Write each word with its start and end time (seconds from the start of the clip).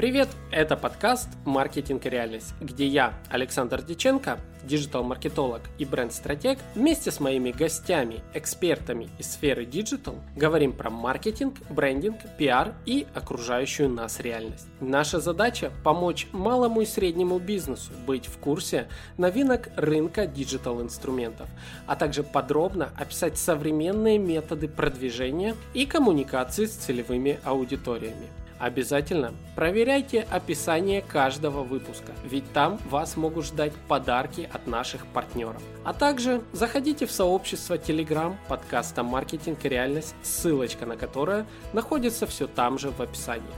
Привет! 0.00 0.30
Это 0.50 0.78
подкаст 0.78 1.28
«Маркетинг 1.44 2.06
и 2.06 2.08
реальность», 2.08 2.54
где 2.58 2.86
я, 2.86 3.12
Александр 3.28 3.82
Диченко, 3.82 4.38
диджитал-маркетолог 4.62 5.60
и 5.76 5.84
бренд-стратег, 5.84 6.58
вместе 6.74 7.10
с 7.10 7.20
моими 7.20 7.50
гостями, 7.50 8.22
экспертами 8.32 9.10
из 9.18 9.32
сферы 9.32 9.66
диджитал, 9.66 10.14
говорим 10.34 10.72
про 10.72 10.88
маркетинг, 10.88 11.56
брендинг, 11.68 12.16
пиар 12.38 12.72
и 12.86 13.06
окружающую 13.12 13.90
нас 13.90 14.20
реальность. 14.20 14.66
Наша 14.80 15.20
задача– 15.20 15.70
помочь 15.84 16.28
малому 16.32 16.80
и 16.80 16.86
среднему 16.86 17.38
бизнесу 17.38 17.92
быть 18.06 18.24
в 18.24 18.38
курсе 18.38 18.88
новинок 19.18 19.68
рынка 19.76 20.26
диджитал-инструментов, 20.26 21.50
а 21.86 21.94
также 21.94 22.22
подробно 22.22 22.88
описать 22.96 23.36
современные 23.36 24.16
методы 24.16 24.66
продвижения 24.66 25.54
и 25.74 25.84
коммуникации 25.84 26.64
с 26.64 26.70
целевыми 26.70 27.38
аудиториями. 27.44 28.28
Обязательно 28.60 29.32
проверяйте 29.56 30.26
описание 30.30 31.00
каждого 31.00 31.62
выпуска, 31.62 32.12
ведь 32.24 32.52
там 32.52 32.78
вас 32.90 33.16
могут 33.16 33.46
ждать 33.46 33.72
подарки 33.88 34.50
от 34.52 34.66
наших 34.66 35.06
партнеров. 35.06 35.62
А 35.82 35.94
также 35.94 36.42
заходите 36.52 37.06
в 37.06 37.10
сообщество 37.10 37.78
Telegram 37.78 38.36
подкаста 38.48 39.02
«Маркетинг 39.02 39.64
и 39.64 39.68
реальность», 39.70 40.14
ссылочка 40.22 40.84
на 40.84 40.98
которое 40.98 41.46
находится 41.72 42.26
все 42.26 42.46
там 42.46 42.78
же 42.78 42.90
в 42.90 43.00
описании. 43.00 43.48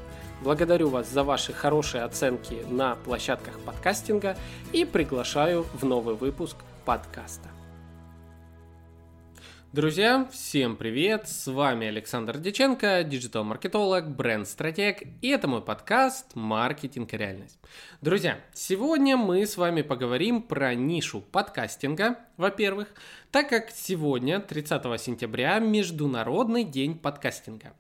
Благодарю 0.41 0.89
вас 0.89 1.09
за 1.09 1.25
ваши 1.25 1.53
хорошие 1.53 2.05
оценки 2.05 2.65
на 2.71 2.95
площадках 2.95 3.59
подкастинга 3.61 4.37
и 4.73 4.85
приглашаю 4.85 5.67
в 5.75 5.85
новый 5.85 6.15
выпуск 6.15 6.57
подкаста. 6.85 7.49
Друзья, 9.73 10.29
всем 10.31 10.77
привет! 10.77 11.27
С 11.27 11.51
вами 11.51 11.87
Александр 11.87 12.37
Диченко, 12.37 13.05
диджитал-маркетолог, 13.05 14.15
бренд-стратег, 14.15 15.03
и 15.23 15.29
это 15.29 15.49
мой 15.49 15.63
подкаст 15.63 16.33
«Маркетинг 16.35 17.15
и 17.15 17.17
реальность». 17.17 17.59
Друзья, 18.03 18.39
сегодня 18.53 19.17
мы 19.17 19.47
с 19.47 19.57
вами 19.57 19.81
поговорим 19.81 20.43
про 20.43 20.75
нишу 20.75 21.23
подкастинга, 21.23 22.19
во-первых, 22.37 22.89
так 23.31 23.49
как 23.49 23.71
сегодня, 23.71 24.41
30 24.41 25.01
сентября, 25.01 25.59
Международный 25.59 26.65
день 26.65 26.99
подкастинга. 26.99 27.73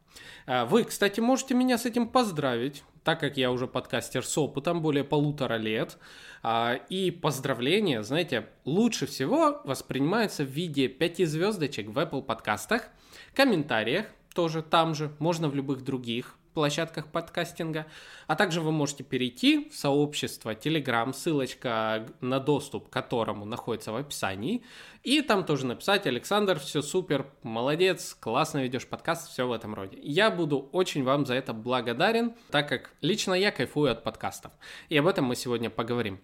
А, 0.47 0.65
вы, 0.65 0.85
кстати, 0.85 1.21
можете 1.21 1.53
меня 1.53 1.77
с 1.77 1.85
этим 1.85 2.09
поздравить, 2.09 2.85
так 3.05 3.21
как 3.21 3.37
я 3.37 3.51
уже 3.51 3.67
подкастер 3.67 4.25
с 4.25 4.39
опытом 4.39 4.81
более 4.81 5.05
полутора 5.05 5.57
лет. 5.57 5.99
А, 6.43 6.75
и 6.89 7.11
поздравления, 7.11 8.03
знаете, 8.03 8.49
лучше 8.65 9.07
всего 9.07 9.61
воспринимаются 9.65 10.45
в 10.45 10.49
виде 10.49 10.89
5 10.89 11.29
звездочек 11.29 11.89
в 11.89 11.99
Apple 11.99 12.23
подкастах, 12.23 12.89
комментариях, 13.35 14.07
тоже 14.35 14.63
там 14.63 14.95
же, 14.95 15.13
можно 15.19 15.49
в 15.49 15.55
любых 15.55 15.85
других 15.85 16.37
площадках 16.53 17.07
подкастинга. 17.09 17.87
А 18.27 18.37
также 18.37 18.61
вы 18.61 18.73
можете 18.73 19.05
перейти 19.05 19.69
в 19.69 19.75
сообщество 19.75 20.55
Telegram, 20.55 21.13
ссылочка 21.13 22.07
на 22.21 22.41
доступ 22.41 22.89
к 22.89 22.93
которому 22.93 23.45
находится 23.45 23.93
в 23.93 23.97
описании. 23.97 24.63
И 25.03 25.21
там 25.21 25.45
тоже 25.45 25.67
написать, 25.67 26.07
Александр, 26.07 26.61
все 26.61 26.81
супер, 26.81 27.27
молодец, 27.43 28.17
классно 28.19 28.63
ведешь 28.63 28.87
подкаст, 28.87 29.31
все 29.31 29.49
в 29.49 29.53
этом 29.53 29.75
роде. 29.75 29.99
Я 30.01 30.31
буду 30.31 30.69
очень 30.73 31.03
вам 31.03 31.27
за 31.27 31.35
это 31.35 31.53
благодарен, 31.53 32.35
так 32.51 32.69
как 32.69 32.91
лично 33.01 33.35
я 33.35 33.51
кайфую 33.51 33.91
от 33.91 34.05
подкастов. 34.05 34.53
И 34.89 34.97
об 34.97 35.07
этом 35.09 35.25
мы 35.25 35.35
сегодня 35.35 35.71
поговорим. 35.71 36.21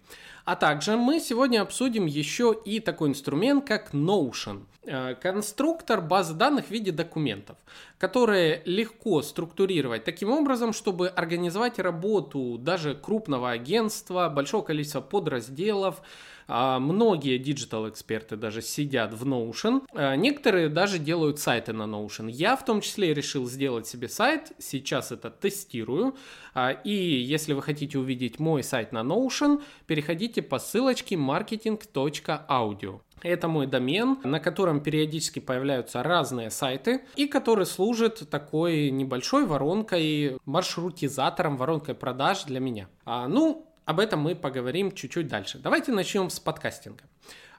А 0.49 0.55
также 0.55 0.97
мы 0.97 1.19
сегодня 1.19 1.61
обсудим 1.61 2.07
еще 2.07 2.59
и 2.65 2.79
такой 2.79 3.09
инструмент, 3.09 3.67
как 3.67 3.93
Notion. 3.93 4.63
Э, 4.83 5.13
конструктор 5.13 6.01
базы 6.01 6.33
данных 6.33 6.65
в 6.65 6.71
виде 6.71 6.91
документов, 6.91 7.55
которые 7.99 8.63
легко 8.65 9.21
структурировать 9.21 10.05
таким 10.05 10.31
образом, 10.31 10.73
чтобы 10.73 11.09
организовать 11.09 11.77
работу 11.77 12.57
даже 12.57 12.95
крупного 12.95 13.51
агентства, 13.51 14.27
большого 14.27 14.63
количества 14.63 15.01
подразделов, 15.01 16.01
многие 16.49 17.37
диджитал-эксперты 17.37 18.35
даже 18.35 18.61
сидят 18.61 19.13
в 19.13 19.25
Notion. 19.25 19.83
А, 19.93 20.15
некоторые 20.15 20.69
даже 20.69 20.99
делают 20.99 21.39
сайты 21.39 21.73
на 21.73 21.83
Notion. 21.83 22.29
Я 22.29 22.55
в 22.55 22.65
том 22.65 22.81
числе 22.81 23.13
решил 23.13 23.47
сделать 23.47 23.87
себе 23.87 24.09
сайт. 24.09 24.51
Сейчас 24.57 25.11
это 25.11 25.29
тестирую. 25.29 26.15
А, 26.53 26.71
и 26.71 26.91
если 26.91 27.53
вы 27.53 27.61
хотите 27.61 27.97
увидеть 27.97 28.39
мой 28.39 28.63
сайт 28.63 28.91
на 28.91 28.99
Notion, 28.99 29.61
переходите 29.87 30.41
по 30.41 30.59
ссылочке 30.59 31.15
marketing.audio. 31.15 33.01
Это 33.21 33.47
мой 33.47 33.67
домен, 33.67 34.17
на 34.23 34.39
котором 34.39 34.81
периодически 34.81 35.39
появляются 35.39 36.03
разные 36.03 36.49
сайты 36.49 37.01
и 37.15 37.27
который 37.27 37.65
служит 37.65 38.29
такой 38.29 38.89
небольшой 38.91 39.45
воронкой, 39.45 40.37
маршрутизатором, 40.45 41.57
воронкой 41.57 41.95
продаж 41.95 42.43
для 42.45 42.59
меня. 42.59 42.87
А, 43.05 43.27
ну, 43.27 43.68
об 43.89 43.99
этом 43.99 44.19
мы 44.19 44.35
поговорим 44.35 44.91
чуть-чуть 44.91 45.27
дальше. 45.27 45.57
Давайте 45.57 45.91
начнем 45.91 46.29
с 46.29 46.39
подкастинга. 46.39 47.05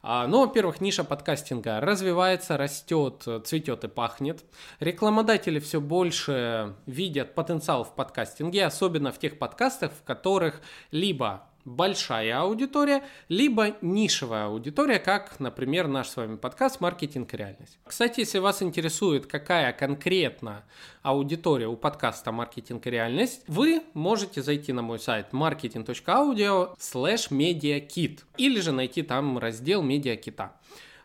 А, 0.00 0.28
ну, 0.28 0.46
во-первых, 0.46 0.80
ниша 0.80 1.02
подкастинга 1.02 1.80
развивается, 1.80 2.56
растет, 2.56 3.26
цветет 3.44 3.82
и 3.82 3.88
пахнет. 3.88 4.44
Рекламодатели 4.78 5.58
все 5.58 5.80
больше 5.80 6.76
видят 6.86 7.34
потенциал 7.34 7.82
в 7.82 7.96
подкастинге, 7.96 8.64
особенно 8.64 9.10
в 9.10 9.18
тех 9.18 9.40
подкастах, 9.40 9.90
в 9.90 10.04
которых 10.04 10.62
либо 10.92 11.49
большая 11.64 12.40
аудитория, 12.40 13.02
либо 13.28 13.76
нишевая 13.80 14.46
аудитория, 14.46 14.98
как, 14.98 15.38
например, 15.40 15.88
наш 15.88 16.08
с 16.08 16.16
вами 16.16 16.36
подкаст 16.36 16.80
«Маркетинг 16.80 17.32
и 17.34 17.36
реальность». 17.36 17.78
Кстати, 17.84 18.20
если 18.20 18.38
вас 18.38 18.62
интересует, 18.62 19.26
какая 19.26 19.72
конкретно 19.72 20.64
аудитория 21.02 21.68
у 21.68 21.76
подкаста 21.76 22.32
«Маркетинг 22.32 22.86
и 22.86 22.90
реальность», 22.90 23.42
вы 23.46 23.82
можете 23.94 24.42
зайти 24.42 24.72
на 24.72 24.82
мой 24.82 24.98
сайт 24.98 25.28
marketing.audio 25.32 26.76
slash 26.78 27.30
mediakit 27.30 28.20
или 28.36 28.60
же 28.60 28.72
найти 28.72 29.02
там 29.02 29.38
раздел 29.38 29.82
«Медиакита». 29.82 30.52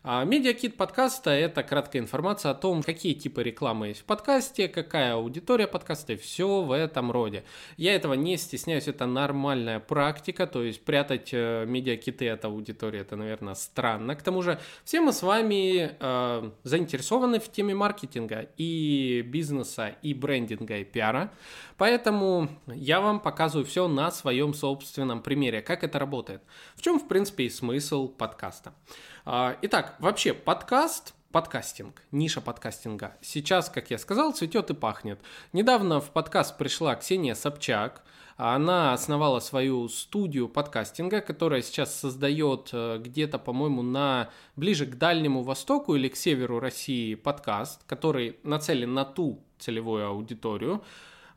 А 0.08 0.22
медиакит 0.22 0.76
подкаста– 0.76 1.30
это 1.32 1.64
краткая 1.64 2.00
информация 2.00 2.52
о 2.52 2.54
том, 2.54 2.84
какие 2.84 3.12
типы 3.12 3.42
рекламы 3.42 3.88
есть 3.88 4.02
в 4.02 4.04
подкасте, 4.04 4.68
какая 4.68 5.14
аудитория 5.14 5.66
подкаста 5.66 6.12
и 6.12 6.16
все 6.16 6.62
в 6.62 6.70
этом 6.70 7.10
роде. 7.10 7.42
Я 7.76 7.92
этого 7.96 8.14
не 8.14 8.36
стесняюсь, 8.36 8.86
это 8.86 9.06
нормальная 9.06 9.80
практика, 9.80 10.46
то 10.46 10.62
есть 10.62 10.84
прятать 10.84 11.30
э, 11.32 11.64
медиакиты 11.66 12.28
от 12.28 12.44
аудитории– 12.44 13.00
это, 13.00 13.16
наверное, 13.16 13.54
странно. 13.54 14.14
К 14.14 14.22
тому 14.22 14.42
же 14.42 14.60
все 14.84 15.00
мы 15.00 15.12
с 15.12 15.24
вами 15.24 15.96
э, 15.98 16.50
заинтересованы 16.62 17.40
в 17.40 17.50
теме 17.50 17.74
маркетинга 17.74 18.46
и 18.56 19.24
бизнеса, 19.26 19.96
и 20.02 20.14
брендинга, 20.14 20.76
и 20.76 20.84
пиара, 20.84 21.32
поэтому 21.78 22.48
я 22.68 23.00
вам 23.00 23.18
показываю 23.18 23.66
все 23.66 23.88
на 23.88 24.12
своем 24.12 24.54
собственном 24.54 25.20
примере, 25.20 25.62
как 25.62 25.82
это 25.82 25.98
работает. 25.98 26.42
В 26.76 26.82
чем, 26.82 27.00
в 27.00 27.08
принципе, 27.08 27.46
и 27.46 27.50
смысл 27.50 28.06
подкаста. 28.06 28.72
А, 28.72 29.15
итак, 29.26 29.96
вообще 29.98 30.32
подкаст, 30.32 31.12
подкастинг, 31.32 32.00
ниша 32.12 32.40
подкастинга. 32.40 33.16
Сейчас, 33.20 33.68
как 33.68 33.90
я 33.90 33.98
сказал, 33.98 34.32
цветет 34.32 34.70
и 34.70 34.74
пахнет. 34.74 35.18
Недавно 35.52 36.00
в 36.00 36.10
подкаст 36.10 36.56
пришла 36.56 36.94
Ксения 36.94 37.34
Собчак. 37.34 38.04
Она 38.36 38.92
основала 38.92 39.40
свою 39.40 39.88
студию 39.88 40.48
подкастинга, 40.48 41.20
которая 41.20 41.62
сейчас 41.62 41.98
создает 41.98 42.70
э, 42.72 42.98
где-то, 42.98 43.40
по-моему, 43.40 43.82
на 43.82 44.30
ближе 44.54 44.86
к 44.86 44.96
Дальнему 44.96 45.42
Востоку 45.42 45.96
или 45.96 46.06
к 46.06 46.14
северу 46.14 46.60
России 46.60 47.16
подкаст, 47.16 47.82
который 47.88 48.38
нацелен 48.44 48.94
на 48.94 49.04
ту 49.04 49.42
целевую 49.58 50.06
аудиторию. 50.06 50.84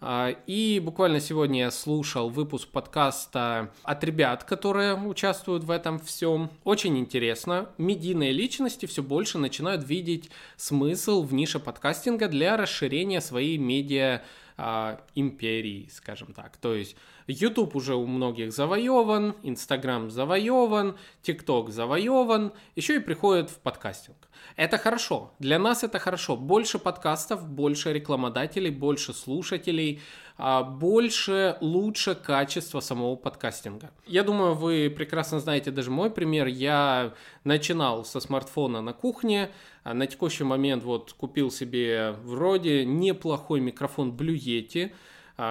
А, 0.02 0.30
и 0.48 0.80
буквально 0.80 1.20
сегодня 1.20 1.62
я 1.62 1.72
слушал 1.72 2.30
выпуск 2.30 2.70
подкаста 2.70 3.72
от 3.84 4.04
ребят, 4.04 4.46
которые 4.46 4.96
участвуют 4.96 5.66
в 5.66 5.72
этом 5.72 6.00
всем. 6.00 6.50
Очень 6.64 6.98
интересно. 6.98 7.70
Медийные 7.78 8.32
личности 8.32 8.86
все 8.86 9.04
больше 9.04 9.38
начинают 9.38 9.88
видеть 9.88 10.30
смысл 10.56 11.24
в 11.24 11.34
нише 11.34 11.60
подкастинга 11.60 12.30
для 12.30 12.56
расширения 12.56 13.20
своей 13.20 13.58
медиа 13.58 14.22
а, 14.58 15.02
империи, 15.16 15.90
скажем 15.92 16.34
так. 16.34 16.56
То 16.58 16.76
есть 16.76 16.96
YouTube 17.30 17.76
уже 17.76 17.96
у 17.96 18.06
многих 18.06 18.52
завоеван, 18.52 19.36
Instagram 19.44 20.10
завоеван, 20.10 20.98
TikTok 21.24 21.70
завоеван, 21.70 22.54
еще 22.76 22.96
и 22.96 23.00
приходит 23.00 23.50
в 23.50 23.60
подкастинг. 23.60 24.18
Это 24.56 24.78
хорошо, 24.78 25.34
для 25.40 25.60
нас 25.60 25.84
это 25.84 26.00
хорошо. 26.00 26.36
Больше 26.36 26.80
подкастов, 26.80 27.48
больше 27.48 27.94
рекламодателей, 27.94 28.72
больше 28.72 29.14
слушателей, 29.14 30.02
а, 30.38 30.64
больше, 30.64 31.58
лучше 31.62 32.16
качество 32.16 32.80
самого 32.80 33.16
подкастинга. 33.16 33.92
Я 34.06 34.24
думаю, 34.24 34.56
вы 34.56 34.90
прекрасно 34.90 35.40
знаете 35.40 35.72
даже 35.72 35.92
мой 35.92 36.10
пример. 36.10 36.48
Я 36.48 37.14
начинал 37.44 38.06
со 38.06 38.20
смартфона 38.20 38.82
на 38.82 38.94
кухне, 38.94 39.50
а 39.84 39.94
на 39.94 40.08
текущий 40.08 40.46
момент 40.46 40.84
вот 40.84 41.14
купил 41.14 41.52
себе 41.52 42.16
вроде 42.24 42.86
неплохой 42.86 43.60
микрофон 43.60 44.12
Blue 44.12 44.36
Yeti, 44.36 44.92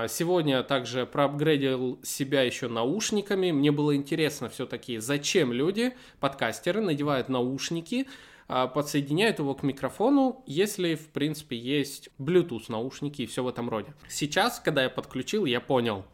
Сегодня 0.09 0.63
также 0.65 1.07
проапгрейдил 1.07 1.99
себя 2.03 2.43
еще 2.43 2.69
наушниками. 2.69 3.53
Мне 3.53 3.73
было 3.73 3.97
интересно 3.97 4.51
все-таки, 4.51 4.99
зачем 4.99 5.51
люди, 5.51 5.95
подкастеры, 6.21 6.83
надевают 6.83 7.31
наушники, 7.31 8.07
а, 8.49 8.67
подсоединяют 8.67 9.39
его 9.39 9.55
к 9.55 9.63
микрофону, 9.63 10.43
если, 10.47 10.95
в 10.95 11.09
принципе, 11.09 11.57
есть 11.57 12.11
Bluetooth 12.19 12.65
наушники 12.69 13.23
и 13.23 13.27
все 13.27 13.43
в 13.43 13.49
этом 13.49 13.71
роде. 13.71 13.95
Сейчас, 14.09 14.61
когда 14.61 14.83
я 14.83 14.91
подключил, 14.91 15.47
я 15.47 15.61
понял, 15.61 16.05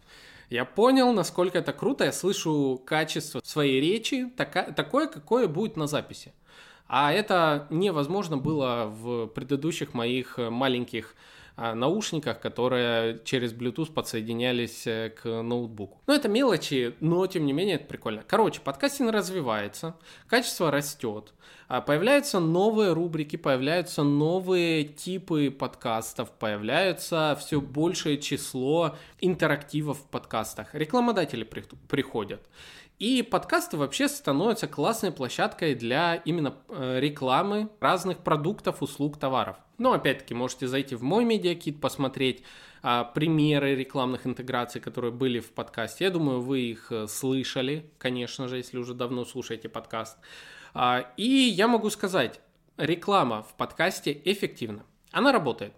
Я 0.51 0.65
понял, 0.65 1.13
насколько 1.13 1.59
это 1.59 1.73
круто. 1.73 2.05
Я 2.05 2.13
слышу 2.13 2.81
качество 2.85 3.41
своей 3.43 3.81
речи 3.81 4.31
такое, 4.77 5.09
какое 5.09 5.49
будет 5.49 5.77
на 5.77 5.89
записи. 5.89 6.33
А 6.87 7.13
это 7.13 7.67
невозможно 7.71 8.37
было 8.37 8.85
в 8.87 9.27
предыдущих 9.29 9.95
моих 9.95 10.39
маленьких 10.39 11.15
а, 11.17 11.34
наушниках, 11.57 12.41
которые 12.41 13.21
через 13.25 13.53
Bluetooth 13.53 13.93
подсоединялись 13.93 14.87
э, 14.87 15.11
к 15.11 15.25
ноутбуку. 15.25 16.01
Но 16.07 16.15
это 16.15 16.29
мелочи, 16.29 16.95
но 17.01 17.27
тем 17.27 17.47
не 17.47 17.53
менее 17.53 17.77
это 17.77 17.87
прикольно. 17.87 18.25
Короче, 18.27 18.61
подкастинг 18.61 19.13
развивается, 19.13 19.95
качество 20.27 20.71
растет, 20.71 21.33
а, 21.69 21.81
появляются 21.81 22.41
новые 22.41 22.93
рубрики, 22.93 23.37
появляются 23.37 24.03
новые 24.03 24.85
типы 24.85 25.51
подкастов, 25.51 26.31
появляется 26.33 27.39
все 27.41 27.61
большее 27.61 28.19
число 28.19 28.97
интерактивов 29.21 29.99
в 29.99 30.07
подкастах. 30.09 30.75
Рекламодатели 30.75 31.45
при, 31.45 31.65
приходят. 31.89 32.47
И 32.99 33.23
подкасты 33.23 33.77
вообще 33.77 34.09
становятся 34.09 34.69
классной 34.69 35.11
площадкой 35.11 35.75
для 35.75 36.15
именно 36.15 36.55
э, 36.69 37.01
рекламы 37.01 37.69
разных 37.81 38.19
продуктов, 38.19 38.83
услуг, 38.83 39.19
товаров. 39.19 39.57
Но 39.79 39.93
опять-таки 39.93 40.35
можете 40.35 40.69
зайти 40.69 40.95
в 40.95 41.03
мой 41.03 41.25
медиакит, 41.25 41.81
посмотреть 41.81 42.45
а, 42.87 43.05
примеры 43.05 43.75
рекламных 43.75 44.27
интеграций, 44.27 44.81
которые 44.81 45.11
были 45.11 45.41
в 45.41 45.51
подкасте. 45.51 46.05
Я 46.05 46.11
думаю, 46.11 46.41
вы 46.41 46.61
их 46.61 46.93
э, 46.93 47.07
слышали, 47.09 47.91
конечно 47.99 48.47
же, 48.47 48.59
если 48.59 48.79
уже 48.79 48.95
давно 48.95 49.25
слушаете 49.25 49.69
подкаст. 49.69 50.19
А, 50.75 51.11
и 51.17 51.27
я 51.27 51.67
могу 51.67 51.91
сказать, 51.91 52.41
реклама 52.77 53.43
в 53.43 53.55
подкасте 53.55 54.21
эффективна. 54.25 54.85
Она 55.13 55.33
работает. 55.33 55.73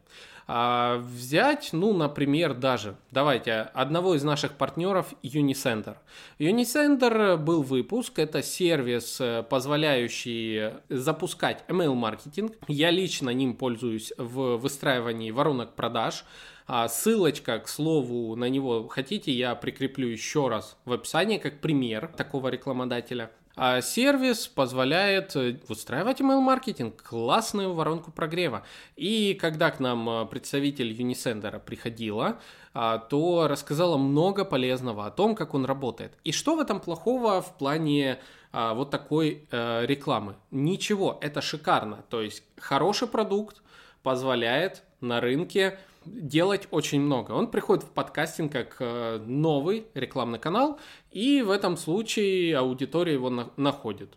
А, 0.49 0.99
взять, 0.99 1.71
ну, 1.73 1.93
например, 1.93 2.55
даже, 2.55 2.97
давайте, 3.11 3.53
одного 3.75 4.15
из 4.15 4.23
наших 4.23 4.53
партнеров 4.53 5.13
Unicenter. 5.23 5.97
Unicenter 6.39 7.37
был 7.37 7.63
выпуск, 7.63 8.19
это 8.21 8.43
сервис, 8.43 9.21
э, 9.21 9.43
позволяющий 9.43 10.75
запускать 10.89 11.65
email-маркетинг. 11.69 12.53
Я 12.69 12.91
лично 12.91 13.31
ним 13.31 13.55
пользуюсь 13.55 14.13
в 14.19 14.57
выстраивании 14.57 15.33
воронок 15.33 15.75
продаж. 15.75 16.25
А 16.69 16.89
ссылочка, 16.89 17.61
к 17.61 17.69
слову, 17.69 18.35
на 18.35 18.49
него 18.49 18.89
хотите, 18.89 19.31
я 19.31 19.55
прикреплю 19.55 20.09
еще 20.09 20.49
раз 20.49 20.77
в 20.85 20.93
описании, 20.93 21.39
как 21.39 21.61
пример 21.61 22.09
такого 22.17 22.49
рекламодателя. 22.49 23.31
А 23.59 23.81
сервис 23.81 24.49
позволяет 24.49 25.35
э, 25.35 25.59
устраивать 25.69 26.21
email-маркетинг, 26.21 27.03
классную 27.03 27.73
воронку 27.73 28.13
прогрева. 28.13 28.65
И 28.97 29.33
когда 29.41 29.71
к 29.71 29.81
нам 29.81 30.09
э, 30.09 30.27
представитель 30.27 30.93
Unisender 30.93 31.59
приходила, 31.59 32.39
а, 32.75 32.99
то 32.99 33.49
рассказала 33.49 33.97
много 33.97 34.45
полезного 34.45 35.07
о 35.07 35.11
том, 35.11 35.35
как 35.35 35.55
он 35.55 35.65
работает. 35.65 36.13
И 36.25 36.33
что 36.33 36.57
в 36.57 36.61
этом 36.61 36.81
плохого 36.81 37.41
в 37.41 37.57
плане 37.57 38.19
а, 38.53 38.75
вот 38.75 38.91
такой 38.91 39.49
э, 39.51 39.87
рекламы? 39.87 40.37
Ничего, 40.51 41.17
это 41.23 41.41
шикарно. 41.41 42.05
То 42.11 42.21
есть 42.21 42.43
хороший 42.59 43.09
продукт 43.09 43.63
позволяет 44.03 44.83
на 45.01 45.23
рынке 45.23 45.79
делать 46.07 46.69
очень 46.71 47.01
много. 47.01 47.33
Он 47.33 47.51
приходит 47.51 47.85
в 47.85 47.91
подкастинг 47.91 48.53
как 48.53 48.77
э, 48.81 49.19
новый 49.27 49.87
рекламный 49.95 50.39
канал, 50.39 50.79
и 51.11 51.43
в 51.43 51.51
этом 51.51 51.77
случае 51.77 52.57
аудитория 52.57 53.15
его 53.15 53.31
на- 53.31 53.51
находит. 53.57 54.15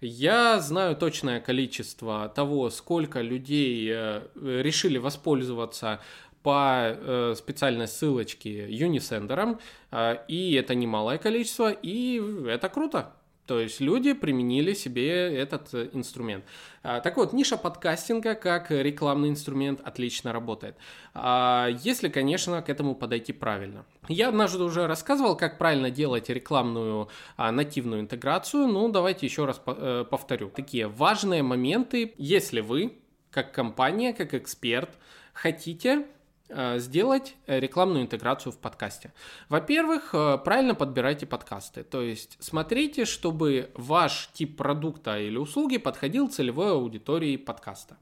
Я 0.00 0.60
знаю 0.60 0.96
точное 0.96 1.40
количество 1.40 2.28
того, 2.28 2.70
сколько 2.70 3.20
людей 3.20 3.88
э, 3.90 4.22
решили 4.34 4.98
воспользоваться 4.98 6.00
по 6.42 6.94
э, 6.94 7.34
специальной 7.36 7.88
ссылочке 7.88 8.68
Unisender, 8.68 9.58
и 10.28 10.54
это 10.54 10.74
немалое 10.74 11.16
количество, 11.18 11.70
и 11.70 12.20
это 12.46 12.68
круто. 12.68 13.14
То 13.46 13.60
есть 13.60 13.80
люди 13.80 14.14
применили 14.14 14.72
себе 14.72 15.36
этот 15.36 15.74
э, 15.74 15.90
инструмент. 15.92 16.44
А, 16.82 17.00
так 17.00 17.16
вот, 17.18 17.34
ниша 17.34 17.58
подкастинга 17.58 18.34
как 18.34 18.70
рекламный 18.70 19.28
инструмент 19.28 19.80
отлично 19.84 20.32
работает. 20.32 20.76
А, 21.12 21.68
если, 21.82 22.08
конечно, 22.08 22.62
к 22.62 22.70
этому 22.70 22.94
подойти 22.94 23.34
правильно. 23.34 23.84
Я 24.08 24.28
однажды 24.28 24.62
уже 24.64 24.86
рассказывал, 24.86 25.36
как 25.36 25.58
правильно 25.58 25.90
делать 25.90 26.30
рекламную 26.30 27.08
а, 27.36 27.52
нативную 27.52 28.00
интеграцию. 28.00 28.66
Ну, 28.66 28.88
давайте 28.88 29.26
еще 29.26 29.44
раз 29.44 29.60
э, 29.66 30.04
повторю. 30.10 30.48
Такие 30.48 30.88
важные 30.88 31.42
моменты, 31.42 32.14
если 32.16 32.60
вы, 32.60 32.96
как 33.30 33.52
компания, 33.52 34.14
как 34.14 34.32
эксперт, 34.32 34.90
хотите 35.34 36.06
сделать 36.78 37.34
э, 37.46 37.58
рекламную 37.58 38.02
интеграцию 38.04 38.52
в 38.52 38.58
подкасте. 38.58 39.12
Во-первых, 39.48 40.10
э, 40.12 40.38
правильно 40.44 40.74
подбирайте 40.74 41.26
подкасты. 41.26 41.84
То 41.84 42.02
есть 42.02 42.36
смотрите, 42.40 43.04
чтобы 43.04 43.70
ваш 43.74 44.28
тип 44.32 44.56
продукта 44.56 45.18
или 45.18 45.36
услуги 45.36 45.78
подходил 45.78 46.28
целевой 46.28 46.72
аудитории 46.72 47.36
подкаста. 47.36 47.96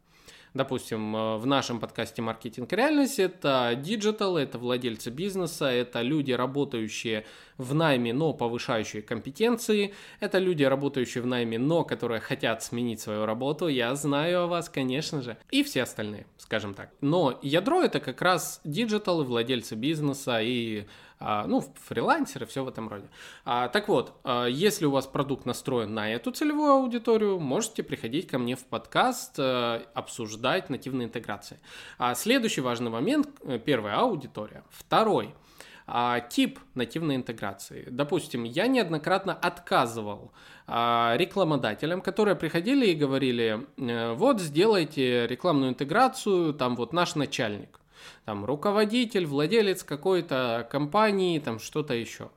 Допустим, 0.54 1.16
э, 1.16 1.36
в 1.38 1.46
нашем 1.46 1.80
подкасте 1.80 2.20
«Маркетинг 2.20 2.70
и 2.72 2.76
реальность» 2.76 3.18
это 3.18 3.72
диджитал, 3.74 4.36
это 4.36 4.58
владельцы 4.58 5.08
бизнеса, 5.10 5.66
это 5.66 6.02
люди, 6.02 6.32
работающие 6.32 7.24
в 7.56 7.74
найме, 7.74 8.12
но 8.12 8.34
повышающие 8.34 9.00
компетенции, 9.00 9.94
это 10.20 10.38
люди, 10.38 10.62
работающие 10.64 11.22
в 11.22 11.26
найме, 11.26 11.58
но 11.58 11.84
которые 11.84 12.20
хотят 12.20 12.62
сменить 12.62 13.00
свою 13.00 13.24
работу, 13.24 13.68
я 13.68 13.94
знаю 13.94 14.42
о 14.42 14.46
вас, 14.46 14.68
конечно 14.68 15.22
же, 15.22 15.38
и 15.50 15.62
все 15.62 15.84
остальные, 15.84 16.26
скажем 16.36 16.74
так. 16.74 16.90
Но 17.00 17.38
ядро 17.40 17.82
это 17.82 17.98
как 18.00 18.20
раз 18.20 18.60
диджитал, 18.64 19.24
владельцы 19.24 19.74
бизнеса 19.74 20.38
и 20.42 20.84
ну, 21.46 21.64
фрилансеры, 21.88 22.46
все 22.46 22.64
в 22.64 22.68
этом 22.68 22.88
роде. 22.88 23.08
А, 23.44 23.68
так 23.68 23.88
вот, 23.88 24.14
а, 24.24 24.46
если 24.46 24.86
у 24.86 24.90
вас 24.90 25.06
продукт 25.06 25.46
настроен 25.46 25.94
на 25.94 26.12
эту 26.12 26.32
целевую 26.32 26.72
аудиторию, 26.72 27.38
можете 27.38 27.82
приходить 27.82 28.26
ко 28.26 28.38
мне 28.38 28.56
в 28.56 28.64
подкаст, 28.64 29.38
э, 29.38 29.82
обсуждать 29.94 30.70
нативные 30.70 31.06
интеграции. 31.06 31.58
Следующий 32.14 32.60
важный 32.60 32.90
момент, 32.90 33.28
э, 33.42 33.58
первая 33.58 33.96
аудитория. 33.98 34.64
Второй, 34.70 35.34
тип 36.30 36.60
нативной 36.74 37.16
интеграции. 37.16 37.88
Допустим, 37.90 38.44
я 38.44 38.68
неоднократно 38.68 39.34
отказывал 39.34 40.32
рекламодателям, 40.66 42.00
которые 42.00 42.36
приходили 42.36 42.86
и 42.86 42.94
говорили, 42.94 43.66
э, 43.76 44.12
вот 44.14 44.40
сделайте 44.40 45.26
рекламную 45.26 45.70
интеграцию, 45.70 46.54
там 46.54 46.76
вот 46.76 46.92
наш 46.92 47.16
начальник 47.16 47.81
там 48.24 48.44
руководитель, 48.44 49.26
владелец 49.26 49.82
какой-то 49.82 50.66
компании, 50.70 51.38
там 51.38 51.58
что-то 51.58 51.94
еще. 51.94 52.30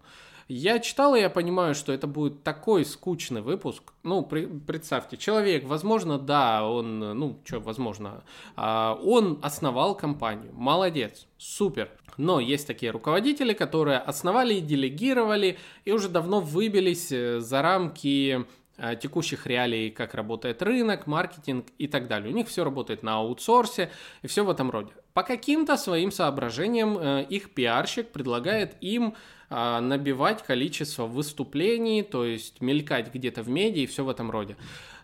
Я 0.47 0.77
читал, 0.77 1.15
и 1.15 1.21
я 1.21 1.31
понимаю, 1.31 1.73
что 1.73 1.91
это 1.91 2.05
будет 2.05 2.43
такой 2.43 2.85
скучный 2.85 3.41
выпуск. 3.41 3.93
Ну, 4.03 4.21
при, 4.21 4.45
представьте, 4.45 5.17
человек, 5.17 5.65
возможно, 5.65 6.19
да, 6.19 6.67
он, 6.67 6.99
ну, 6.99 7.39
что, 7.43 7.59
возможно, 7.59 8.23
а, 8.55 8.99
он 9.03 9.39
основал 9.41 9.95
компанию. 9.95 10.51
Молодец, 10.53 11.25
супер. 11.37 11.89
Но 12.17 12.39
есть 12.39 12.67
такие 12.67 12.91
руководители, 12.91 13.53
которые 13.53 13.97
основали 13.97 14.53
и 14.53 14.61
делегировали, 14.61 15.57
и 15.83 15.91
уже 15.91 16.09
давно 16.09 16.41
выбились 16.41 17.11
э, 17.11 17.39
за 17.39 17.61
рамки 17.63 18.45
Э, 18.77 18.93
текущих 19.01 19.47
реалий, 19.47 19.89
как 19.89 20.13
работает 20.15 20.61
рынок, 20.61 21.07
маркетинг 21.07 21.67
и 21.77 21.87
так 21.87 22.09
далее. 22.09 22.33
У 22.33 22.35
них 22.35 22.49
все 22.49 22.65
работает 22.65 23.03
на 23.03 23.15
аутсорсе 23.15 23.89
и 24.21 24.27
все 24.27 24.43
в 24.43 24.49
этом 24.49 24.69
роде. 24.69 24.91
По 25.15 25.23
каким-то 25.23 25.77
своим 25.77 26.11
соображениям 26.11 26.97
э, 26.97 27.25
их 27.29 27.51
пиарщик 27.51 28.09
предлагает 28.09 28.75
им 28.81 29.15
э, 29.49 29.79
набивать 29.79 30.43
количество 30.43 31.05
выступлений, 31.05 32.03
то 32.03 32.25
есть 32.25 32.59
мелькать 32.59 33.13
где-то 33.13 33.41
в 33.41 33.47
медиа 33.47 33.83
и 33.83 33.85
все 33.85 34.03
в 34.03 34.09
этом 34.09 34.29
роде. 34.29 34.57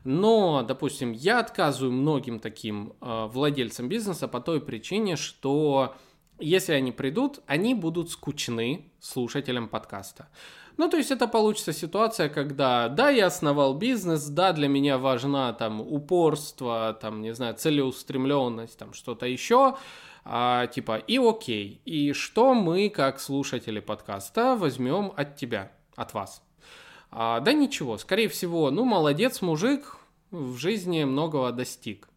Но, 0.04 0.64
допустим, 0.64 1.14
я 1.14 1.40
отказываю 1.40 1.94
многим 1.94 2.40
таким 2.40 2.94
владельцам 3.00 3.88
бизнеса 3.88 4.28
по 4.28 4.42
той 4.42 4.60
причине, 4.60 5.16
что 5.16 5.96
если 6.42 6.74
они 6.74 6.92
придут, 6.92 7.40
они 7.46 7.74
будут 7.74 8.10
скучны 8.10 8.92
слушателям 9.00 9.68
подкаста. 9.68 10.28
Ну, 10.78 10.90
то 10.90 10.98
есть 10.98 11.12
это 11.12 11.28
получится 11.28 11.74
ситуация, 11.74 12.30
когда, 12.30 12.90
да, 12.90 13.10
я 13.10 13.28
основал 13.28 13.76
бизнес, 13.76 14.26
да, 14.28 14.54
для 14.54 14.68
меня 14.68 14.98
важна 14.98 15.54
там 15.54 15.82
упорство, 15.82 16.98
там, 17.00 17.22
не 17.22 17.34
знаю, 17.34 17.56
целеустремленность, 17.56 18.78
там 18.78 18.94
что-то 18.94 19.26
еще, 19.26 19.78
а, 20.24 20.68
типа, 20.68 20.98
и 20.98 21.18
окей, 21.18 21.82
и 21.86 22.14
что 22.14 22.54
мы, 22.54 22.90
как 22.90 23.20
слушатели 23.20 23.80
подкаста, 23.80 24.56
возьмем 24.56 25.14
от 25.16 25.36
тебя, 25.36 25.72
от 25.96 26.14
вас? 26.14 26.42
А, 27.12 27.42
да 27.42 27.54
ничего, 27.54 27.98
скорее 27.98 28.30
всего, 28.30 28.72
ну, 28.72 28.86
молодец, 28.86 29.42
мужик, 29.42 29.98
в 30.32 30.58
жизни 30.58 31.04
многого 31.04 31.52
достиг. 31.52 32.08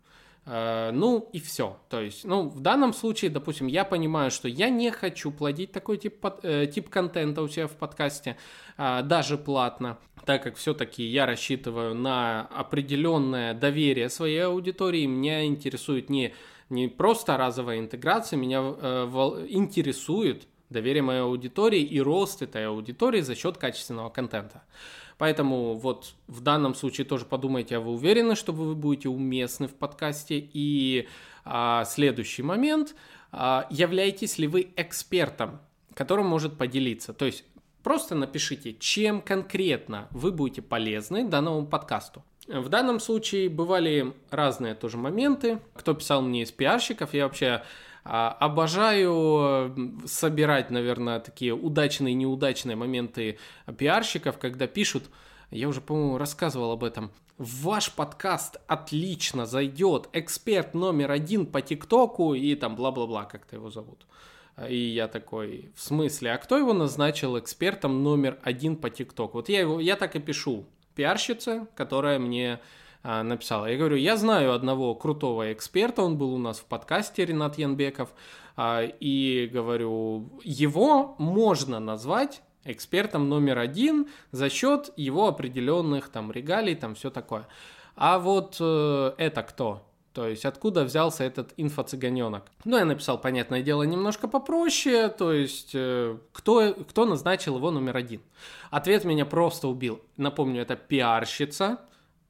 Э, 0.46 0.90
ну 0.92 1.28
и 1.32 1.40
все. 1.40 1.78
То 1.88 2.00
есть, 2.00 2.24
ну, 2.24 2.48
в 2.48 2.60
данном 2.60 2.92
случае, 2.92 3.30
допустим, 3.30 3.66
я 3.66 3.84
понимаю, 3.84 4.30
что 4.30 4.48
я 4.48 4.68
не 4.68 4.90
хочу 4.90 5.30
плодить 5.30 5.72
такой 5.72 5.96
тип, 5.96 6.24
э, 6.42 6.66
тип 6.66 6.90
контента 6.90 7.42
у 7.42 7.48
себя 7.48 7.66
в 7.66 7.72
подкасте, 7.72 8.36
э, 8.76 9.02
даже 9.02 9.38
платно, 9.38 9.98
так 10.26 10.42
как 10.42 10.56
все-таки 10.56 11.02
я 11.04 11.26
рассчитываю 11.26 11.94
на 11.94 12.42
определенное 12.42 13.54
доверие 13.54 14.08
своей 14.10 14.44
аудитории. 14.44 15.06
Меня 15.06 15.46
интересует 15.46 16.10
не, 16.10 16.34
не 16.68 16.88
просто 16.88 17.36
разовая 17.36 17.78
интеграция, 17.78 18.36
меня 18.36 18.60
интересует 19.48 20.46
доверие 20.70 21.02
моей 21.02 21.20
аудитории 21.20 21.82
и 21.82 22.00
рост 22.00 22.42
этой 22.42 22.66
аудитории 22.66 23.20
за 23.20 23.34
счет 23.34 23.56
качественного 23.58 24.10
контента. 24.10 24.62
Поэтому 25.18 25.74
вот 25.74 26.14
в 26.26 26.40
данном 26.40 26.74
случае 26.74 27.06
тоже 27.06 27.24
подумайте, 27.24 27.76
а 27.76 27.80
вы 27.80 27.92
уверены, 27.92 28.34
что 28.34 28.52
вы 28.52 28.74
будете 28.74 29.08
уместны 29.08 29.68
в 29.68 29.74
подкасте? 29.74 30.48
И 30.52 31.08
а, 31.44 31.84
следующий 31.84 32.42
момент, 32.42 32.94
а, 33.32 33.66
являетесь 33.70 34.38
ли 34.38 34.46
вы 34.46 34.72
экспертом, 34.76 35.60
которым 35.94 36.26
может 36.26 36.58
поделиться? 36.58 37.12
То 37.12 37.26
есть 37.26 37.44
просто 37.82 38.14
напишите, 38.14 38.74
чем 38.74 39.20
конкретно 39.20 40.08
вы 40.10 40.32
будете 40.32 40.62
полезны 40.62 41.28
данному 41.28 41.66
подкасту. 41.66 42.24
В 42.46 42.68
данном 42.68 43.00
случае 43.00 43.48
бывали 43.48 44.12
разные 44.30 44.74
тоже 44.74 44.98
моменты. 44.98 45.60
Кто 45.74 45.94
писал 45.94 46.20
мне 46.20 46.42
из 46.42 46.52
пиарщиков, 46.52 47.14
я 47.14 47.24
вообще 47.24 47.62
обожаю 48.04 49.74
собирать, 50.06 50.70
наверное, 50.70 51.20
такие 51.20 51.54
удачные 51.54 52.14
неудачные 52.14 52.76
моменты 52.76 53.38
пиарщиков, 53.78 54.38
когда 54.38 54.66
пишут, 54.66 55.04
я 55.50 55.68
уже, 55.68 55.80
по-моему, 55.80 56.18
рассказывал 56.18 56.72
об 56.72 56.84
этом, 56.84 57.12
ваш 57.38 57.92
подкаст 57.92 58.60
отлично 58.66 59.46
зайдет, 59.46 60.08
эксперт 60.12 60.74
номер 60.74 61.10
один 61.10 61.46
по 61.46 61.62
ТикТоку 61.62 62.34
и 62.34 62.54
там 62.54 62.76
бла-бла-бла, 62.76 63.24
как-то 63.24 63.56
его 63.56 63.70
зовут. 63.70 64.06
И 64.68 64.76
я 64.76 65.08
такой, 65.08 65.72
в 65.74 65.80
смысле, 65.80 66.32
а 66.32 66.38
кто 66.38 66.56
его 66.58 66.72
назначил 66.72 67.38
экспертом 67.38 68.04
номер 68.04 68.38
один 68.42 68.76
по 68.76 68.90
ТикТоку? 68.90 69.38
Вот 69.38 69.48
я, 69.48 69.60
его, 69.60 69.80
я 69.80 69.96
так 69.96 70.14
и 70.14 70.20
пишу, 70.20 70.66
пиарщица, 70.94 71.66
которая 71.74 72.20
мне 72.20 72.54
а, 72.54 72.60
написала. 73.04 73.66
Я 73.66 73.76
говорю, 73.76 73.96
я 73.96 74.16
знаю 74.16 74.52
одного 74.52 74.94
крутого 74.94 75.52
эксперта, 75.52 76.02
он 76.02 76.16
был 76.16 76.34
у 76.34 76.38
нас 76.38 76.58
в 76.58 76.64
подкасте, 76.64 77.24
Ренат 77.24 77.58
Янбеков, 77.58 78.14
а, 78.56 78.82
и 78.82 79.48
говорю, 79.52 80.30
его 80.42 81.14
можно 81.18 81.80
назвать 81.80 82.40
экспертом 82.64 83.28
номер 83.28 83.58
один 83.58 84.08
за 84.32 84.48
счет 84.48 84.90
его 84.96 85.28
определенных 85.28 86.08
там 86.08 86.32
регалий, 86.32 86.74
там 86.74 86.94
все 86.94 87.10
такое. 87.10 87.46
А 87.96 88.18
вот 88.18 88.56
э, 88.58 89.12
это 89.18 89.42
кто? 89.42 89.82
То 90.14 90.28
есть 90.28 90.44
откуда 90.44 90.84
взялся 90.84 91.24
этот 91.24 91.52
инфо-цыганенок? 91.56 92.44
Ну, 92.64 92.78
я 92.78 92.84
написал, 92.84 93.20
понятное 93.20 93.62
дело, 93.62 93.82
немножко 93.82 94.28
попроще, 94.28 95.08
то 95.08 95.32
есть 95.32 95.72
э, 95.74 96.16
кто, 96.32 96.72
кто 96.88 97.04
назначил 97.04 97.56
его 97.56 97.70
номер 97.70 97.96
один? 97.96 98.20
Ответ 98.70 99.04
меня 99.04 99.26
просто 99.26 99.68
убил. 99.68 100.00
Напомню, 100.16 100.62
это 100.62 100.76
пиарщица, 100.76 101.80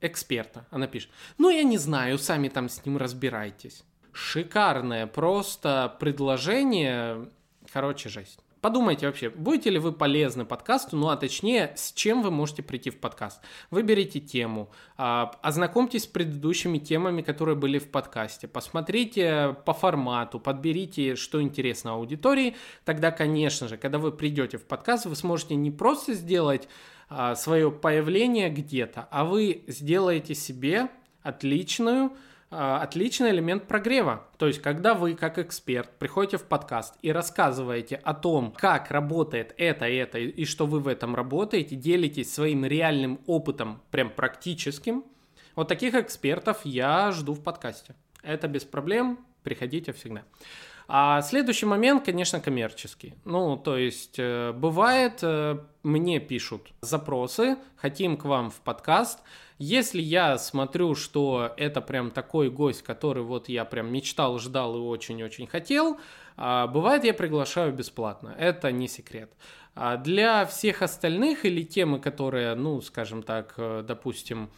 эксперта. 0.06 0.66
Она 0.70 0.87
пишет, 0.87 1.11
ну 1.38 1.50
я 1.50 1.62
не 1.62 1.78
знаю, 1.78 2.18
сами 2.18 2.49
там 2.49 2.68
с 2.68 2.84
ним 2.84 2.96
разбирайтесь. 2.96 3.84
Шикарное 4.12 5.06
просто 5.06 5.96
предложение, 5.99 7.28
короче, 7.73 8.08
жесть. 8.08 8.44
Подумайте 8.64 9.06
вообще, 9.06 9.28
будете 9.28 9.68
ли 9.68 9.78
вы 9.78 9.92
полезны 9.92 10.46
подкасту, 10.46 10.96
ну 10.96 11.11
а 11.11 11.16
точнее, 11.16 11.75
с 11.76 11.92
чем 11.92 12.23
вы 12.23 12.30
можете 12.30 12.62
прийти 12.62 12.88
в 12.88 12.99
подкаст. 12.99 13.42
Выберите 13.70 14.20
тему, 14.20 14.70
а, 14.96 15.32
ознакомьтесь 15.42 16.04
с 16.04 16.06
предыдущими 16.06 16.78
темами, 16.78 17.20
которые 17.20 17.56
были 17.56 17.78
в 17.78 17.90
подкасте, 17.90 18.49
посмотрите 18.49 19.54
по 19.66 19.75
формату, 19.75 20.40
подберите, 20.40 21.14
что 21.14 21.42
интересно 21.42 21.92
аудитории. 21.92 22.56
Тогда, 22.87 23.11
конечно 23.11 23.68
же, 23.68 23.76
когда 23.76 23.99
вы 23.99 24.12
придете 24.12 24.56
в 24.56 24.64
подкаст, 24.64 25.04
вы 25.04 25.14
сможете 25.14 25.56
не 25.56 25.70
просто 25.70 26.14
сделать 26.14 26.66
свое 27.34 27.70
появление 27.70 28.50
где-то, 28.50 29.08
а 29.11 29.25
вы 29.25 29.64
сделаете 29.66 30.34
себе 30.34 30.88
отличную 31.23 32.12
а, 32.56 32.82
отличный 32.82 33.30
элемент 33.30 33.66
прогрева. 33.66 34.28
То 34.38 34.46
есть, 34.46 34.62
когда 34.62 34.94
вы 34.94 35.14
как 35.14 35.40
эксперт 35.40 35.90
приходите 35.99 36.37
в 36.37 36.44
подкаст 36.44 36.94
и 37.02 37.11
рассказываете 37.11 37.96
о 37.96 38.14
том, 38.14 38.52
как 38.56 38.92
работает 38.92 39.54
это, 39.56 39.87
это 39.87 40.18
и 40.20 40.44
что 40.44 40.64
вы 40.66 40.78
в 40.78 40.87
этом 40.87 41.16
работаете, 41.16 41.75
делитесь 41.75 42.32
своим 42.32 42.64
реальным 42.64 43.18
опытом, 43.26 43.82
прям 43.90 44.08
практическим, 44.08 45.02
вот 45.56 45.66
таких 45.66 45.94
экспертов 45.94 46.61
я 46.62 47.11
жду 47.11 47.32
в 47.32 47.42
подкасте. 47.42 47.96
Это 48.23 48.46
без 48.46 48.62
проблем, 48.62 49.18
приходите 49.42 49.92
всегда. 49.92 50.23
А 50.87 51.23
следующий 51.23 51.67
момент, 51.67 52.05
конечно, 52.05 52.41
коммерческий. 52.41 53.14
Ну, 53.25 53.57
то 53.57 53.76
есть, 53.76 54.17
э, 54.19 54.53
бывает, 54.53 55.21
э, 55.23 55.59
мне 55.83 56.21
пишут 56.21 56.73
запросы, 56.83 57.57
хотим 57.76 58.17
к 58.17 58.25
вам 58.25 58.50
в 58.50 58.61
подкаст. 58.61 59.21
Если 59.59 60.03
я 60.03 60.37
смотрю, 60.37 60.95
что 60.95 61.53
это 61.57 61.81
прям 61.81 62.11
такой 62.11 62.50
гость, 62.50 62.83
который 62.83 63.23
вот 63.23 63.49
я 63.49 63.64
прям 63.64 63.93
мечтал, 63.93 64.38
ждал 64.38 64.76
и 64.76 64.81
очень-очень 64.81 65.47
хотел, 65.47 65.99
а, 66.37 66.67
бывает, 66.67 67.05
я 67.05 67.14
приглашаю 67.14 67.73
бесплатно. 67.73 68.35
Это 68.37 68.73
не 68.73 68.88
секрет. 68.88 69.31
А 69.76 69.97
для 69.97 70.45
всех 70.47 70.83
остальных 70.83 71.45
или 71.45 71.62
темы, 71.62 72.00
которые, 72.00 72.55
ну, 72.55 72.81
скажем 72.81 73.23
так, 73.23 73.55
э, 73.57 73.85
допустим, 73.87 74.50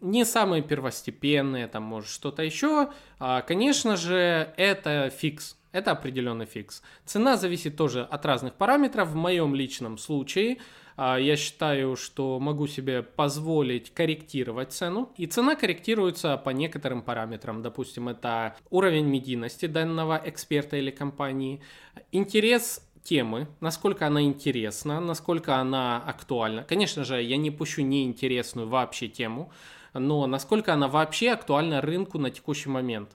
не 0.00 0.24
самые 0.24 0.62
первостепенные, 0.62 1.66
там, 1.66 1.82
может, 1.82 2.10
что-то 2.10 2.42
еще, 2.42 2.90
а, 3.18 3.42
конечно 3.42 3.96
же, 3.96 4.52
это 4.56 5.10
фикс. 5.10 5.56
Это 5.74 5.90
определенный 5.90 6.46
фикс. 6.46 6.82
Цена 7.04 7.36
зависит 7.36 7.76
тоже 7.76 8.04
от 8.04 8.24
разных 8.24 8.54
параметров. 8.54 9.08
В 9.08 9.16
моем 9.16 9.56
личном 9.56 9.98
случае 9.98 10.58
а, 10.96 11.18
я 11.18 11.34
считаю, 11.34 11.96
что 11.96 12.38
могу 12.38 12.68
себе 12.68 13.02
позволить 13.02 13.92
корректировать 13.92 14.72
цену. 14.72 15.12
И 15.16 15.26
цена 15.26 15.56
корректируется 15.56 16.36
по 16.36 16.50
некоторым 16.50 17.02
параметрам. 17.02 17.60
Допустим, 17.60 18.08
это 18.08 18.54
уровень 18.70 19.06
медийности 19.06 19.66
данного 19.66 20.22
эксперта 20.24 20.76
или 20.76 20.92
компании, 20.92 21.60
интерес 22.12 22.80
темы, 23.02 23.48
насколько 23.58 24.06
она 24.06 24.22
интересна, 24.22 25.00
насколько 25.00 25.56
она 25.56 26.00
актуальна. 26.06 26.62
Конечно 26.62 27.02
же, 27.02 27.20
я 27.20 27.36
не 27.36 27.50
пущу 27.50 27.82
неинтересную 27.82 28.68
вообще 28.68 29.08
тему, 29.08 29.50
но 29.92 30.24
насколько 30.28 30.72
она 30.72 30.86
вообще 30.86 31.30
актуальна 31.30 31.80
рынку 31.80 32.18
на 32.18 32.30
текущий 32.30 32.68
момент 32.68 33.10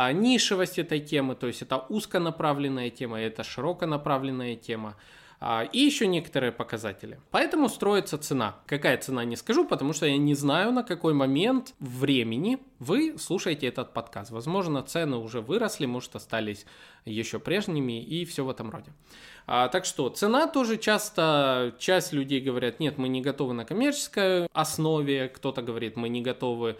а, 0.00 0.12
нишевость 0.12 0.78
этой 0.78 1.00
темы, 1.00 1.34
то 1.34 1.48
есть 1.48 1.60
это 1.60 1.78
узконаправленная 1.88 2.88
тема, 2.88 3.20
это 3.20 3.42
широконаправленная 3.42 4.54
тема, 4.54 4.94
а, 5.40 5.64
и 5.72 5.80
еще 5.80 6.06
некоторые 6.06 6.52
показатели. 6.52 7.18
Поэтому 7.32 7.68
строится 7.68 8.16
цена. 8.16 8.60
Какая 8.66 8.96
цена, 8.98 9.24
не 9.24 9.34
скажу, 9.34 9.64
потому 9.66 9.92
что 9.92 10.06
я 10.06 10.16
не 10.16 10.36
знаю, 10.36 10.70
на 10.70 10.84
какой 10.84 11.14
момент 11.14 11.74
времени 11.80 12.58
вы 12.78 13.18
слушаете 13.18 13.66
этот 13.66 13.92
подкаст. 13.92 14.30
Возможно, 14.30 14.84
цены 14.84 15.16
уже 15.16 15.40
выросли, 15.40 15.86
может, 15.86 16.14
остались 16.14 16.64
еще 17.04 17.40
прежними 17.40 18.00
и 18.00 18.24
все 18.24 18.44
в 18.44 18.50
этом 18.50 18.70
роде. 18.70 18.92
А, 19.48 19.66
так 19.66 19.84
что 19.84 20.08
цена 20.10 20.46
тоже 20.46 20.76
часто, 20.76 21.74
часть 21.80 22.12
людей 22.12 22.40
говорят, 22.40 22.78
нет, 22.78 22.98
мы 22.98 23.08
не 23.08 23.20
готовы 23.20 23.52
на 23.52 23.64
коммерческой 23.64 24.46
основе, 24.52 25.28
кто-то 25.28 25.60
говорит, 25.60 25.96
мы 25.96 26.08
не 26.08 26.22
готовы 26.22 26.76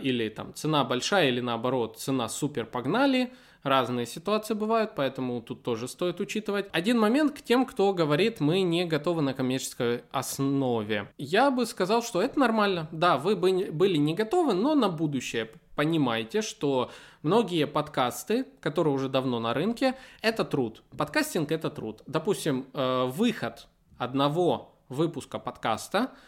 или 0.00 0.28
там 0.28 0.54
цена 0.54 0.84
большая, 0.84 1.28
или 1.28 1.40
наоборот, 1.40 1.98
цена 1.98 2.28
супер 2.28 2.66
погнали. 2.66 3.32
Разные 3.64 4.06
ситуации 4.06 4.54
бывают, 4.54 4.92
поэтому 4.94 5.42
тут 5.42 5.62
тоже 5.62 5.88
стоит 5.88 6.20
учитывать. 6.20 6.66
Один 6.72 6.98
момент 6.98 7.36
к 7.36 7.42
тем, 7.42 7.66
кто 7.66 7.92
говорит, 7.92 8.40
мы 8.40 8.62
не 8.62 8.84
готовы 8.84 9.20
на 9.20 9.34
коммерческой 9.34 10.04
основе. 10.12 11.12
Я 11.18 11.50
бы 11.50 11.66
сказал, 11.66 12.02
что 12.02 12.22
это 12.22 12.38
нормально. 12.38 12.88
Да, 12.92 13.18
вы 13.18 13.34
бы 13.34 13.68
были 13.72 13.96
не 13.96 14.14
готовы, 14.14 14.54
но 14.54 14.74
на 14.74 14.88
будущее 14.88 15.50
понимайте, 15.74 16.40
что 16.40 16.90
многие 17.22 17.66
подкасты, 17.66 18.46
которые 18.60 18.94
уже 18.94 19.08
давно 19.08 19.40
на 19.40 19.54
рынке, 19.54 19.96
это 20.22 20.44
труд. 20.44 20.82
Подкастинг 20.96 21.50
это 21.50 21.68
труд. 21.68 22.02
Допустим, 22.06 22.66
э, 22.72 23.06
выход 23.06 23.66
одного 23.98 24.76
выпуска 24.88 25.38
подкаста– 25.40 26.12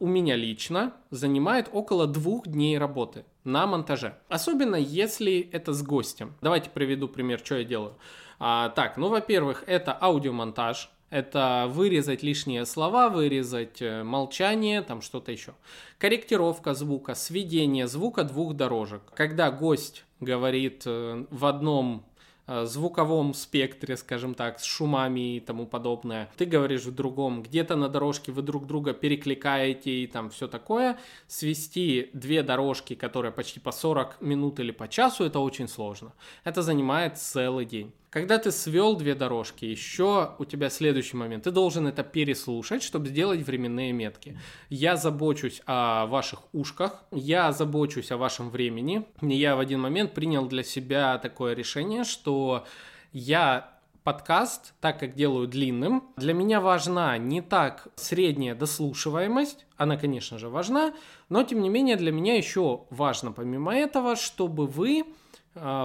у 0.00 0.06
меня 0.06 0.36
лично 0.36 0.92
занимает 1.10 1.68
около 1.72 2.06
двух 2.06 2.46
дней 2.46 2.78
работы 2.78 3.24
на 3.44 3.66
монтаже. 3.66 4.18
Особенно 4.28 4.76
если 4.76 5.40
это 5.52 5.72
с 5.72 5.82
гостем. 5.82 6.34
Давайте 6.40 6.70
приведу 6.70 7.08
пример, 7.08 7.40
что 7.42 7.56
я 7.56 7.64
делаю. 7.64 7.94
А, 8.38 8.70
так, 8.70 8.96
ну, 8.96 9.08
во-первых, 9.08 9.64
это 9.66 9.96
аудиомонтаж. 10.00 10.90
Это 11.10 11.66
вырезать 11.70 12.22
лишние 12.22 12.66
слова, 12.66 13.08
вырезать 13.08 13.80
э, 13.80 14.02
молчание, 14.02 14.82
там 14.82 15.00
что-то 15.00 15.32
еще. 15.32 15.54
Корректировка 15.96 16.74
звука, 16.74 17.14
сведение 17.14 17.86
звука 17.86 18.24
двух 18.24 18.54
дорожек. 18.54 19.00
Когда 19.14 19.50
гость 19.50 20.04
говорит 20.20 20.82
э, 20.84 21.24
в 21.30 21.46
одном 21.46 22.04
звуковом 22.64 23.34
спектре, 23.34 23.96
скажем 23.96 24.34
так, 24.34 24.60
с 24.60 24.64
шумами 24.64 25.36
и 25.36 25.40
тому 25.40 25.66
подобное. 25.66 26.30
Ты 26.36 26.46
говоришь 26.46 26.84
в 26.84 26.94
другом, 26.94 27.42
где-то 27.42 27.76
на 27.76 27.88
дорожке 27.88 28.32
вы 28.32 28.42
друг 28.42 28.66
друга 28.66 28.94
перекликаете 28.94 29.90
и 29.90 30.06
там 30.06 30.30
все 30.30 30.48
такое. 30.48 30.98
Свести 31.26 32.10
две 32.12 32.42
дорожки, 32.42 32.94
которые 32.94 33.32
почти 33.32 33.60
по 33.60 33.72
40 33.72 34.20
минут 34.20 34.60
или 34.60 34.70
по 34.70 34.88
часу, 34.88 35.24
это 35.24 35.40
очень 35.40 35.68
сложно. 35.68 36.12
Это 36.44 36.62
занимает 36.62 37.18
целый 37.18 37.64
день. 37.66 37.92
Когда 38.10 38.38
ты 38.38 38.50
свел 38.52 38.96
две 38.96 39.14
дорожки, 39.14 39.66
еще 39.66 40.34
у 40.38 40.46
тебя 40.46 40.70
следующий 40.70 41.16
момент. 41.16 41.44
Ты 41.44 41.50
должен 41.50 41.86
это 41.86 42.02
переслушать, 42.02 42.82
чтобы 42.82 43.08
сделать 43.08 43.42
временные 43.42 43.92
метки. 43.92 44.38
Я 44.70 44.96
забочусь 44.96 45.60
о 45.66 46.06
ваших 46.06 46.42
ушках, 46.54 47.04
я 47.10 47.52
забочусь 47.52 48.10
о 48.10 48.16
вашем 48.16 48.48
времени. 48.48 49.04
Я 49.20 49.56
в 49.56 49.60
один 49.60 49.80
момент 49.80 50.14
принял 50.14 50.46
для 50.46 50.62
себя 50.62 51.18
такое 51.18 51.52
решение, 51.54 52.04
что 52.04 52.64
я 53.12 53.78
подкаст, 54.04 54.72
так 54.80 54.98
как 54.98 55.14
делаю 55.14 55.46
длинным, 55.46 56.02
для 56.16 56.32
меня 56.32 56.62
важна 56.62 57.18
не 57.18 57.42
так 57.42 57.88
средняя 57.96 58.54
дослушиваемость, 58.54 59.66
она, 59.76 59.98
конечно 59.98 60.38
же, 60.38 60.48
важна, 60.48 60.94
но, 61.28 61.42
тем 61.42 61.60
не 61.60 61.68
менее, 61.68 61.96
для 61.96 62.10
меня 62.10 62.34
еще 62.34 62.86
важно, 62.88 63.32
помимо 63.32 63.76
этого, 63.76 64.16
чтобы 64.16 64.66
вы 64.66 65.04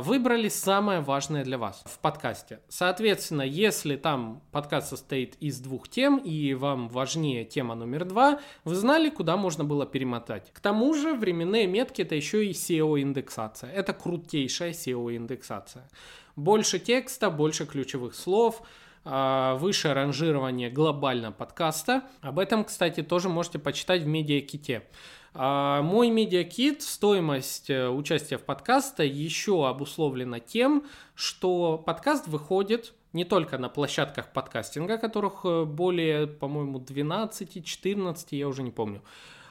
выбрали 0.02 0.50
самое 0.50 1.00
важное 1.00 1.44
для 1.44 1.58
вас 1.58 1.84
в 1.86 2.00
подкасте. 2.00 2.60
Соответственно, 2.70 3.42
если 3.42 3.96
там 3.96 4.42
подкаст 4.52 4.90
состоит 4.90 5.36
из 5.40 5.60
двух 5.60 5.90
тем, 5.90 6.18
и 6.18 6.54
вам 6.54 6.90
важнее 6.90 7.46
тема 7.46 7.76
номер 7.76 8.06
два, 8.06 8.40
вы 8.64 8.76
знали, 8.76 9.10
куда 9.10 9.38
можно 9.38 9.64
было 9.64 9.86
перемотать. 9.86 10.52
К 10.54 10.60
тому 10.60 10.94
же, 10.94 11.14
временные 11.14 11.68
метки 11.68 12.02
это 12.02 12.16
еще 12.16 12.46
и 12.46 12.52
SEO-индексация. 12.52 13.72
Это 13.72 13.94
крутейшая 13.94 14.72
SEO-индексация. 14.72 15.90
Больше 16.36 16.80
текста, 16.80 17.30
больше 17.30 17.66
ключевых 17.66 18.16
слов, 18.16 18.62
а, 19.06 19.56
выше 19.56 19.94
ранжирование 19.94 20.70
глобально 20.70 21.32
подкаста. 21.32 22.04
Об 22.22 22.40
этом, 22.40 22.64
кстати, 22.64 23.04
тоже 23.04 23.30
можете 23.30 23.60
почитать 23.60 24.04
в 24.04 24.08
медиаките. 24.08 24.84
А, 25.36 25.82
мой 25.82 26.12
медиакит, 26.12 26.84
стоимость 26.84 27.70
э, 27.70 27.90
участия 27.90 28.38
в 28.38 28.44
подкасте 28.44 29.08
еще 29.08 29.68
обусловлена 29.68 30.40
тем, 30.40 30.84
что 31.16 31.80
подкаст 31.80 32.28
выходит 32.28 32.94
не 33.14 33.26
только 33.26 33.58
на 33.58 33.68
площадках 33.68 34.32
подкастинга, 34.32 35.00
которых 35.00 35.42
э, 35.44 35.66
более, 35.66 36.28
по-моему, 36.28 36.80
12-14, 36.80 38.28
я 38.32 38.48
уже 38.48 38.62
не 38.62 38.70
помню, 38.70 39.02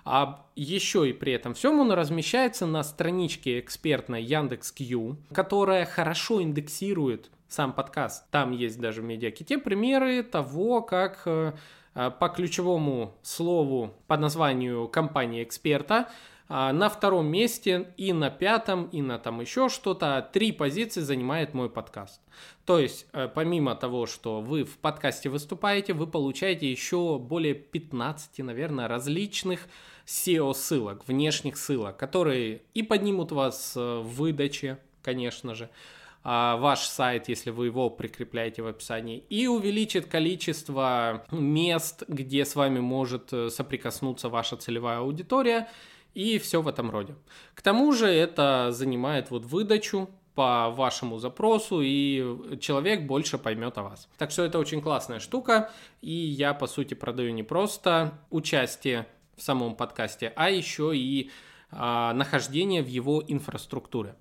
а 0.05 0.47
еще 0.55 1.11
и 1.11 1.13
при 1.13 1.33
этом 1.33 1.55
всем 1.55 1.81
он 1.81 1.91
размещается 1.91 2.65
на 2.67 2.85
страничке 2.85 3.59
экспертной 3.59 4.23
Яндекс.Кью, 4.23 5.17
которая 5.33 5.85
хорошо 5.85 6.41
индексирует 6.43 7.29
сам 7.49 7.73
подкаст. 7.73 8.31
Там 8.31 8.53
есть 8.53 8.81
даже 8.81 9.03
в 9.03 9.05
медиаките 9.05 9.59
примеры 9.59 10.23
того, 10.23 10.81
как 10.81 11.23
э, 11.27 11.55
по 11.95 12.29
ключевому 12.29 13.15
слову 13.23 13.95
под 14.07 14.21
названию 14.21 14.89
компании 14.89 15.43
эксперта. 15.43 16.09
А, 16.55 16.71
на 16.75 16.91
втором 16.91 17.29
месте 17.29 17.95
и 17.97 18.13
на 18.13 18.29
пятом, 18.29 18.85
и 18.93 19.01
на 19.01 19.19
там 19.19 19.41
еще 19.41 19.71
что-то, 19.71 20.29
три 20.35 20.53
позиции 20.53 21.01
занимает 21.01 21.55
мой 21.55 21.71
подкаст. 21.71 22.21
То 22.67 22.79
есть, 22.79 23.07
э, 23.15 23.27
помимо 23.35 23.75
того, 23.75 24.05
что 24.05 24.43
вы 24.43 24.65
в 24.65 24.77
подкасте 24.77 25.31
выступаете, 25.31 25.95
вы 25.95 26.07
получаете 26.07 26.71
еще 26.71 27.19
более 27.19 27.55
15, 27.55 28.43
наверное, 28.43 28.87
различных 28.87 29.67
SEO-ссылок, 30.05 31.09
внешних 31.09 31.57
ссылок, 31.57 31.97
которые 31.97 32.61
и 32.75 32.83
поднимут 32.83 33.33
вас 33.33 33.73
э, 33.75 33.81
в 33.81 34.17
выдаче, 34.17 34.77
конечно 35.03 35.55
же, 35.55 35.71
ваш 36.25 36.81
сайт, 36.81 37.29
если 37.29 37.51
вы 37.51 37.67
его 37.67 37.91
прикрепляете 37.91 38.63
в 38.63 38.67
описании, 38.67 39.25
и 39.29 39.47
увеличит 39.47 40.07
количество 40.07 41.25
мест, 41.31 42.05
где 42.07 42.45
с 42.45 42.55
вами 42.55 42.79
может 42.79 43.33
э, 43.33 43.51
соприкоснуться 43.51 44.29
ваша 44.29 44.57
целевая 44.57 44.99
аудитория, 44.99 45.69
и 46.15 46.39
все 46.39 46.63
в 46.63 46.69
этом 46.69 46.91
роде. 46.91 47.15
К 47.55 47.63
тому 47.63 47.93
же 47.93 48.07
это 48.07 48.69
занимает 48.71 49.31
вот 49.31 49.45
выдачу 49.45 50.11
по 50.35 50.71
вашему 50.71 51.19
запросу, 51.19 51.81
и 51.83 52.59
человек 52.61 53.03
больше 53.03 53.39
поймет 53.39 53.77
о 53.79 53.83
вас. 53.83 54.09
Так 54.17 54.31
что 54.31 54.45
это 54.45 54.59
очень 54.59 54.81
классная 54.81 55.21
штука, 55.21 55.71
и 56.01 56.13
я, 56.13 56.55
по 56.55 56.67
сути, 56.67 56.95
продаю 56.95 57.33
не 57.33 57.43
просто 57.43 58.19
участие 58.31 59.07
в 59.37 59.43
самом 59.43 59.75
подкасте, 59.75 60.33
а 60.37 60.51
еще 60.51 60.97
и 60.97 61.31
а, 61.71 62.15
нахождение 62.15 62.83
в 62.83 62.87
его 62.87 63.23
инфраструктуре. 63.27 64.15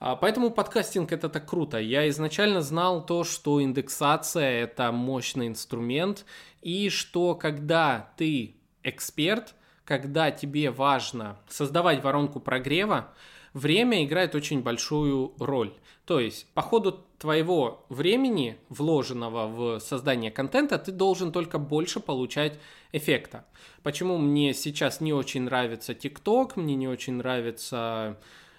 А, 0.00 0.14
поэтому 0.14 0.50
подкастинг 0.50 1.12
это 1.12 1.28
так 1.28 1.48
круто. 1.48 1.78
Я 1.78 2.08
изначально 2.08 2.60
знал 2.60 3.04
то, 3.04 3.24
что 3.24 3.62
индексация 3.62 4.62
это 4.62 4.92
мощный 4.92 5.48
инструмент, 5.48 6.24
и 6.62 6.88
что 6.88 7.34
когда 7.34 8.12
ты 8.16 8.56
эксперт, 8.82 9.54
когда 9.84 10.30
тебе 10.30 10.70
важно 10.70 11.38
создавать 11.48 12.02
воронку 12.02 12.38
прогрева, 12.40 13.12
время 13.54 14.04
играет 14.04 14.34
очень 14.34 14.62
большую 14.62 15.34
роль. 15.38 15.72
То 16.04 16.20
есть, 16.20 16.46
по 16.54 16.62
ходу 16.62 17.04
твоего 17.18 17.84
времени, 17.88 18.56
вложенного 18.68 19.46
в 19.48 19.80
создание 19.80 20.30
контента, 20.30 20.78
ты 20.78 20.92
должен 20.92 21.32
только 21.32 21.58
больше 21.58 22.00
получать 22.00 22.58
эффекта. 22.92 23.44
Почему 23.82 24.16
мне 24.16 24.54
сейчас 24.54 25.00
не 25.00 25.12
очень 25.12 25.42
нравится 25.42 25.92
TikTok, 25.92 26.52
мне 26.54 26.76
не 26.76 26.86
очень 26.86 27.14
нравится 27.14 28.18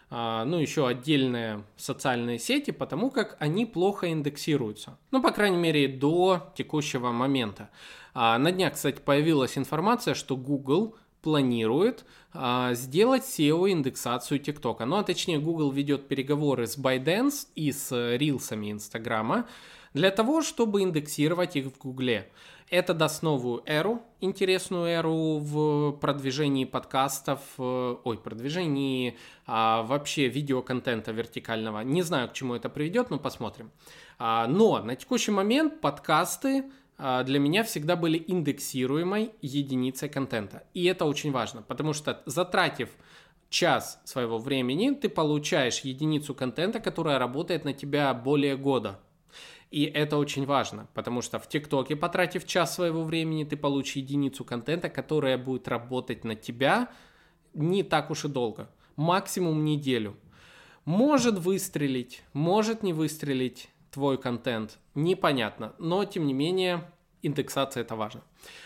ну, 0.09 0.57
еще 0.57 0.87
отдельные 0.87 1.63
социальные 1.77 2.39
сети, 2.39 2.71
потому 2.71 3.11
как 3.11 3.37
они 3.39 3.65
плохо 3.65 4.11
индексируются. 4.11 4.97
Ну, 5.11 5.21
по 5.21 5.31
крайней 5.31 5.57
мере, 5.57 5.87
до 5.87 6.51
текущего 6.55 7.11
момента. 7.11 7.69
А, 8.13 8.37
на 8.37 8.51
днях, 8.51 8.73
кстати, 8.73 8.99
появилась 8.99 9.57
информация, 9.57 10.13
что 10.13 10.35
Google 10.35 10.95
планирует 11.21 12.05
а, 12.33 12.73
сделать 12.73 13.23
SEO-индексацию 13.23 14.39
ТикТока. 14.39 14.85
Ну, 14.85 14.97
а 14.97 15.03
точнее, 15.03 15.39
Google 15.39 15.71
ведет 15.71 16.07
переговоры 16.07 16.67
с 16.67 16.77
ByteDance 16.77 17.47
и 17.55 17.71
с 17.71 18.15
рилсами 18.17 18.71
Инстаграма 18.71 19.47
для 19.93 20.11
того, 20.11 20.41
чтобы 20.41 20.81
индексировать 20.81 21.55
их 21.55 21.67
в 21.67 21.77
Гугле. 21.77 22.29
Это 22.69 22.93
даст 22.93 23.23
новую 23.23 23.63
эру, 23.65 24.03
интересную 24.21 24.85
эру 24.85 25.39
в 25.39 25.93
продвижении 25.93 26.65
подкастов, 26.65 27.39
э, 27.57 27.95
ой, 28.03 28.17
продвижении 28.19 29.17
а, 29.47 29.81
вообще 29.81 30.27
видеоконтента 30.27 31.11
вертикального. 31.11 31.81
Не 31.81 32.03
знаю, 32.03 32.29
к 32.29 32.33
чему 32.33 32.53
это 32.53 32.69
приведет, 32.69 33.09
но 33.09 33.17
посмотрим. 33.17 33.71
А, 34.19 34.45
но 34.45 34.83
на 34.83 34.95
текущий 34.95 35.31
момент 35.31 35.81
подкасты 35.81 36.65
а, 36.99 37.23
для 37.23 37.39
меня 37.39 37.63
всегда 37.63 37.95
были 37.95 38.23
индексируемой 38.27 39.31
единицей 39.41 40.07
контента. 40.07 40.61
И 40.75 40.85
это 40.85 41.05
очень 41.05 41.31
важно, 41.31 41.63
потому 41.63 41.93
что 41.93 42.21
затратив 42.27 42.89
час 43.49 43.99
своего 44.05 44.37
времени, 44.37 44.91
ты 44.91 45.09
получаешь 45.09 45.79
единицу 45.79 46.35
контента, 46.35 46.79
которая 46.79 47.17
работает 47.17 47.65
на 47.65 47.73
тебя 47.73 48.13
более 48.13 48.55
года. 48.57 48.99
И 49.71 49.83
это 49.83 50.17
очень 50.17 50.45
важно, 50.45 50.87
потому 50.95 51.21
что 51.21 51.37
в 51.37 51.47
ТикТоке, 51.47 51.95
потратив 51.95 52.45
час 52.45 52.73
своего 52.73 53.03
времени, 53.03 53.43
ты 53.43 53.55
получишь 53.55 53.97
единицу 53.97 54.43
контента, 54.43 54.89
которая 54.89 55.37
будет 55.37 55.67
работать 55.67 56.23
на 56.23 56.35
тебя 56.35 56.89
не 57.53 57.83
так 57.83 58.09
уж 58.09 58.25
и 58.25 58.27
долго. 58.27 58.69
Максимум 58.95 59.63
неделю. 59.63 60.17
Может 60.85 61.37
выстрелить, 61.37 62.23
может 62.33 62.81
не 62.81 62.93
выстрелить 62.93 63.69
твой 63.91 64.17
контент, 64.17 64.79
непонятно. 64.95 65.73
Но, 65.77 66.03
тем 66.05 66.25
не 66.25 66.33
менее, 66.33 66.89
индексация 67.21 67.81
это 67.81 67.95
важно. 67.95 68.21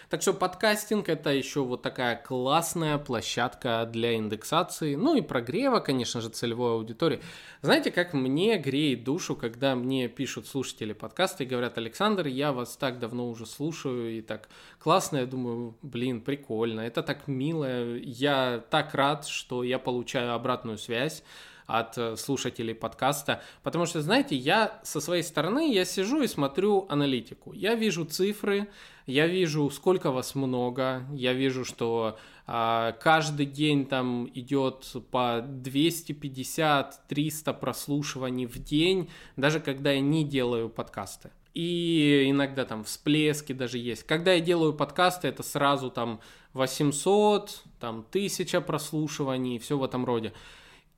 Так 0.09 0.21
что 0.21 0.33
подкастинг 0.33 1.09
это 1.09 1.31
еще 1.31 1.63
вот 1.63 1.81
такая 1.81 2.15
классная 2.15 2.97
площадка 2.97 3.89
для 3.91 4.15
индексации, 4.15 4.95
ну 4.95 5.15
и 5.15 5.21
прогрева, 5.21 5.79
конечно 5.79 6.21
же, 6.21 6.29
целевой 6.29 6.73
аудитории. 6.73 7.21
Знаете, 7.61 7.91
как 7.91 8.13
мне 8.13 8.57
греет 8.57 9.03
душу, 9.03 9.35
когда 9.35 9.75
мне 9.75 10.07
пишут 10.07 10.47
слушатели 10.47 10.93
подкаста 10.93 11.43
и 11.43 11.47
говорят, 11.47 11.77
Александр, 11.77 12.27
я 12.27 12.51
вас 12.51 12.77
так 12.77 12.99
давно 12.99 13.27
уже 13.29 13.45
слушаю 13.45 14.17
и 14.17 14.21
так 14.21 14.49
классно, 14.79 15.17
я 15.17 15.25
думаю, 15.25 15.75
блин, 15.81 16.21
прикольно, 16.21 16.81
это 16.81 17.01
так 17.01 17.27
мило, 17.27 17.95
я 17.97 18.63
так 18.69 18.93
рад, 18.93 19.25
что 19.25 19.63
я 19.63 19.79
получаю 19.79 20.33
обратную 20.33 20.77
связь 20.77 21.23
от 21.65 21.97
э, 21.97 22.15
слушателей 22.15 22.75
подкаста. 22.75 23.41
Потому 23.63 23.85
что, 23.85 24.01
знаете, 24.01 24.35
я 24.35 24.79
со 24.83 25.01
своей 25.01 25.23
стороны, 25.23 25.73
я 25.73 25.85
сижу 25.85 26.21
и 26.21 26.27
смотрю 26.27 26.85
аналитику. 26.89 27.53
Я 27.53 27.73
вижу 27.75 28.05
цифры, 28.05 28.67
я 29.05 29.27
вижу, 29.27 29.69
сколько 29.69 30.11
вас 30.11 30.33
много, 30.35 31.05
я 31.13 31.33
вижу, 31.33 31.65
что 31.65 32.17
а, 32.45 32.91
каждый 32.93 33.45
день 33.45 33.85
там 33.85 34.29
идет 34.33 34.95
по 35.11 35.41
250-300 35.41 37.59
прослушиваний 37.59 38.45
в 38.45 38.57
день, 38.59 39.09
даже 39.35 39.59
когда 39.59 39.91
я 39.91 39.99
не 39.99 40.23
делаю 40.23 40.69
подкасты. 40.69 41.31
И 41.53 42.23
иногда 42.27 42.63
там 42.65 42.83
всплески 42.83 43.53
даже 43.53 43.77
есть. 43.77 44.01
Когда 44.03 44.33
я 44.33 44.39
делаю 44.39 44.73
подкасты, 44.73 45.27
это 45.27 45.43
сразу 45.43 45.91
там 45.91 46.19
800, 46.53 47.61
там 47.79 47.99
1000 48.09 48.61
прослушиваний, 48.61 49.59
все 49.59 49.77
в 49.77 49.83
этом 49.83 50.03
роде. 50.05 50.33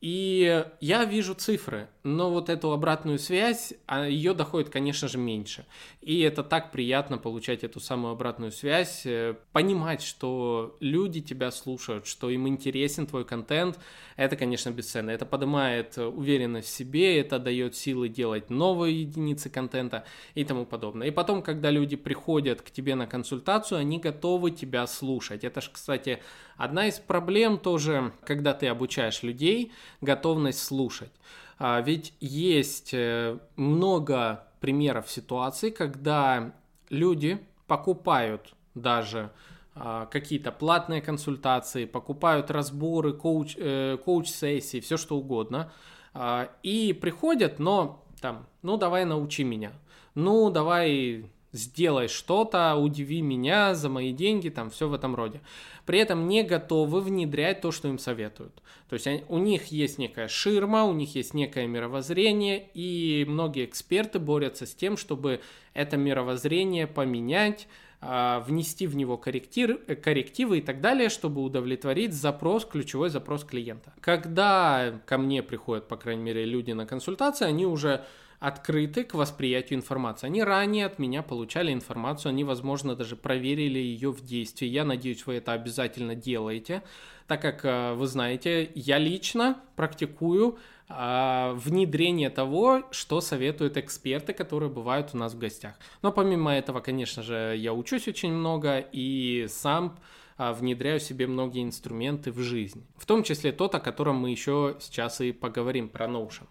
И 0.06 0.64
я 0.82 1.04
вижу 1.04 1.34
цифры, 1.34 1.88
но 2.04 2.30
вот 2.30 2.52
эту 2.52 2.72
обратную 2.72 3.18
связь, 3.18 3.74
а 3.88 4.08
ее 4.08 4.36
доходит, 4.36 4.70
конечно 4.70 5.08
же, 5.08 5.18
меньше. 5.18 5.66
И 6.00 6.20
это 6.20 6.44
так 6.44 6.72
приятно 6.72 7.18
получать 7.18 7.64
эту 7.64 7.80
самую 7.80 8.12
обратную 8.12 8.52
связь, 8.52 9.08
э, 9.08 9.34
понимать, 9.52 10.04
что 10.04 10.78
люди 10.80 11.22
тебя 11.22 11.50
слушают, 11.50 12.06
что 12.06 12.30
им 12.30 12.48
интересен 12.48 13.08
твой 13.08 13.26
контент, 13.26 13.80
это, 14.16 14.36
конечно, 14.36 14.70
бесценно. 14.70 15.10
Это 15.10 15.26
поднимает 15.26 15.98
уверенность 15.98 16.68
в 16.68 16.72
себе, 16.72 17.20
это 17.20 17.40
дает 17.40 17.76
силы 17.76 18.08
делать 18.08 18.52
новые 18.52 19.02
единицы 19.02 19.50
контента 19.50 20.06
и 20.36 20.44
тому 20.46 20.68
подобное. 20.68 21.08
И 21.08 21.12
потом, 21.12 21.42
когда 21.42 21.72
люди 21.72 21.96
приходят 21.96 22.62
к 22.62 22.70
тебе 22.70 22.94
на 22.94 23.08
консультацию, 23.08 23.80
они 23.80 23.98
готовы 23.98 24.52
тебя 24.52 24.86
слушать. 24.86 25.44
Это 25.44 25.62
же, 25.62 25.72
кстати, 25.74 26.20
одна 26.58 26.88
из 26.88 27.00
проблем 27.00 27.58
тоже, 27.58 28.14
когда 28.24 28.54
ты 28.54 28.68
обучаешь 28.68 29.24
людей, 29.24 29.72
готовность 30.02 30.64
слушать. 30.64 31.12
А, 31.58 31.82
ведь 31.82 32.14
есть 32.20 32.94
э, 32.94 33.38
много 33.56 34.48
примеров 34.60 35.10
ситуаций, 35.10 35.72
когда 35.72 36.54
люди 36.90 37.40
покупают 37.68 38.54
даже 38.74 39.32
а, 39.78 40.06
какие-то 40.06 40.52
платные 40.52 41.02
консультации, 41.02 41.86
покупают 41.86 42.50
разборы, 42.50 43.14
коуч, 43.14 43.56
э, 43.58 43.98
коуч-сессии, 44.04 44.80
все 44.80 44.98
что 44.98 45.18
угодно, 45.18 45.72
а, 46.14 46.50
и 46.64 46.94
приходят, 46.94 47.60
но 47.60 48.04
там, 48.22 48.48
ну 48.62 48.78
давай 48.78 49.06
научи 49.06 49.44
меня, 49.44 49.74
ну 50.14 50.50
давай 50.50 51.30
сделай 51.56 52.08
что-то, 52.08 52.76
удиви 52.76 53.22
меня 53.22 53.74
за 53.74 53.90
мои 53.90 54.12
деньги, 54.12 54.50
там 54.50 54.70
все 54.70 54.88
в 54.88 54.94
этом 54.94 55.16
роде. 55.16 55.42
При 55.86 56.00
этом 56.00 56.28
не 56.28 56.44
готовы 56.44 57.02
внедрять 57.02 57.62
то, 57.62 57.72
что 57.72 57.88
им 57.88 58.00
советуют. 58.00 58.62
То 58.90 58.94
есть 58.94 59.08
они, 59.08 59.24
у 59.30 59.38
них 59.38 59.68
есть 59.68 59.98
некая 59.98 60.28
ширма, 60.28 60.84
у 60.84 60.94
них 60.94 61.16
есть 61.16 61.34
некое 61.34 61.68
мировоззрение, 61.68 62.70
и 62.74 63.26
многие 63.28 63.66
эксперты 63.66 64.20
борются 64.20 64.66
с 64.66 64.76
тем, 64.76 64.98
чтобы 64.98 65.42
это 65.74 65.98
мировоззрение 65.98 66.88
поменять, 66.88 67.68
а, 68.02 68.42
внести 68.42 68.86
в 68.86 68.96
него 68.96 69.18
корректир, 69.18 69.78
коррективы 69.78 70.60
и 70.60 70.62
так 70.62 70.82
далее, 70.82 71.10
чтобы 71.10 71.42
удовлетворить 71.42 72.14
запрос, 72.14 72.66
ключевой 72.66 73.10
запрос 73.10 73.44
клиента. 73.44 73.94
Когда 74.02 75.00
ко 75.06 75.18
мне 75.18 75.42
приходят, 75.42 75.88
по 75.88 75.98
крайней 75.98 76.24
мере, 76.24 76.46
люди 76.46 76.72
на 76.72 76.86
консультации, 76.86 77.46
они 77.46 77.66
уже 77.66 78.04
открыты 78.46 79.04
к 79.04 79.16
восприятию 79.16 79.80
информации. 79.80 80.28
Они 80.28 80.44
ранее 80.44 80.86
от 80.86 81.00
меня 81.00 81.24
получали 81.24 81.74
информацию, 81.74 82.30
они, 82.30 82.44
возможно, 82.44 82.96
даже 82.96 83.16
проверили 83.16 83.80
ее 83.80 84.12
в 84.12 84.24
действии. 84.24 84.68
Я 84.68 84.86
надеюсь, 84.86 85.26
вы 85.26 85.36
это 85.36 85.54
обязательно 85.54 86.14
делаете, 86.14 86.84
так 87.26 87.42
как, 87.42 87.66
э, 87.66 87.94
вы 87.96 88.06
знаете, 88.06 88.70
я 88.76 89.00
лично 89.00 89.60
практикую 89.76 90.60
а, 90.88 91.54
внедрение 91.56 92.30
того, 92.30 92.84
что 92.92 93.20
советуют 93.20 93.78
эксперты, 93.78 94.34
которые 94.34 94.70
бывают 94.70 95.10
у 95.14 95.18
нас 95.18 95.34
в 95.34 95.40
гостях. 95.40 95.74
Но 96.04 96.12
помимо 96.12 96.54
этого, 96.54 96.82
конечно 96.82 97.24
же, 97.24 97.56
я 97.58 97.74
учусь 97.74 98.08
очень 98.08 98.32
много 98.32 98.78
и 98.92 99.48
сам 99.50 99.98
а, 100.38 100.54
внедряю 100.54 101.00
себе 101.00 101.26
многие 101.26 101.64
инструменты 101.64 102.32
в 102.32 102.38
жизнь. 102.42 102.86
В 102.96 103.08
том 103.08 103.24
числе 103.24 103.52
тот, 103.52 103.74
о 103.74 103.80
котором 103.80 104.18
мы 104.18 104.30
еще 104.30 104.78
сейчас 104.80 105.20
и 105.22 105.32
поговорим, 105.32 105.90
про 105.90 106.06
Notion. 106.06 106.46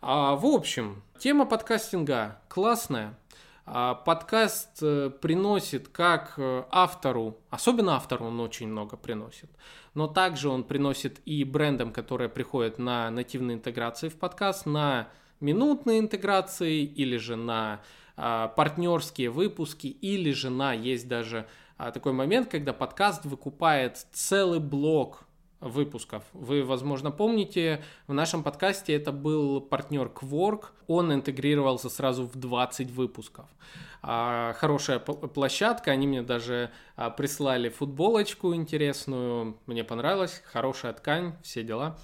А, 0.00 0.36
в 0.36 0.46
общем, 0.46 1.02
тема 1.18 1.44
подкастинга 1.44 2.40
классная. 2.48 3.18
А, 3.66 3.94
подкаст 3.94 4.78
э, 4.80 5.10
приносит 5.10 5.88
как 5.88 6.34
э, 6.36 6.64
автору, 6.70 7.36
особенно 7.50 7.96
автору 7.96 8.26
он 8.26 8.40
очень 8.40 8.68
много 8.68 8.96
приносит, 8.96 9.50
но 9.94 10.06
также 10.06 10.48
он 10.48 10.62
приносит 10.62 11.20
и 11.26 11.42
брендам, 11.42 11.92
которые 11.92 12.28
приходят 12.28 12.78
на 12.78 13.10
нативные 13.10 13.56
интеграции 13.56 14.08
в 14.08 14.16
подкаст, 14.16 14.66
на 14.66 15.08
минутные 15.40 15.98
интеграции 15.98 16.82
или 16.84 17.16
же 17.16 17.36
на 17.36 17.80
а, 18.16 18.48
партнерские 18.48 19.30
выпуски, 19.30 19.88
или 19.88 20.30
же 20.30 20.48
на, 20.48 20.72
есть 20.72 21.08
даже 21.08 21.46
а, 21.76 21.90
такой 21.90 22.12
момент, 22.12 22.48
когда 22.48 22.72
подкаст 22.72 23.24
выкупает 23.26 23.98
целый 24.12 24.60
блок 24.60 25.27
выпусков. 25.60 26.22
Вы, 26.32 26.64
возможно, 26.64 27.10
помните, 27.10 27.82
в 28.06 28.12
нашем 28.12 28.42
подкасте 28.42 28.94
это 28.94 29.12
был 29.12 29.60
партнер 29.60 30.06
Quark, 30.06 30.66
он 30.86 31.12
интегрировался 31.12 31.88
сразу 31.90 32.24
в 32.24 32.36
20 32.36 32.90
выпусков. 32.90 33.46
А, 34.00 34.54
хорошая 34.54 35.00
площадка, 35.00 35.90
они 35.90 36.06
мне 36.06 36.22
даже 36.22 36.70
а, 36.96 37.10
прислали 37.10 37.68
футболочку 37.68 38.54
интересную, 38.54 39.58
мне 39.66 39.82
понравилось, 39.82 40.42
хорошая 40.50 40.92
ткань, 40.92 41.34
все 41.42 41.64
дела. 41.64 41.98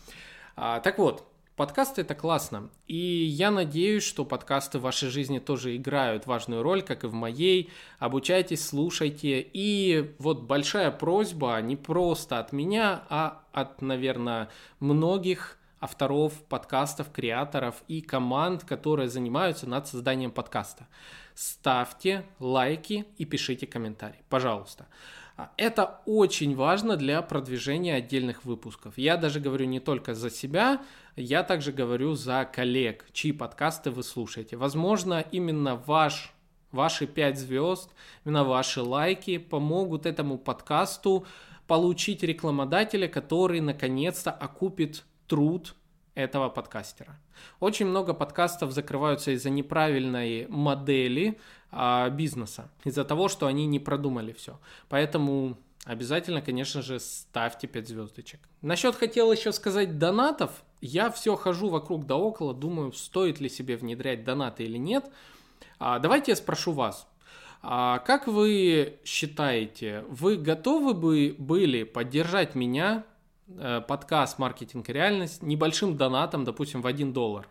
А, 0.57 0.81
так 0.81 0.99
вот, 0.99 1.25
Подкасты 1.57 2.01
это 2.01 2.17
классно. 2.17 2.69
И 2.89 2.97
я 2.97 3.53
надеюсь, 3.53 4.03
что 4.03 4.25
подкасты 4.25 4.81
в 4.81 4.83
вашей 4.83 5.09
жизни 5.09 5.39
тоже 5.39 5.77
играют 5.77 6.27
важную 6.27 6.65
роль, 6.65 6.83
как 6.83 7.05
и 7.05 7.07
в 7.07 7.15
моей. 7.15 7.71
Обучайтесь, 8.01 8.67
слушайте. 8.67 9.47
И 9.53 10.17
вот 10.19 10.43
большая 10.43 10.91
просьба 10.91 11.61
не 11.61 11.77
просто 11.77 12.41
от 12.41 12.53
меня, 12.53 13.05
а 13.09 13.45
от, 13.53 13.83
наверное, 13.83 14.49
многих 14.81 15.57
авторов 15.79 16.33
подкастов, 16.49 17.13
креаторов 17.13 17.85
и 17.87 18.01
команд, 18.01 18.65
которые 18.65 19.09
занимаются 19.09 19.69
над 19.69 19.87
созданием 19.87 20.33
подкаста. 20.33 20.89
Ставьте 21.37 22.25
лайки 22.41 23.05
и 23.17 23.25
пишите 23.25 23.69
комментарии, 23.69 24.25
пожалуйста. 24.29 24.87
А, 25.37 25.53
это 25.57 26.01
очень 26.07 26.55
важно 26.57 26.97
для 26.97 27.21
продвижения 27.23 27.95
отдельных 27.97 28.45
выпусков. 28.45 28.97
Я 28.97 29.17
даже 29.17 29.41
говорю 29.41 29.67
не 29.67 29.81
только 29.81 30.15
за 30.15 30.31
себя, 30.31 30.81
я 31.17 31.43
также 31.43 31.73
говорю 31.73 32.15
за 32.15 32.49
коллег, 32.51 33.07
чьи 33.13 33.33
подкасты 33.33 33.91
вы 33.91 34.03
слушаете. 34.03 34.57
Возможно, 34.57 35.25
именно 35.31 35.77
ваш 35.77 36.35
ваши 36.73 37.07
5 37.07 37.39
звезд, 37.39 37.91
именно 38.25 38.45
ваши 38.45 38.83
лайки 38.83 39.39
помогут 39.39 40.07
этому 40.07 40.39
подкасту 40.39 41.25
получить 41.67 42.23
рекламодателя, 42.23 43.09
который 43.09 43.61
наконец-то 43.61 44.31
окупит 44.31 45.05
труд 45.27 45.75
этого 46.15 46.49
подкастера. 46.49 47.19
Очень 47.61 47.87
много 47.87 48.15
подкастов 48.15 48.73
закрываются 48.73 49.31
из-за 49.31 49.51
неправильной 49.51 50.47
модели 50.49 51.39
а, 51.71 52.09
бизнеса, 52.11 52.71
из-за 52.85 53.05
того, 53.05 53.29
что 53.29 53.47
они 53.47 53.67
не 53.67 53.79
продумали 53.79 54.33
все. 54.33 54.59
Поэтому 54.89 55.57
обязательно, 55.85 56.43
конечно 56.43 56.83
же, 56.83 57.01
ставьте 57.01 57.67
5 57.67 57.89
звездочек. 57.89 58.41
Насчет 58.63 58.95
хотел 58.97 59.31
еще 59.33 59.53
сказать 59.53 59.99
донатов. 59.99 60.65
Я 60.81 61.11
все 61.11 61.37
хожу 61.37 61.69
вокруг 61.69 62.07
да 62.07 62.17
около, 62.17 62.53
думаю, 62.55 62.93
стоит 62.93 63.41
ли 63.41 63.49
себе 63.49 63.77
внедрять 63.77 64.25
донаты 64.25 64.65
или 64.65 64.77
нет. 64.77 65.11
А, 65.79 65.99
давайте 65.99 66.33
я 66.33 66.37
спрошу 66.37 66.73
вас. 66.73 67.07
А 67.63 68.01
как 68.01 68.27
вы 68.27 68.99
считаете, 69.05 70.05
вы 70.09 70.37
готовы 70.37 70.93
бы 70.93 71.35
были 71.39 71.85
поддержать 71.85 72.55
меня, 72.55 73.05
э, 73.49 73.81
подкаст 73.81 74.39
«Маркетинг 74.39 74.91
и 74.91 74.93
реальность» 74.93 75.43
небольшим 75.43 75.97
донатом, 75.97 76.45
допустим, 76.45 76.83
в 76.83 76.87
1 76.87 77.15
доллар? 77.15 77.49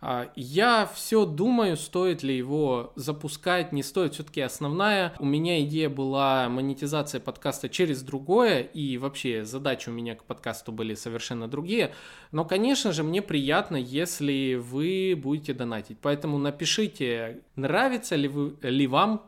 А, 0.00 0.30
я 0.36 0.88
все 0.94 1.26
думаю, 1.26 1.76
стоит 1.76 2.22
ли 2.22 2.36
его 2.36 2.92
запускать, 2.94 3.72
не 3.72 3.82
стоит. 3.82 4.14
Все-таки 4.14 4.40
основная 4.40 5.12
у 5.18 5.24
меня 5.24 5.60
идея 5.62 5.88
была 5.88 6.48
монетизация 6.48 7.20
подкаста 7.20 7.68
через 7.68 8.02
другое, 8.02 8.60
и 8.60 8.96
вообще 8.96 9.44
задачи 9.44 9.88
у 9.88 9.92
меня 9.92 10.14
к 10.14 10.24
подкасту 10.24 10.70
были 10.70 10.94
совершенно 10.94 11.48
другие. 11.48 11.92
Но, 12.30 12.44
конечно 12.44 12.92
же, 12.92 13.02
мне 13.02 13.22
приятно, 13.22 13.76
если 13.76 14.54
вы 14.54 15.18
будете 15.20 15.52
донатить. 15.52 15.98
Поэтому 16.00 16.38
напишите, 16.38 17.40
нравится 17.56 18.14
ли, 18.14 18.28
вы, 18.28 18.56
ли 18.62 18.86
вам 18.86 19.22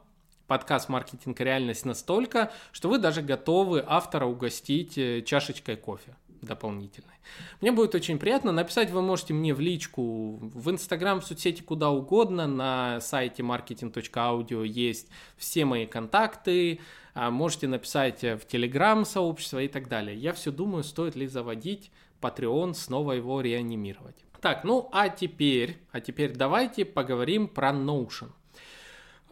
подкаст 0.46 0.88
«Маркетинг 0.88 1.40
реальность» 1.40 1.84
настолько, 1.84 2.52
что 2.70 2.88
вы 2.88 2.98
даже 2.98 3.22
готовы 3.22 3.84
автора 3.86 4.26
угостить 4.26 4.98
э, 4.98 5.22
чашечкой 5.22 5.76
кофе 5.76 6.16
дополнительной. 6.42 7.14
Мне 7.60 7.72
будет 7.72 7.94
очень 7.94 8.18
приятно. 8.18 8.52
Написать 8.52 8.90
вы 8.90 9.02
можете 9.02 9.34
мне 9.34 9.54
в 9.54 9.60
личку, 9.60 10.38
в 10.40 10.70
Инстаграм, 10.70 11.20
в 11.20 11.24
соцсети, 11.24 11.62
куда 11.62 11.90
угодно. 11.90 12.46
На 12.46 13.00
сайте 13.00 13.42
marketing.audio 13.42 14.66
есть 14.66 15.08
все 15.36 15.64
мои 15.64 15.86
контакты. 15.86 16.80
А 17.14 17.30
можете 17.30 17.66
написать 17.66 18.22
в 18.22 18.40
Телеграм 18.46 19.04
сообщество 19.04 19.60
и 19.60 19.68
так 19.68 19.88
далее. 19.88 20.16
Я 20.16 20.32
все 20.32 20.50
думаю, 20.50 20.84
стоит 20.84 21.16
ли 21.16 21.26
заводить 21.26 21.90
Patreon, 22.20 22.74
снова 22.74 23.12
его 23.12 23.40
реанимировать. 23.40 24.16
Так, 24.40 24.64
ну 24.64 24.88
а 24.92 25.08
теперь, 25.08 25.76
а 25.92 26.00
теперь 26.00 26.32
давайте 26.32 26.84
поговорим 26.84 27.48
про 27.48 27.70
Notion. 27.70 28.30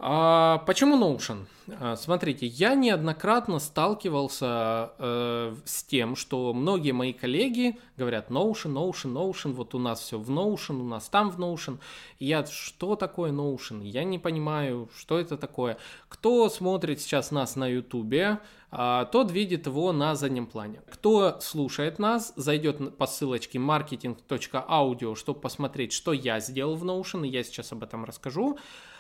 А 0.01 0.59
почему 0.59 0.97
Notion? 0.97 1.47
А, 1.81 1.97
смотрите, 1.97 2.47
я 2.47 2.77
неоднократно 2.77 3.59
сталкивался 3.59 4.93
э, 4.97 5.55
с 5.65 5.83
тем, 5.83 6.15
что 6.15 6.53
многие 6.55 6.93
мои 6.93 7.13
коллеги 7.13 7.77
говорят 7.97 8.31
Notion, 8.31 8.75
Notion, 8.75 9.13
Notion, 9.13 9.53
вот 9.55 9.75
у 9.75 9.81
нас 9.81 10.01
все 10.01 10.17
в 10.17 10.31
Notion, 10.31 10.81
у 10.81 10.85
нас 10.85 11.09
там 11.09 11.31
в 11.31 11.41
Notion. 11.41 11.79
И 12.21 12.27
я, 12.27 12.47
что 12.47 12.95
такое 12.95 13.33
Notion? 13.33 13.85
Я 13.85 14.05
не 14.05 14.21
понимаю, 14.21 14.89
что 14.97 15.19
это 15.19 15.37
такое. 15.37 15.79
Кто 16.09 16.49
смотрит 16.49 17.01
сейчас 17.01 17.33
нас 17.33 17.57
на 17.57 17.67
YouTube, 17.67 18.39
а, 18.71 19.07
тот 19.07 19.33
видит 19.33 19.67
его 19.67 19.93
на 19.93 20.15
заднем 20.15 20.47
плане. 20.47 20.81
Кто 20.93 21.41
слушает 21.41 21.99
нас, 21.99 22.33
зайдет 22.37 22.97
по 22.99 23.07
ссылочке 23.09 23.59
marketing.audio, 23.59 25.17
чтобы 25.17 25.41
посмотреть, 25.41 25.93
что 25.93 26.13
я 26.13 26.39
сделал 26.39 26.77
в 26.77 26.85
Notion, 26.85 27.27
и 27.27 27.31
я 27.31 27.43
сейчас 27.43 27.73
об 27.73 27.83
этом 27.83 28.05
расскажу. 28.05 28.59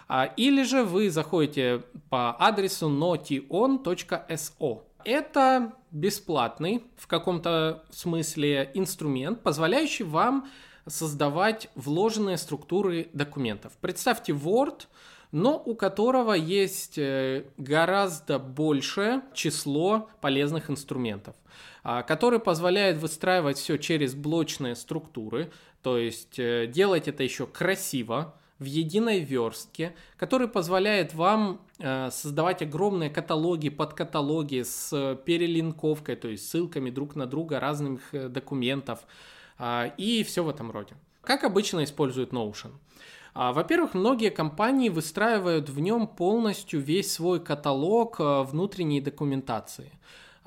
А, 0.08 0.24
или 0.24 0.62
же 0.62 0.84
вы 0.84 1.10
заходите 1.10 1.82
по 2.08 2.34
адресу 2.38 2.88
notion.so. 2.88 4.82
Это 5.04 5.72
бесплатный 5.90 6.84
в 6.96 7.06
каком-то 7.06 7.84
смысле 7.90 8.70
инструмент, 8.74 9.42
позволяющий 9.42 10.04
вам 10.04 10.48
создавать 10.86 11.68
вложенные 11.74 12.38
структуры 12.38 13.10
документов. 13.12 13.72
Представьте 13.80 14.32
Word, 14.32 14.86
но 15.30 15.62
у 15.62 15.74
которого 15.74 16.32
есть 16.32 16.96
э, 16.96 17.44
гораздо 17.58 18.38
большее 18.38 19.22
число 19.34 20.08
полезных 20.22 20.70
инструментов, 20.70 21.36
а, 21.84 22.02
который 22.02 22.38
позволяет 22.38 22.96
выстраивать 22.96 23.58
все 23.58 23.76
через 23.76 24.14
блочные 24.14 24.74
структуры, 24.74 25.52
то 25.82 25.98
есть 25.98 26.38
э, 26.38 26.66
делать 26.66 27.08
это 27.08 27.22
еще 27.22 27.46
красиво, 27.46 28.34
в 28.58 28.64
единой 28.64 29.20
верстке, 29.20 29.94
который 30.16 30.48
позволяет 30.48 31.14
вам 31.14 31.60
э, 31.78 32.10
создавать 32.10 32.62
огромные 32.62 33.10
каталоги, 33.10 33.68
подкаталоги 33.68 34.62
с 34.62 35.16
перелинковкой, 35.24 36.16
то 36.16 36.28
есть 36.28 36.48
ссылками 36.48 36.90
друг 36.90 37.14
на 37.14 37.26
друга 37.26 37.60
разных 37.60 38.14
э, 38.14 38.28
документов 38.28 39.00
э, 39.58 39.92
и 39.96 40.24
все 40.24 40.42
в 40.42 40.48
этом 40.48 40.70
роде. 40.70 40.94
Как 41.22 41.44
обычно 41.44 41.84
используют 41.84 42.32
Notion? 42.32 42.72
А, 43.34 43.52
во-первых, 43.52 43.94
многие 43.94 44.30
компании 44.30 44.88
выстраивают 44.88 45.68
в 45.68 45.78
нем 45.78 46.08
полностью 46.08 46.80
весь 46.80 47.12
свой 47.12 47.38
каталог 47.38 48.18
э, 48.18 48.42
внутренней 48.42 49.00
документации. 49.00 49.92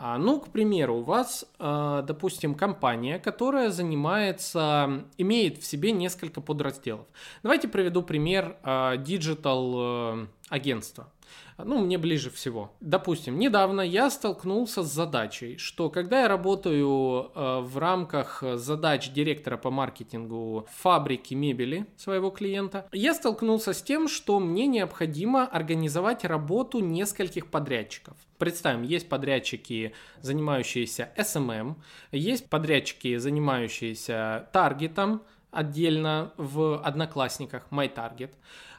А, 0.03 0.17
ну, 0.17 0.39
к 0.39 0.49
примеру, 0.49 0.95
у 0.95 1.03
вас, 1.03 1.45
а, 1.59 2.01
допустим, 2.01 2.55
компания, 2.55 3.19
которая 3.19 3.69
занимается, 3.69 5.05
имеет 5.19 5.59
в 5.59 5.65
себе 5.65 5.91
несколько 5.91 6.41
подразделов. 6.41 7.05
Давайте 7.43 7.67
приведу 7.67 8.01
пример 8.01 8.57
диджитал 8.97 9.73
э, 9.75 10.27
агентства 10.49 11.11
ну, 11.57 11.79
мне 11.79 11.97
ближе 11.97 12.29
всего. 12.29 12.71
Допустим, 12.79 13.37
недавно 13.39 13.81
я 13.81 14.09
столкнулся 14.09 14.83
с 14.83 14.91
задачей, 14.91 15.57
что 15.57 15.89
когда 15.89 16.21
я 16.21 16.27
работаю 16.27 17.31
э, 17.33 17.59
в 17.61 17.77
рамках 17.77 18.43
задач 18.55 19.11
директора 19.11 19.57
по 19.57 19.71
маркетингу 19.71 20.67
фабрики 20.71 21.33
мебели 21.33 21.85
своего 21.97 22.29
клиента, 22.29 22.87
я 22.91 23.13
столкнулся 23.13 23.73
с 23.73 23.81
тем, 23.81 24.07
что 24.07 24.39
мне 24.39 24.67
необходимо 24.67 25.45
организовать 25.45 26.23
работу 26.25 26.79
нескольких 26.79 27.47
подрядчиков. 27.47 28.15
Представим, 28.37 28.83
есть 28.83 29.07
подрядчики, 29.07 29.93
занимающиеся 30.21 31.09
SMM, 31.17 31.75
есть 32.11 32.49
подрядчики, 32.49 33.17
занимающиеся 33.17 34.49
таргетом, 34.51 35.21
отдельно 35.51 36.33
в 36.37 36.81
Одноклассниках, 36.81 37.67
MyTarget. 37.71 38.31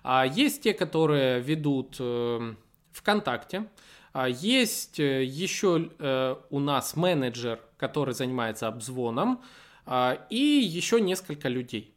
А 0.03 0.27
есть 0.27 0.63
те, 0.63 0.75
которые 0.75 1.41
ведут 1.41 1.97
э, 1.99 2.55
ВКонтакте. 2.93 3.67
А 4.13 4.29
есть 4.29 5.01
э, 5.01 5.25
еще 5.25 5.91
э, 5.99 6.37
у 6.51 6.59
нас 6.59 6.97
менеджер, 6.97 7.61
который 7.77 8.15
занимается 8.15 8.69
обзвоном, 8.69 9.43
а, 9.87 10.27
и 10.31 10.37
еще 10.37 11.01
несколько 11.01 11.49
людей. 11.49 11.95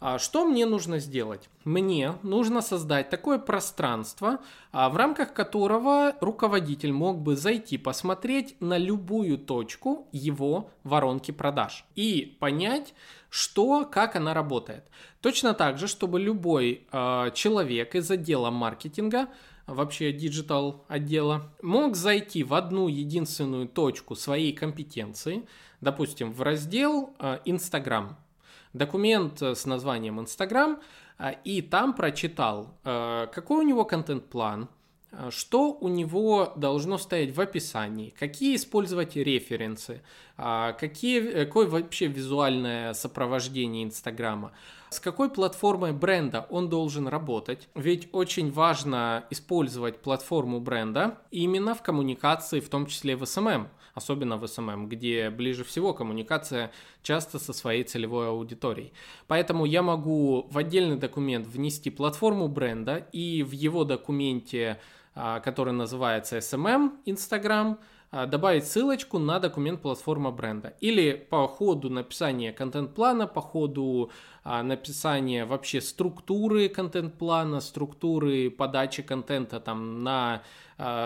А 0.00 0.20
что 0.20 0.44
мне 0.44 0.64
нужно 0.64 1.00
сделать? 1.00 1.50
Мне 1.64 2.14
нужно 2.22 2.62
создать 2.62 3.10
такое 3.10 3.38
пространство, 3.38 4.38
в 4.72 4.96
рамках 4.96 5.34
которого 5.34 6.14
руководитель 6.20 6.92
мог 6.92 7.20
бы 7.20 7.34
зайти 7.34 7.78
посмотреть 7.78 8.54
на 8.60 8.78
любую 8.78 9.38
точку 9.38 10.06
его 10.12 10.70
воронки 10.84 11.32
продаж 11.32 11.84
и 11.96 12.36
понять, 12.38 12.94
что, 13.28 13.84
как 13.84 14.14
она 14.14 14.34
работает. 14.34 14.84
Точно 15.20 15.52
так 15.52 15.78
же, 15.78 15.88
чтобы 15.88 16.20
любой 16.20 16.86
человек 17.34 17.96
из 17.96 18.08
отдела 18.08 18.50
маркетинга 18.50 19.26
вообще 19.66 20.12
digital 20.12 20.84
отдела, 20.88 21.52
мог 21.60 21.96
зайти 21.96 22.44
в 22.44 22.54
одну 22.54 22.86
единственную 22.88 23.68
точку 23.68 24.14
своей 24.14 24.52
компетенции, 24.52 25.46
допустим, 25.82 26.32
в 26.32 26.40
раздел 26.40 27.14
э, 27.18 27.40
Инстаграм, 27.44 28.16
документ 28.72 29.42
с 29.42 29.66
названием 29.66 30.20
Инстаграм, 30.20 30.80
э, 31.18 31.34
и 31.44 31.62
там 31.62 31.94
прочитал, 31.94 32.78
э, 32.84 33.26
какой 33.32 33.64
у 33.64 33.68
него 33.68 33.84
контент-план, 33.84 34.68
что 35.30 35.72
у 35.72 35.88
него 35.88 36.52
должно 36.56 36.98
стоять 36.98 37.34
в 37.34 37.40
описании, 37.40 38.10
какие 38.10 38.56
использовать 38.56 39.16
референсы, 39.16 40.02
какие, 40.36 41.44
какое 41.46 41.66
вообще 41.66 42.08
визуальное 42.08 42.92
сопровождение 42.92 43.84
Инстаграма, 43.84 44.52
с 44.90 45.00
какой 45.00 45.30
платформой 45.30 45.92
бренда 45.92 46.46
он 46.50 46.68
должен 46.68 47.08
работать? 47.08 47.68
Ведь 47.74 48.08
очень 48.12 48.50
важно 48.50 49.24
использовать 49.30 50.00
платформу 50.00 50.60
бренда 50.60 51.18
именно 51.30 51.74
в 51.74 51.82
коммуникации, 51.82 52.60
в 52.60 52.68
том 52.68 52.86
числе 52.86 53.16
в 53.16 53.22
SMM, 53.22 53.68
особенно 53.98 54.38
в 54.38 54.44
SMM, 54.44 54.86
где 54.86 55.28
ближе 55.30 55.64
всего 55.64 55.92
коммуникация 55.92 56.70
часто 57.02 57.38
со 57.38 57.52
своей 57.52 57.84
целевой 57.84 58.28
аудиторией. 58.28 58.92
Поэтому 59.26 59.66
я 59.66 59.82
могу 59.82 60.46
в 60.50 60.56
отдельный 60.56 60.96
документ 60.96 61.46
внести 61.46 61.90
платформу 61.90 62.48
бренда 62.48 63.06
и 63.12 63.42
в 63.42 63.52
его 63.52 63.84
документе, 63.84 64.80
а, 65.14 65.40
который 65.40 65.74
называется 65.74 66.38
SMM 66.38 66.92
Instagram, 67.04 67.78
а, 68.10 68.26
добавить 68.26 68.66
ссылочку 68.66 69.18
на 69.18 69.38
документ 69.38 69.82
платформа 69.82 70.30
бренда. 70.30 70.74
Или 70.80 71.12
по 71.12 71.46
ходу 71.46 71.90
написания 71.90 72.52
контент-плана, 72.52 73.26
по 73.26 73.42
ходу 73.42 74.10
а, 74.44 74.62
написания 74.62 75.44
вообще 75.44 75.82
структуры 75.82 76.70
контент-плана, 76.70 77.60
структуры 77.60 78.50
подачи 78.50 79.02
контента 79.02 79.60
там 79.60 80.02
на 80.02 80.42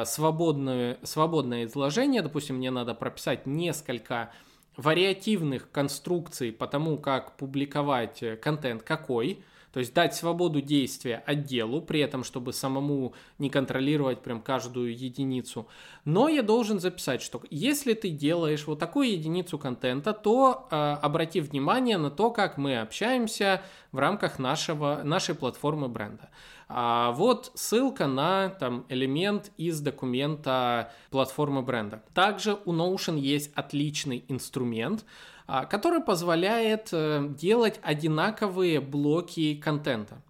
свободное, 0.04 0.98
свободное 1.02 1.64
изложение. 1.64 2.22
Допустим, 2.22 2.56
мне 2.56 2.70
надо 2.70 2.94
прописать 2.94 3.46
несколько 3.46 4.32
вариативных 4.76 5.70
конструкций 5.70 6.52
по 6.52 6.66
тому, 6.66 6.98
как 6.98 7.37
публиковать 7.37 8.22
контент 8.40 8.82
какой, 8.82 9.42
то 9.72 9.80
есть 9.80 9.94
дать 9.94 10.14
свободу 10.14 10.61
действия 10.61 11.22
отделу, 11.26 11.80
при 11.80 12.00
этом, 12.00 12.24
чтобы 12.24 12.52
самому 12.52 13.14
не 13.38 13.50
контролировать 13.50 14.22
прям 14.22 14.42
каждую 14.42 14.96
единицу. 14.96 15.66
Но 16.04 16.28
я 16.28 16.42
должен 16.42 16.78
записать, 16.78 17.22
что 17.22 17.42
если 17.50 17.94
ты 17.94 18.11
делаешь 18.11 18.66
вот 18.66 18.78
такую 18.78 19.11
единицу 19.11 19.58
контента, 19.58 20.12
то 20.12 20.68
э, 20.70 20.76
обрати 20.76 21.40
внимание 21.40 21.96
на 21.96 22.11
то, 22.11 22.30
как 22.30 22.58
мы 22.58 22.80
общаемся 22.80 23.62
в 23.92 23.98
рамках 23.98 24.38
нашего, 24.38 25.00
нашей 25.04 25.35
платформы 25.35 25.88
бренда. 25.88 26.30
А 26.74 27.12
вот 27.12 27.52
ссылка 27.54 28.06
на 28.06 28.48
там, 28.48 28.87
элемент 28.88 29.52
из 29.58 29.80
документа 29.80 30.90
платформы 31.11 31.61
бренда. 31.61 32.02
Также 32.14 32.58
у 32.64 32.72
Notion 32.72 33.18
есть 33.18 33.52
отличный 33.54 34.24
инструмент, 34.28 35.04
который 35.46 36.00
позволяет 36.00 36.88
э, 36.92 37.28
делать 37.31 37.81
одинаковые 37.83 38.81
блоки 38.81 39.55
контента. 39.55 40.22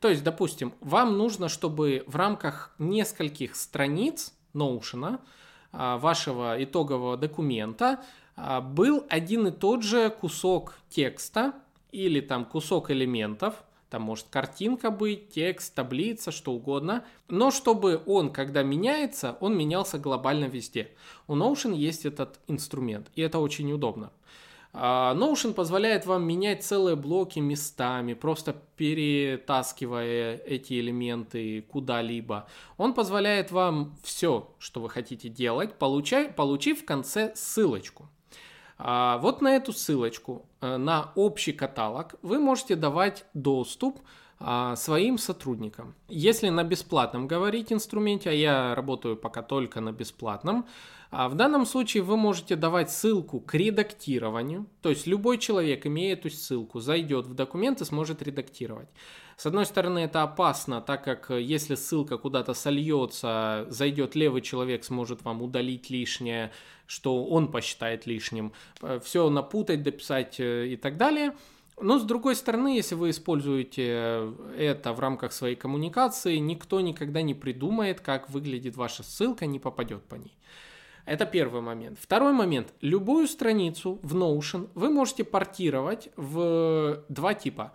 То 0.00 0.08
есть, 0.08 0.22
допустим, 0.22 0.72
вам 0.80 1.18
нужно, 1.18 1.48
чтобы 1.48 2.04
в 2.06 2.16
рамках 2.16 2.74
нескольких 2.78 3.56
страниц 3.56 4.32
Notion, 4.54 5.18
а, 5.72 5.98
вашего 5.98 6.62
итогового 6.62 7.16
документа, 7.16 8.02
а, 8.36 8.60
был 8.60 9.04
один 9.08 9.48
и 9.48 9.50
тот 9.50 9.82
же 9.82 10.10
кусок 10.10 10.74
текста 10.88 11.52
или 11.90 12.20
там 12.20 12.44
кусок 12.44 12.90
элементов, 12.90 13.64
там 13.90 14.02
может 14.02 14.26
картинка 14.28 14.90
быть, 14.90 15.30
текст, 15.30 15.74
таблица, 15.74 16.30
что 16.30 16.52
угодно. 16.52 17.04
Но 17.28 17.50
чтобы 17.50 18.02
он, 18.06 18.30
когда 18.32 18.62
меняется, 18.62 19.38
он 19.40 19.56
менялся 19.56 19.98
глобально 19.98 20.44
везде. 20.44 20.90
У 21.26 21.34
Notion 21.34 21.74
есть 21.74 22.04
этот 22.04 22.38
инструмент, 22.48 23.08
и 23.14 23.22
это 23.22 23.38
очень 23.38 23.72
удобно. 23.72 24.12
А, 24.72 25.14
Notion 25.14 25.54
позволяет 25.54 26.06
вам 26.06 26.24
менять 26.24 26.62
целые 26.62 26.94
блоки 26.94 27.38
местами, 27.38 28.14
просто 28.14 28.54
перетаскивая 28.76 30.36
эти 30.36 30.78
элементы 30.78 31.62
куда-либо. 31.62 32.46
Он 32.76 32.94
позволяет 32.94 33.50
вам 33.50 33.96
все, 34.02 34.50
что 34.58 34.80
вы 34.80 34.90
хотите 34.90 35.28
делать, 35.28 35.74
получай, 35.74 36.28
получив 36.28 36.82
в 36.82 36.84
конце 36.84 37.32
ссылочку. 37.34 38.08
А, 38.78 39.18
вот 39.18 39.40
на 39.40 39.56
эту 39.56 39.72
ссылочку, 39.72 40.46
э, 40.60 40.76
на 40.76 41.12
общий 41.16 41.52
каталог, 41.52 42.14
вы 42.22 42.38
можете 42.38 42.76
давать 42.76 43.24
доступ 43.34 43.98
а, 44.40 44.76
своим 44.76 45.18
сотрудникам. 45.18 45.96
Если 46.06 46.48
на 46.48 46.62
бесплатном 46.62 47.26
говорить 47.26 47.72
инструменте, 47.72 48.30
а 48.30 48.32
я 48.32 48.74
работаю 48.76 49.16
пока 49.16 49.42
только 49.42 49.80
на 49.80 49.90
бесплатном, 49.90 50.66
а 51.10 51.28
в 51.28 51.34
данном 51.34 51.64
случае 51.64 52.02
вы 52.02 52.16
можете 52.16 52.54
давать 52.54 52.90
ссылку 52.90 53.40
к 53.40 53.54
редактированию, 53.54 54.66
то 54.82 54.90
есть 54.90 55.06
любой 55.06 55.38
человек, 55.38 55.86
имея 55.86 56.12
эту 56.12 56.28
ссылку, 56.30 56.80
зайдет 56.80 57.26
в 57.26 57.34
документ 57.34 57.80
и 57.80 57.84
сможет 57.84 58.22
редактировать. 58.22 58.88
С 59.38 59.46
одной 59.46 59.66
стороны, 59.66 60.00
это 60.00 60.22
опасно, 60.24 60.80
так 60.80 61.04
как 61.04 61.30
э, 61.30 61.40
если 61.40 61.76
ссылка 61.76 62.18
куда-то 62.18 62.54
сольется, 62.54 63.66
зайдет 63.70 64.16
левый 64.16 64.42
человек, 64.42 64.84
сможет 64.84 65.22
вам 65.22 65.42
удалить 65.42 65.90
лишнее, 65.90 66.50
что 66.86 67.24
он 67.24 67.50
посчитает 67.52 68.04
лишним, 68.04 68.52
э, 68.82 68.98
все 69.02 69.30
напутать, 69.30 69.84
дописать 69.84 70.40
э, 70.40 70.66
и 70.66 70.76
так 70.76 70.96
далее. 70.96 71.36
Но 71.80 72.00
с 72.00 72.02
другой 72.02 72.34
стороны, 72.34 72.74
если 72.74 72.96
вы 72.96 73.10
используете 73.10 74.32
это 74.56 74.92
в 74.92 74.98
рамках 74.98 75.32
своей 75.32 75.54
коммуникации, 75.54 76.38
никто 76.38 76.80
никогда 76.80 77.22
не 77.22 77.34
придумает, 77.34 78.00
как 78.00 78.28
выглядит 78.30 78.76
ваша 78.76 79.04
ссылка, 79.04 79.46
не 79.46 79.60
попадет 79.60 80.02
по 80.02 80.16
ней. 80.16 80.36
Это 81.08 81.24
первый 81.24 81.62
момент. 81.62 81.98
Второй 81.98 82.34
момент. 82.34 82.74
Любую 82.82 83.28
страницу 83.28 83.98
в 84.02 84.14
Notion 84.14 84.68
вы 84.74 84.90
можете 84.90 85.24
портировать 85.24 86.10
в 86.16 87.02
два 87.08 87.32
типа. 87.32 87.72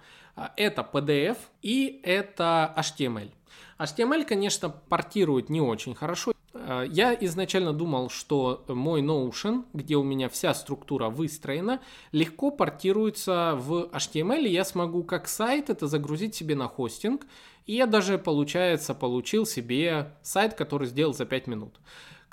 Это 0.56 0.88
PDF 0.94 1.38
и 1.64 2.00
это 2.04 2.72
HTML. 2.78 3.32
HTML, 3.80 4.24
конечно, 4.24 4.70
портирует 4.70 5.50
не 5.50 5.62
очень 5.62 5.96
хорошо. 5.96 6.34
Э, 6.54 6.86
я 6.88 7.16
изначально 7.22 7.74
думал, 7.74 8.12
что 8.12 8.64
мой 8.68 9.02
Notion, 9.02 9.64
где 9.74 9.96
у 9.96 10.04
меня 10.04 10.30
вся 10.30 10.54
структура 10.54 11.10
выстроена, 11.10 11.82
легко 12.12 12.52
портируется 12.52 13.56
в 13.58 13.90
HTML, 13.92 14.44
и 14.44 14.52
я 14.52 14.64
смогу 14.64 15.04
как 15.04 15.28
сайт 15.28 15.72
это 15.72 15.88
загрузить 15.88 16.36
себе 16.36 16.56
на 16.56 16.68
хостинг, 16.68 17.26
и 17.66 17.74
я 17.74 17.88
даже, 17.88 18.20
получается, 18.20 18.94
получил 18.94 19.48
себе 19.48 20.14
сайт, 20.22 20.54
который 20.54 20.88
сделал 20.88 21.16
за 21.16 21.26
5 21.26 21.48
минут. 21.48 21.80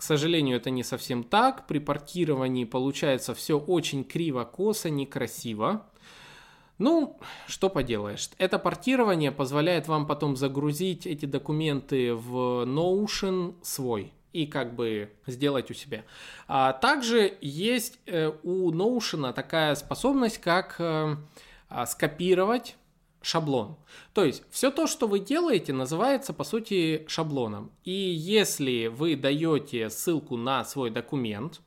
К 0.00 0.02
сожалению, 0.02 0.56
это 0.56 0.70
не 0.70 0.82
совсем 0.82 1.22
так. 1.22 1.66
При 1.66 1.78
портировании 1.78 2.64
получается 2.64 3.34
все 3.34 3.58
очень 3.58 4.02
криво, 4.02 4.44
косо, 4.44 4.88
некрасиво. 4.88 5.84
Ну, 6.78 7.20
что 7.46 7.68
поделаешь. 7.68 8.30
Это 8.38 8.58
портирование 8.58 9.30
позволяет 9.30 9.88
вам 9.88 10.06
потом 10.06 10.36
загрузить 10.36 11.06
эти 11.06 11.26
документы 11.26 12.14
в 12.14 12.64
Notion 12.64 13.56
свой 13.60 14.14
и 14.32 14.46
как 14.46 14.74
бы 14.74 15.10
сделать 15.26 15.70
у 15.70 15.74
себя. 15.74 16.04
А 16.48 16.72
также 16.72 17.36
есть 17.42 17.98
э, 18.06 18.32
у 18.42 18.72
Notion 18.72 19.34
такая 19.34 19.74
способность, 19.74 20.38
как 20.38 20.76
э, 20.78 21.16
а, 21.68 21.84
скопировать 21.84 22.76
шаблон. 23.22 23.76
То 24.14 24.24
есть 24.24 24.42
все 24.50 24.70
то, 24.70 24.86
что 24.86 25.06
вы 25.06 25.20
делаете, 25.20 25.72
называется 25.72 26.32
по 26.32 26.44
сути 26.44 27.04
шаблоном. 27.08 27.70
И 27.84 27.92
если 27.92 28.86
вы 28.86 29.16
даете 29.16 29.90
ссылку 29.90 30.36
на 30.36 30.64
свой 30.64 30.90
документ, 30.90 31.60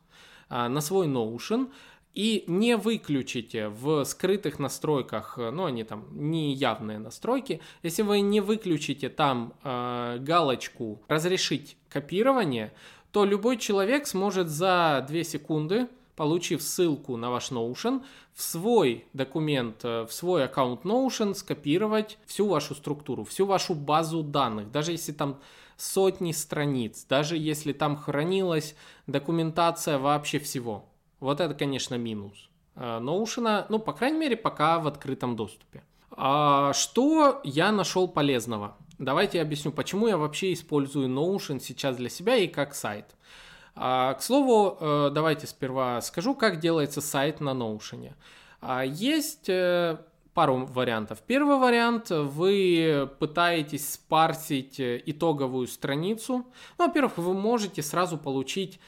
а, 0.49 0.69
на 0.69 0.81
свой 0.81 1.07
Notion, 1.07 1.69
и 2.13 2.43
не 2.47 2.77
выключите 2.77 3.69
в 3.69 4.03
скрытых 4.05 4.59
настройках, 4.59 5.37
ну 5.37 5.65
они 5.65 5.83
там 5.83 6.05
не 6.11 6.53
явные 6.53 6.99
настройки, 6.99 7.59
если 7.81 8.03
вы 8.03 8.21
не 8.21 8.39
выключите 8.39 9.09
там 9.09 9.53
э, 9.63 10.17
галочку 10.19 11.01
«Разрешить 11.07 11.75
копирование», 11.89 12.71
то 13.11 13.25
любой 13.25 13.57
человек 13.57 14.05
сможет 14.05 14.47
за 14.49 15.05
2 15.07 15.23
секунды, 15.23 15.87
получив 16.15 16.61
ссылку 16.61 17.17
на 17.17 17.29
ваш 17.29 17.51
Notion, 17.51 18.03
в 18.33 18.41
свой 18.41 19.05
документ, 19.13 19.83
э, 19.83 20.05
в 20.05 20.13
свой 20.13 20.45
аккаунт 20.45 20.83
Notion 20.83 21.33
скопировать 21.33 22.17
всю 22.25 22.47
вашу 22.47 22.75
структуру, 22.75 23.23
всю 23.23 23.45
вашу 23.45 23.75
базу 23.75 24.23
данных, 24.23 24.71
даже 24.71 24.91
если 24.91 25.11
там 25.11 25.39
сотни 25.77 26.31
страниц, 26.31 27.05
даже 27.09 27.37
если 27.37 27.73
там 27.73 27.97
хранилась 27.97 28.75
документация 29.07 29.97
вообще 29.97 30.39
всего. 30.39 30.85
Вот 31.19 31.39
это, 31.39 31.53
конечно, 31.53 31.95
минус 31.95 32.49
Notion, 32.75 33.65
ну, 33.69 33.79
по 33.79 33.93
крайней 33.93 34.19
мере, 34.19 34.35
пока 34.35 34.79
в 34.79 34.87
открытом 34.87 35.35
доступе. 35.35 35.83
А 36.11 36.73
что 36.73 37.41
я 37.43 37.71
нашел 37.71 38.07
полезного? 38.07 38.77
Давайте 38.99 39.39
я 39.39 39.43
объясню, 39.43 39.71
почему 39.71 40.07
я 40.07 40.17
вообще 40.17 40.53
использую 40.53 41.09
Notion 41.09 41.59
сейчас 41.59 41.97
для 41.97 42.09
себя 42.09 42.35
и 42.35 42.47
как 42.47 42.75
сайт. 42.75 43.15
А, 43.75 44.13
к 44.13 44.21
слову, 44.21 44.77
э, 44.79 45.09
давайте 45.11 45.47
сперва 45.47 45.99
скажу, 46.01 46.35
как 46.35 46.59
делается 46.59 47.01
сайт 47.01 47.39
на 47.39 47.51
Notion. 47.51 48.13
А, 48.61 48.83
есть 48.85 49.49
э, 49.49 49.97
пару 50.33 50.65
вариантов. 50.67 51.21
Первый 51.25 51.57
вариант, 51.57 52.09
вы 52.11 53.09
пытаетесь 53.19 53.93
спарсить 53.93 54.79
э, 54.79 55.01
итоговую 55.05 55.67
страницу. 55.67 56.45
Ну, 56.77 56.87
во-первых, 56.87 57.17
вы 57.17 57.33
можете 57.33 57.81
сразу 57.81 58.17
получить 58.17 58.79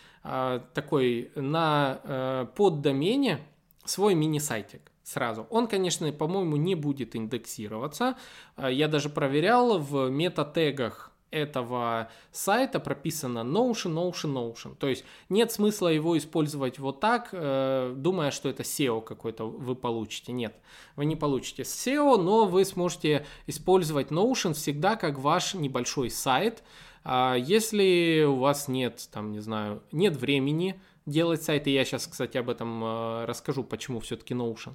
такой 0.74 1.32
на 1.36 2.50
поддомене 2.56 3.42
свой 3.84 4.16
мини-сайтик 4.16 4.92
сразу. 5.04 5.46
Он, 5.52 5.68
конечно, 5.68 6.12
по-моему, 6.12 6.56
не 6.56 6.74
будет 6.74 7.16
индексироваться. 7.16 8.16
Я 8.58 8.88
даже 8.88 9.10
проверял 9.10 9.78
в 9.78 10.10
мета-тегах 10.10 11.15
этого 11.36 12.10
сайта 12.32 12.80
прописано 12.80 13.40
Notion, 13.40 13.94
Notion, 13.94 14.34
Notion. 14.34 14.76
То 14.76 14.88
есть 14.88 15.04
нет 15.30 15.52
смысла 15.52 15.90
его 15.90 16.18
использовать 16.18 16.80
вот 16.80 17.00
так, 17.00 17.30
э, 17.32 17.94
думая, 17.96 18.32
что 18.32 18.50
это 18.50 18.64
SEO 18.64 19.02
какой-то 19.02 19.46
вы 19.46 19.76
получите. 19.76 20.32
Нет, 20.32 20.56
вы 20.96 21.06
не 21.06 21.16
получите 21.16 21.64
SEO, 21.64 22.18
но 22.18 22.46
вы 22.46 22.64
сможете 22.66 23.26
использовать 23.48 24.12
Notion 24.12 24.54
всегда 24.54 24.96
как 24.96 25.20
ваш 25.20 25.54
небольшой 25.54 26.10
сайт. 26.10 26.64
А 27.04 27.36
если 27.36 28.26
у 28.28 28.38
вас 28.38 28.68
нет, 28.68 29.08
там, 29.12 29.32
не 29.32 29.40
знаю, 29.40 29.84
нет 29.92 30.16
времени 30.16 30.80
делать 31.06 31.44
сайты, 31.44 31.70
я 31.70 31.86
сейчас, 31.86 32.08
кстати, 32.08 32.38
об 32.38 32.50
этом 32.50 32.84
э, 32.84 33.26
расскажу, 33.26 33.64
почему 33.64 34.00
все-таки 34.00 34.34
Notion. 34.34 34.74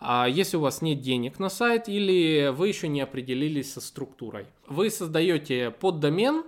Если 0.00 0.56
у 0.56 0.60
вас 0.60 0.80
нет 0.80 1.00
денег 1.00 1.38
на 1.38 1.48
сайт 1.48 1.88
или 1.88 2.48
вы 2.48 2.68
еще 2.68 2.88
не 2.88 3.00
определились 3.00 3.72
со 3.72 3.80
структурой, 3.80 4.46
вы 4.66 4.90
создаете 4.90 5.70
поддомен, 5.70 6.44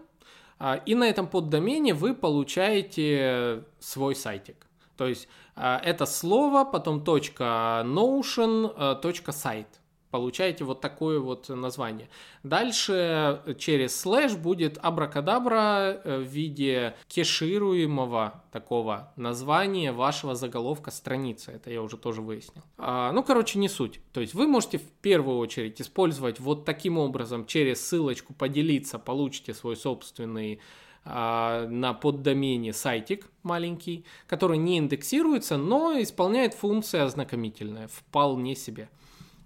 а, 0.61 0.77
и 0.77 0.95
на 0.95 1.05
этом 1.05 1.27
поддомене 1.27 1.95
вы 1.95 2.15
получаете 2.15 3.65
свой 3.81 4.15
сайтик. 4.15 4.67
То 4.97 5.09
есть 5.09 5.27
а, 5.57 5.81
это 5.83 6.05
слово, 6.05 6.65
потом 6.65 7.03
точка 7.03 7.83
.notion, 7.87 8.73
а, 8.77 8.95
точка 8.95 9.33
.site 9.33 9.80
получаете 10.11 10.64
вот 10.64 10.81
такое 10.81 11.20
вот 11.20 11.49
название. 11.49 12.09
Дальше 12.42 13.40
через 13.59 13.99
слэш 13.99 14.35
будет 14.35 14.79
абракадабра 14.83 16.01
э, 16.03 16.18
в 16.18 16.23
виде 16.23 16.94
кешируемого 17.09 18.42
такого 18.53 19.12
названия 19.16 19.92
вашего 19.92 20.35
заголовка 20.35 20.90
страницы. 20.90 21.53
Это 21.53 21.70
я 21.70 21.83
уже 21.83 21.96
тоже 21.96 22.23
выяснил. 22.23 22.62
А, 22.79 23.12
ну, 23.12 23.23
короче, 23.23 23.59
не 23.59 23.68
суть. 23.68 24.01
То 24.12 24.20
есть 24.20 24.35
вы 24.35 24.46
можете 24.46 24.79
в 24.79 24.90
первую 25.03 25.38
очередь 25.38 25.81
использовать 25.81 26.40
вот 26.40 26.64
таким 26.64 26.99
образом 26.99 27.46
через 27.46 27.87
ссылочку 27.87 28.35
поделиться, 28.35 28.99
получите 28.99 29.55
свой 29.55 29.77
собственный 29.77 30.61
а, 31.05 31.66
на 31.68 31.94
поддомене 31.94 32.73
сайтик 32.73 33.27
маленький, 33.42 34.05
который 34.27 34.59
не 34.59 34.79
индексируется, 34.79 35.57
но 35.57 36.01
исполняет 36.01 36.55
функции 36.55 37.01
ознакомительные 37.01 37.88
вполне 37.88 38.55
себе. 38.55 38.90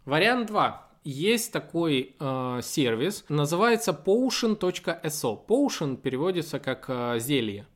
Вариант 0.04 0.48
2. 0.48 0.86
Есть 1.04 1.52
такой 1.52 2.14
э, 2.18 2.60
сервис, 2.62 3.24
называется 3.28 3.92
potion.so. 3.92 5.46
Potion 5.46 5.96
переводится 5.96 6.58
как 6.58 6.86
э, 6.88 7.18
зелье. 7.18 7.66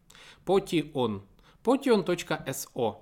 Potion. 0.45 1.23
Potion.so. 1.65 2.97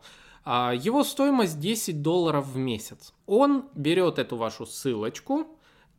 Э, 0.44 0.72
его 0.76 1.02
стоимость 1.04 1.58
10 1.58 2.02
долларов 2.02 2.46
в 2.46 2.56
месяц. 2.56 3.14
Он 3.26 3.68
берет 3.74 4.18
эту 4.18 4.36
вашу 4.36 4.64
ссылочку 4.64 5.46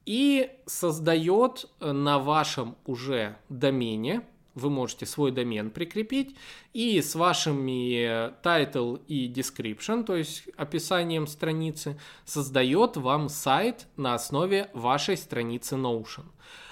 и 0.05 0.49
создает 0.65 1.69
на 1.81 2.19
вашем 2.19 2.75
уже 2.85 3.37
домене 3.49 4.23
вы 4.57 4.69
можете 4.69 5.05
свой 5.05 5.31
домен 5.31 5.69
прикрепить 5.69 6.35
и 6.73 7.01
с 7.01 7.15
вашими 7.15 8.31
title 8.41 9.01
и 9.07 9.31
description, 9.31 10.03
то 10.03 10.15
есть 10.15 10.43
описанием 10.57 11.27
страницы, 11.27 11.99
создает 12.25 12.97
вам 12.97 13.29
сайт 13.29 13.87
на 13.95 14.15
основе 14.15 14.69
вашей 14.73 15.17
страницы 15.17 15.75
Notion. 15.75 16.25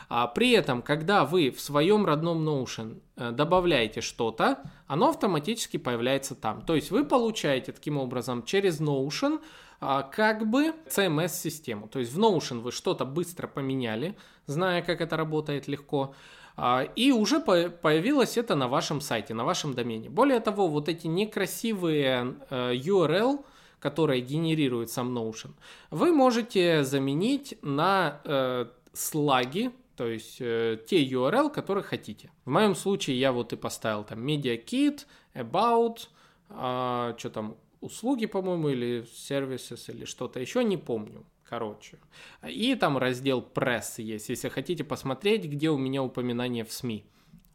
А 0.07 0.27
при 0.27 0.51
этом, 0.51 0.81
когда 0.81 1.25
вы 1.25 1.49
в 1.49 1.59
своем 1.59 2.05
родном 2.05 2.47
Notion 2.47 3.01
э, 3.15 3.31
добавляете 3.31 4.01
что-то, 4.01 4.59
оно 4.87 5.09
автоматически 5.09 5.77
появляется 5.77 6.35
там. 6.35 6.61
То 6.61 6.75
есть 6.75 6.91
вы 6.91 7.05
получаете 7.05 7.71
таким 7.71 7.97
образом 7.97 8.43
через 8.43 8.79
Notion 8.79 9.41
как 9.79 10.47
бы 10.49 10.73
CMS-систему. 10.87 11.87
То 11.87 11.99
есть 11.99 12.13
в 12.13 12.19
Notion 12.19 12.61
вы 12.61 12.71
что-то 12.71 13.05
быстро 13.05 13.47
поменяли, 13.47 14.15
зная, 14.47 14.81
как 14.81 15.01
это 15.01 15.17
работает 15.17 15.67
легко. 15.67 16.15
А, 16.57 16.83
и 16.95 17.11
уже 17.11 17.39
появилось 17.39 18.37
это 18.37 18.55
на 18.55 18.67
вашем 18.67 19.01
сайте, 19.01 19.33
на 19.33 19.43
вашем 19.43 19.73
домене. 19.73 20.09
Более 20.09 20.39
того, 20.39 20.67
вот 20.67 20.87
эти 20.87 21.07
некрасивые 21.07 22.35
э, 22.49 22.73
URL, 22.75 23.43
которые 23.79 24.21
генерирует 24.21 24.89
сам 24.89 25.17
Notion, 25.17 25.51
вы 25.91 26.13
можете 26.13 26.83
заменить 26.83 27.57
на 27.61 28.21
э, 28.23 28.67
слаги, 28.93 29.71
то 29.97 30.07
есть 30.07 30.37
э, 30.39 30.77
те 30.87 31.05
URL, 31.05 31.49
которые 31.49 31.83
хотите. 31.83 32.31
В 32.45 32.51
моем 32.51 32.75
случае 32.75 33.19
я 33.19 33.31
вот 33.31 33.51
и 33.51 33.57
поставил 33.57 34.03
там 34.03 34.25
MediaKit, 34.25 35.01
About, 35.33 36.07
э, 36.49 37.15
что 37.17 37.29
там, 37.29 37.55
услуги, 37.81 38.25
по-моему, 38.25 38.69
или 38.69 39.03
Services, 39.03 39.91
или 39.93 40.05
что-то 40.05 40.39
еще, 40.39 40.63
не 40.63 40.77
помню 40.77 41.25
короче. 41.49 41.99
И 42.47 42.75
там 42.75 42.97
раздел 42.97 43.41
пресс 43.41 43.99
есть, 43.99 44.29
если 44.29 44.49
хотите 44.49 44.83
посмотреть, 44.83 45.45
где 45.45 45.69
у 45.69 45.77
меня 45.77 46.03
упоминания 46.03 46.63
в 46.63 46.71
СМИ. 46.71 47.05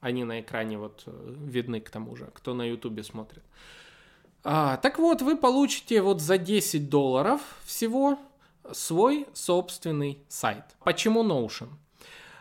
Они 0.00 0.24
на 0.24 0.40
экране 0.40 0.78
вот 0.78 1.02
э, 1.06 1.34
видны 1.44 1.80
к 1.80 1.90
тому 1.90 2.16
же, 2.16 2.30
кто 2.32 2.54
на 2.54 2.62
ютубе 2.62 3.02
смотрит. 3.02 3.42
А, 4.42 4.78
так 4.78 4.98
вот, 4.98 5.20
вы 5.20 5.36
получите 5.36 6.00
вот 6.00 6.22
за 6.22 6.38
10 6.38 6.88
долларов 6.88 7.42
всего 7.64 8.18
свой 8.72 9.26
собственный 9.34 10.18
сайт. 10.28 10.64
Почему 10.82 11.22
Notion? 11.22 11.68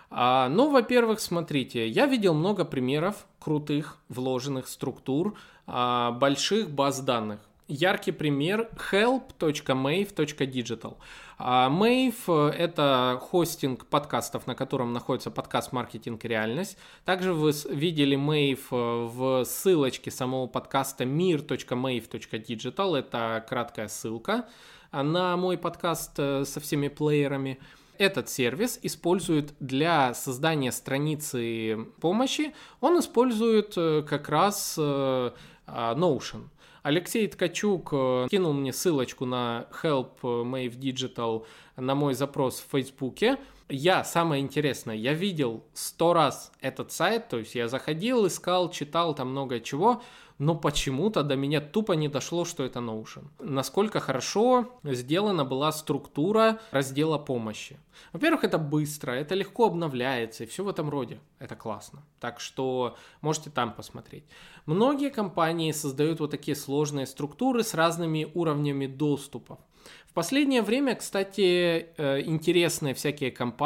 А, 0.09 0.47
ну, 0.47 0.69
во-первых, 0.71 1.19
смотрите, 1.19 1.87
я 1.87 2.05
видел 2.05 2.33
много 2.33 2.63
примеров 2.63 3.27
крутых 3.39 3.97
вложенных 4.07 4.69
структур, 4.69 5.35
а, 5.67 6.11
больших 6.11 6.71
баз 6.71 7.01
данных. 7.01 7.41
Яркий 7.69 8.11
пример 8.11 8.69
help.mave.digital. 8.91 10.97
А 11.37 11.69
Mave— 11.69 12.49
это 12.51 13.17
хостинг 13.21 13.85
подкастов, 13.85 14.47
на 14.47 14.55
котором 14.55 14.91
находится 14.91 15.31
подкаст 15.31 15.71
«Маркетинг 15.71 16.25
и 16.25 16.27
реальность». 16.27 16.77
Также 17.05 17.33
вы 17.33 17.53
видели 17.69 18.17
Mave 18.17 18.59
э, 18.71 19.05
в 19.05 19.45
ссылочке 19.45 20.11
самого 20.11 20.47
подкаста 20.47 21.05
mir.mave.digital. 21.05 22.97
Это 22.97 23.45
краткая 23.47 23.87
ссылка 23.87 24.49
на 24.91 25.37
мой 25.37 25.57
подкаст 25.57 26.11
э, 26.17 26.43
со 26.43 26.59
всеми 26.59 26.89
плеерами. 26.89 27.59
Этот 27.97 28.29
сервис 28.29 28.79
использует 28.81 29.53
для 29.59 30.13
создания 30.13 30.71
страницы 30.71 31.87
помощи, 32.01 32.53
он 32.81 32.99
использует 32.99 33.73
э, 33.77 34.01
как 34.01 34.27
раз 34.27 34.77
Notion. 34.77 36.49
Алексей 36.89 37.27
Ткачук 37.27 37.89
э, 37.91 38.27
кинул 38.31 38.51
мне 38.53 38.73
ссылочку 38.73 39.25
на 39.25 39.67
Help 39.83 40.21
Mave 40.21 40.75
Digital 40.75 41.45
на 41.77 41.93
мой 41.93 42.15
запрос 42.15 42.59
в 42.59 42.71
Фейсбуке. 42.71 43.37
Я, 43.71 44.03
самое 44.03 44.41
интересное, 44.41 44.95
я 44.95 45.13
видел 45.13 45.63
сто 45.73 46.13
раз 46.13 46.51
этот 46.59 46.91
сайт, 46.91 47.27
то 47.29 47.37
есть 47.37 47.53
я 47.53 47.67
заходил, 47.67 48.25
искал, 48.25 48.71
читал 48.71 49.13
там 49.13 49.29
много 49.29 49.59
чего, 49.59 50.01
но 50.39 50.55
почему-то 50.55 51.21
до 51.21 51.35
меня 51.35 51.61
тупо 51.61 51.93
не 51.93 52.07
дошло, 52.07 52.45
что 52.45 52.63
это 52.63 52.79
Notion. 52.79 53.27
Насколько 53.37 53.99
хорошо 53.99 54.79
сделана 54.83 55.45
была 55.45 55.71
структура 55.71 56.59
раздела 56.71 57.19
помощи. 57.19 57.77
Во-первых, 58.11 58.43
это 58.43 58.57
быстро, 58.57 59.11
это 59.11 59.35
легко 59.35 59.67
обновляется 59.67 60.45
и 60.45 60.47
все 60.47 60.63
в 60.63 60.69
этом 60.69 60.89
роде. 60.89 61.19
Это 61.37 61.55
классно. 61.55 62.03
Так 62.19 62.39
что 62.39 62.97
можете 63.21 63.51
там 63.51 63.73
посмотреть. 63.73 64.23
Многие 64.65 65.11
компании 65.11 65.73
создают 65.73 66.21
вот 66.21 66.31
такие 66.31 66.55
сложные 66.55 67.05
структуры 67.05 67.63
с 67.63 67.75
разными 67.75 68.31
уровнями 68.33 68.87
доступа. 68.87 69.59
В 70.07 70.13
последнее 70.13 70.61
время, 70.61 70.95
кстати, 70.95 71.87
э, 71.95 72.21
интересные 72.21 72.93
всякие 72.93 73.31
компании 73.31 73.58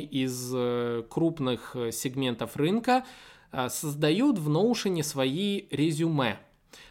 из 0.00 0.52
э, 0.54 1.04
крупных 1.08 1.76
э, 1.76 1.92
сегментов 1.92 2.56
рынка 2.56 3.04
Э, 3.52 3.68
создают 3.70 4.38
в 4.38 4.50
Notion 4.50 5.02
свои 5.02 5.64
резюме 5.70 6.38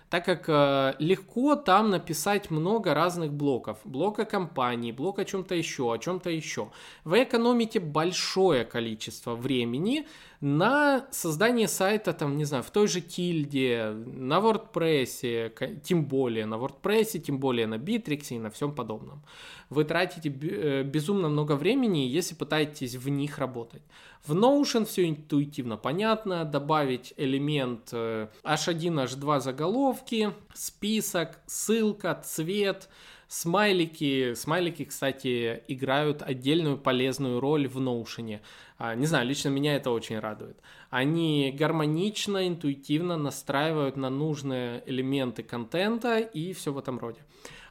так 0.09 0.23
как 0.23 0.95
легко 0.99 1.57
там 1.57 1.89
написать 1.89 2.49
много 2.49 2.93
разных 2.93 3.33
блоков. 3.33 3.79
Блок 3.83 4.19
о 4.19 4.25
компании, 4.25 4.93
блок 4.93 5.19
о 5.19 5.25
чем-то 5.25 5.53
еще, 5.53 5.93
о 5.93 5.97
чем-то 5.97 6.29
еще. 6.29 6.71
Вы 7.03 7.23
экономите 7.23 7.81
большое 7.81 8.63
количество 8.63 9.35
времени 9.35 10.07
на 10.41 11.07
создание 11.11 11.67
сайта, 11.67 12.13
там, 12.13 12.37
не 12.37 12.45
знаю, 12.45 12.63
в 12.63 12.69
той 12.69 12.87
же 12.87 13.01
Тильде, 13.01 13.91
на 14.05 14.37
WordPress, 14.39 15.81
тем 15.83 16.05
более 16.05 16.45
на 16.45 16.55
WordPress, 16.55 17.19
тем 17.19 17.39
более 17.39 17.65
на 17.65 17.75
Bittrex 17.75 18.27
и 18.29 18.39
на 18.39 18.49
всем 18.49 18.75
подобном. 18.75 19.23
Вы 19.69 19.83
тратите 19.83 20.29
э, 20.29 20.83
безумно 20.83 21.27
много 21.27 21.55
времени, 21.55 22.07
если 22.07 22.35
пытаетесь 22.35 22.95
в 22.95 23.09
них 23.09 23.39
работать. 23.39 23.81
В 24.25 24.33
Notion 24.33 24.85
все 24.85 25.09
интуитивно 25.09 25.75
понятно, 25.75 26.45
добавить 26.45 27.13
элемент 27.17 27.91
H1, 27.91 28.29
э, 28.43 29.05
H2 29.05 29.39
заголовки, 29.39 30.33
список, 30.53 31.39
ссылка, 31.47 32.21
цвет, 32.23 32.89
Смайлики, 33.27 34.33
смайлики, 34.35 34.85
кстати, 34.85 35.61
играют 35.67 36.21
отдельную 36.21 36.77
полезную 36.77 37.41
роль 37.41 37.67
в 37.67 37.77
Notion. 37.77 38.39
А, 38.77 38.95
не 38.95 39.05
знаю, 39.05 39.27
лично 39.27 39.49
меня 39.49 39.75
это 39.75 39.91
очень 39.91 40.19
радует. 40.19 40.57
Они 40.89 41.53
гармонично, 41.57 42.47
интуитивно 42.47 43.17
настраивают 43.17 43.97
на 43.97 44.09
нужные 44.09 44.81
элементы 44.85 45.43
контента 45.43 46.19
и 46.19 46.53
все 46.53 46.71
в 46.71 46.77
этом 46.77 46.99
роде. 46.99 47.19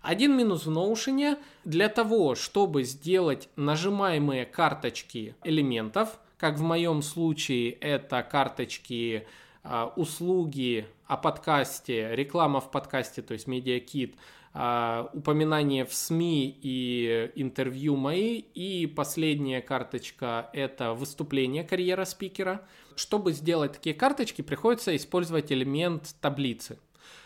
Один 0.02 0.36
минус 0.36 0.66
в 0.66 0.70
Notion 0.70 1.38
для 1.64 1.88
того, 1.88 2.34
чтобы 2.34 2.84
сделать 2.84 3.48
нажимаемые 3.56 4.44
карточки 4.44 5.34
элементов, 5.42 6.18
как 6.36 6.58
в 6.58 6.62
моем 6.62 7.00
случае 7.00 7.70
это 7.70 8.22
карточки 8.22 9.26
а, 9.62 9.92
услуги 9.96 10.86
о 11.06 11.16
подкасте, 11.16 12.14
реклама 12.14 12.60
в 12.60 12.70
подкасте, 12.70 13.22
то 13.22 13.32
есть 13.32 13.46
медиакит, 13.46 14.16
а, 14.58 15.10
упоминание 15.12 15.84
в 15.84 15.92
СМИ 15.92 16.58
и 16.62 17.30
интервью 17.34 17.96
мои. 17.96 18.38
И 18.38 18.86
последняя 18.86 19.60
карточка– 19.60 20.48
это 20.52 20.94
выступление 20.94 21.62
карьера 21.62 22.06
спикера. 22.06 22.66
Чтобы 22.94 23.32
сделать 23.32 23.74
такие 23.74 23.94
карточки, 23.94 24.40
приходится 24.40 24.96
использовать 24.96 25.52
элемент 25.52 26.14
таблицы 26.22 26.78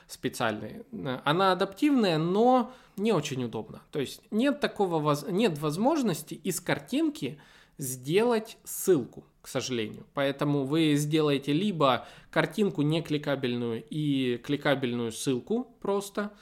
специальной. 0.09 0.83
Она 1.24 1.53
адаптивная, 1.53 2.18
но 2.18 2.72
не 2.97 3.12
очень 3.12 3.45
удобно. 3.45 3.81
То 3.93 4.01
есть 4.01 4.22
нет 4.33 4.59
такого 4.59 5.16
нет 5.31 5.57
возможности 5.59 6.35
из 6.35 6.61
картинки 6.61 7.41
сделать 7.81 8.59
ссылку, 8.64 9.24
к 9.43 9.49
сожалению. 9.49 10.07
Поэтому 10.14 10.64
вы 10.64 10.95
сделаете 10.97 11.53
либо 11.53 12.07
картинку 12.31 12.83
не 12.83 13.03
кликабельную 13.03 13.83
и 13.89 14.39
кликабельную 14.45 15.12
ссылку 15.12 15.74
просто 15.81 16.33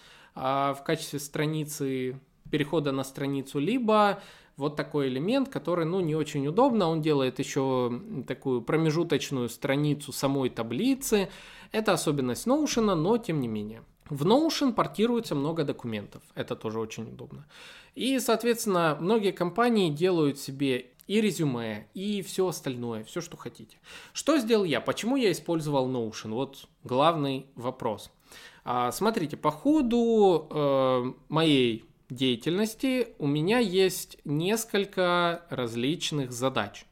а 0.40 0.72
в 0.74 0.84
качестве 0.84 1.18
страницы 1.18 2.20
перехода 2.50 2.92
на 2.92 3.02
страницу, 3.02 3.58
либо 3.58 4.22
вот 4.56 4.76
такой 4.76 5.08
элемент, 5.08 5.48
который, 5.48 5.84
ну, 5.84 5.98
не 6.00 6.14
очень 6.14 6.46
удобно, 6.46 6.88
он 6.88 7.02
делает 7.02 7.40
еще 7.40 8.00
такую 8.26 8.62
промежуточную 8.62 9.48
страницу 9.48 10.12
самой 10.12 10.48
таблицы. 10.48 11.28
Это 11.72 11.92
особенность 11.92 12.46
Notion, 12.46 12.94
но 12.94 13.18
тем 13.18 13.40
не 13.40 13.48
менее. 13.48 13.82
В 14.08 14.24
Notion 14.24 14.72
портируется 14.72 15.34
много 15.34 15.64
документов, 15.64 16.22
это 16.36 16.54
тоже 16.54 16.78
очень 16.78 17.08
удобно. 17.08 17.46
И, 17.96 18.20
соответственно, 18.20 18.96
многие 19.00 19.32
компании 19.32 19.90
делают 19.90 20.38
себе 20.38 20.86
и 21.08 21.20
резюме, 21.20 21.88
и 21.94 22.22
все 22.22 22.46
остальное, 22.46 23.02
все, 23.02 23.20
что 23.20 23.36
хотите. 23.36 23.76
Что 24.12 24.38
сделал 24.38 24.64
я? 24.64 24.80
Почему 24.80 25.16
я 25.16 25.32
использовал 25.32 25.90
Notion? 25.90 26.30
Вот 26.30 26.68
главный 26.84 27.46
вопрос. 27.56 28.12
А, 28.64 28.92
смотрите, 28.92 29.36
по 29.36 29.50
ходу 29.50 30.46
э, 30.50 31.12
моей 31.28 31.84
деятельности 32.10 33.08
у 33.18 33.26
меня 33.26 33.58
есть 33.58 34.18
несколько 34.24 35.46
различных 35.50 36.32
задач. 36.32 36.84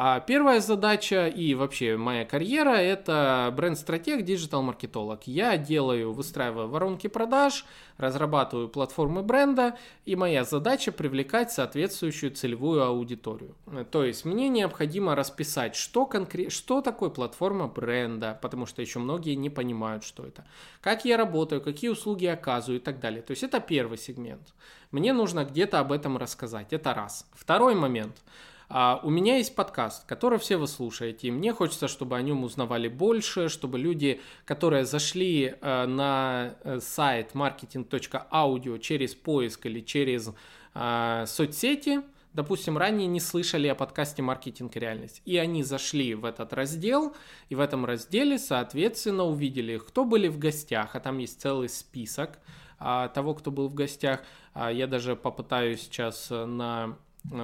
А 0.00 0.20
первая 0.20 0.60
задача 0.60 1.26
и 1.26 1.56
вообще 1.56 1.96
моя 1.96 2.24
карьера– 2.24 2.70
это 2.76 3.52
бренд-стратег, 3.56 4.24
диджитал-маркетолог. 4.24 5.24
Я 5.24 5.56
делаю, 5.56 6.12
выстраиваю 6.12 6.68
воронки 6.68 7.08
продаж, 7.08 7.64
разрабатываю 7.96 8.68
платформы 8.68 9.24
бренда, 9.24 9.76
и 10.04 10.14
моя 10.14 10.44
задача– 10.44 10.92
привлекать 10.92 11.50
соответствующую 11.50 12.30
целевую 12.30 12.84
аудиторию. 12.84 13.56
То 13.90 14.04
есть 14.04 14.24
мне 14.24 14.48
необходимо 14.48 15.16
расписать, 15.16 15.74
что, 15.74 16.06
конкрет... 16.06 16.52
что 16.52 16.80
такое 16.80 17.10
платформа 17.10 17.66
бренда, 17.66 18.38
потому 18.40 18.66
что 18.66 18.80
еще 18.80 19.00
многие 19.00 19.34
не 19.34 19.50
понимают, 19.50 20.04
что 20.04 20.24
это. 20.24 20.46
Как 20.80 21.06
я 21.06 21.16
работаю, 21.16 21.60
какие 21.60 21.90
услуги 21.90 22.26
оказываю 22.26 22.78
и 22.78 22.82
так 22.84 23.00
далее. 23.00 23.20
То 23.20 23.32
есть 23.32 23.42
это 23.42 23.58
первый 23.58 23.98
сегмент. 23.98 24.54
Мне 24.92 25.12
нужно 25.12 25.44
где-то 25.44 25.80
об 25.80 25.90
этом 25.90 26.16
рассказать. 26.18 26.72
Это 26.72 26.94
раз. 26.94 27.28
Второй 27.34 27.74
момент– 27.74 28.16
а 28.70 29.00
у 29.02 29.08
меня 29.08 29.38
есть 29.38 29.54
подкаст, 29.54 30.04
который 30.06 30.38
все 30.38 30.58
вы 30.58 30.66
слушаете, 30.66 31.28
и 31.28 31.30
мне 31.30 31.54
хочется, 31.54 31.88
чтобы 31.88 32.16
о 32.18 32.22
нем 32.22 32.44
узнавали 32.44 32.88
больше, 32.88 33.48
чтобы 33.48 33.78
люди, 33.78 34.20
которые 34.44 34.84
зашли 34.84 35.54
э, 35.58 35.86
на 35.86 36.54
э, 36.64 36.78
сайт 36.80 37.30
marketing.audio 37.32 38.78
через 38.78 39.14
поиск 39.14 39.64
или 39.64 39.80
через 39.80 40.30
э, 40.74 41.24
соцсети, 41.26 42.02
допустим, 42.34 42.76
ранее 42.76 43.06
не 43.06 43.20
слышали 43.20 43.68
о 43.68 43.74
подкасте 43.74 44.20
«Маркетинг 44.20 44.76
и 44.76 44.80
реальность», 44.80 45.22
и 45.24 45.38
они 45.38 45.62
зашли 45.62 46.14
в 46.14 46.26
этот 46.26 46.52
раздел, 46.52 47.16
и 47.48 47.54
в 47.54 47.60
этом 47.60 47.86
разделе, 47.86 48.38
соответственно, 48.38 49.24
увидели, 49.24 49.78
кто 49.78 50.04
были 50.04 50.28
в 50.28 50.38
гостях, 50.38 50.94
а 50.94 51.00
там 51.00 51.16
есть 51.16 51.40
целый 51.40 51.70
список 51.70 52.38
а, 52.78 53.08
того, 53.08 53.34
кто 53.34 53.50
был 53.50 53.68
в 53.68 53.74
гостях. 53.74 54.22
А, 54.52 54.70
я 54.70 54.86
даже 54.86 55.16
попытаюсь 55.16 55.80
сейчас 55.80 56.28
на 56.28 56.98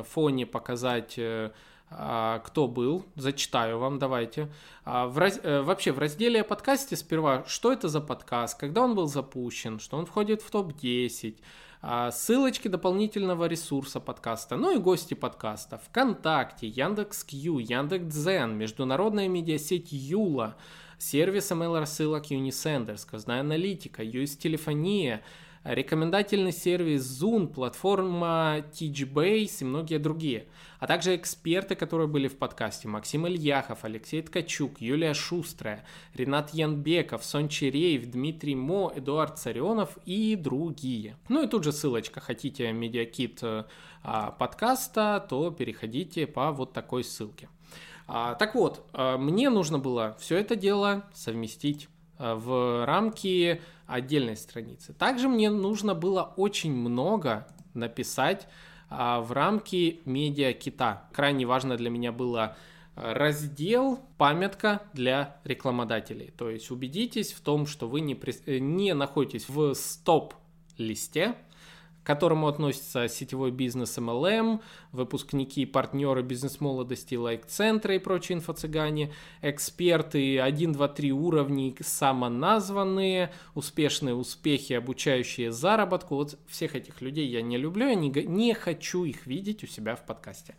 фоне 0.05 0.47
показать 0.47 1.15
э, 1.17 1.51
а, 1.91 2.41
кто 2.41 2.67
был, 2.67 3.05
зачитаю 3.15 3.79
вам, 3.79 3.99
давайте. 3.99 4.49
А, 4.85 5.07
в 5.07 5.19
раз... 5.19 5.39
Э, 5.43 5.63
вообще 5.63 5.93
в 5.93 5.99
разделе 5.99 6.41
о 6.41 6.45
подкасте 6.45 6.97
сперва, 6.97 7.45
что 7.47 7.73
это 7.73 7.89
за 7.89 8.01
подкаст, 8.01 8.59
когда 8.59 8.83
он 8.83 8.95
был 8.95 9.07
запущен, 9.07 9.79
что 9.79 9.97
он 9.97 10.07
входит 10.07 10.43
в 10.43 10.51
топ-10, 10.51 11.37
а, 11.83 12.11
ссылочки 12.11 12.67
дополнительного 12.69 13.45
ресурса 13.45 14.01
подкаста, 14.01 14.57
ну 14.57 14.75
и 14.75 14.79
гости 14.79 15.15
подкаста, 15.15 15.79
ВКонтакте, 15.79 16.67
Яндекс.Кью, 16.67 17.59
Яндекс.Дзен, 17.59 18.57
международная 18.57 19.29
медиасеть 19.29 19.93
Юла, 19.93 20.57
сервис 20.99 21.53
email 21.53 21.79
рассылок 21.79 22.31
Unisender, 22.31 22.97
сказная 22.97 23.41
аналитика, 23.41 24.03
US-телефония, 24.03 25.23
рекомендательный 25.65 26.53
сервис 26.53 27.03
Zoom, 27.03 27.49
платформа 27.49 28.65
Teachbase 28.73 29.57
и 29.61 29.65
многие 29.65 29.99
другие. 29.99 30.47
А 30.79 30.87
также 30.87 31.17
эксперты, 31.17 31.75
которые 31.75 32.07
были 32.07 32.29
в 32.29 32.37
подкасте. 32.37 32.87
Максим 32.87 33.27
Ильяхов, 33.27 33.85
Алексей 33.85 34.21
Ткачук, 34.21 34.81
Юлия 34.81 35.15
Шустрая, 35.15 35.85
Ренат 36.15 36.53
Янбеков, 36.53 37.25
Сон 37.25 37.49
Череев, 37.49 38.11
Дмитрий 38.11 38.55
Мо, 38.55 38.93
Эдуард 38.95 39.39
Царионов 39.39 39.97
и 40.05 40.37
другие. 40.37 41.17
Ну 41.29 41.43
и 41.43 41.47
тут 41.47 41.65
же 41.65 41.73
ссылочка, 41.73 42.21
хотите 42.21 42.71
медиакит 42.73 43.39
э, 43.43 43.65
а, 44.03 44.31
подкаста, 44.33 45.27
то 45.29 45.51
переходите 45.51 46.27
по 46.27 46.53
вот 46.53 46.75
такой 46.75 47.03
ссылке. 47.03 47.49
А, 48.07 48.35
так 48.35 48.55
вот, 48.55 48.85
а, 48.93 49.17
мне 49.17 49.49
нужно 49.49 49.79
было 49.79 50.17
все 50.21 50.37
это 50.37 50.57
дело 50.57 51.05
совместить 51.15 51.89
в 52.19 52.85
рамки 52.87 53.61
отдельной 53.87 54.37
страницы. 54.37 54.93
Также 54.93 55.29
мне 55.29 55.51
нужно 55.51 55.95
было 55.95 56.33
очень 56.37 56.75
много 56.75 57.47
написать 57.75 58.47
в 58.91 59.27
рамки 59.31 60.01
медиа 60.05 60.53
кита. 60.53 61.09
Крайне 61.13 61.47
важно 61.47 61.77
для 61.77 61.91
меня 61.91 62.13
было 62.13 62.57
раздел 62.95 63.99
памятка 64.19 64.83
для 64.93 65.37
рекламодателей. 65.45 66.33
То 66.37 66.51
есть 66.51 66.71
убедитесь 66.71 67.33
в 67.33 67.41
том, 67.41 67.67
что 67.67 67.89
вы 67.89 68.01
не, 68.01 68.17
не 68.61 68.95
находитесь 68.95 69.49
в 69.49 69.75
стоп-листе, 69.75 71.35
к 72.05 72.07
которому 72.07 72.49
относятся 72.49 73.09
сетевой 73.09 73.51
бизнес 73.51 73.97
MLM, 73.97 74.61
выпускники 74.93 75.63
и 75.63 75.67
партнеры 75.67 76.23
бизнес-молодости, 76.23 77.15
лайк-центра 77.15 77.95
и 77.95 77.99
прочие 77.99 78.37
инфо-цыгане, 78.39 79.11
эксперты 79.41 80.39
1, 80.39 80.73
2, 80.73 80.89
3 80.89 81.13
уровней 81.13 81.75
самоназванные, 81.81 83.33
успешные 83.55 84.15
успехи, 84.15 84.75
обучающие 84.75 85.51
заработку. 85.51 86.17
Вот 86.17 86.39
всех 86.47 86.77
этих 86.77 87.01
людей 87.01 87.27
я 87.27 87.41
не 87.41 87.57
люблю, 87.57 87.89
я 87.89 87.95
не, 87.95 88.11
не 88.11 88.53
хочу 88.53 89.05
их 89.05 89.27
видеть 89.27 89.65
у 89.65 89.67
себя 89.67 89.97
в 89.97 90.05
подкасте 90.05 90.57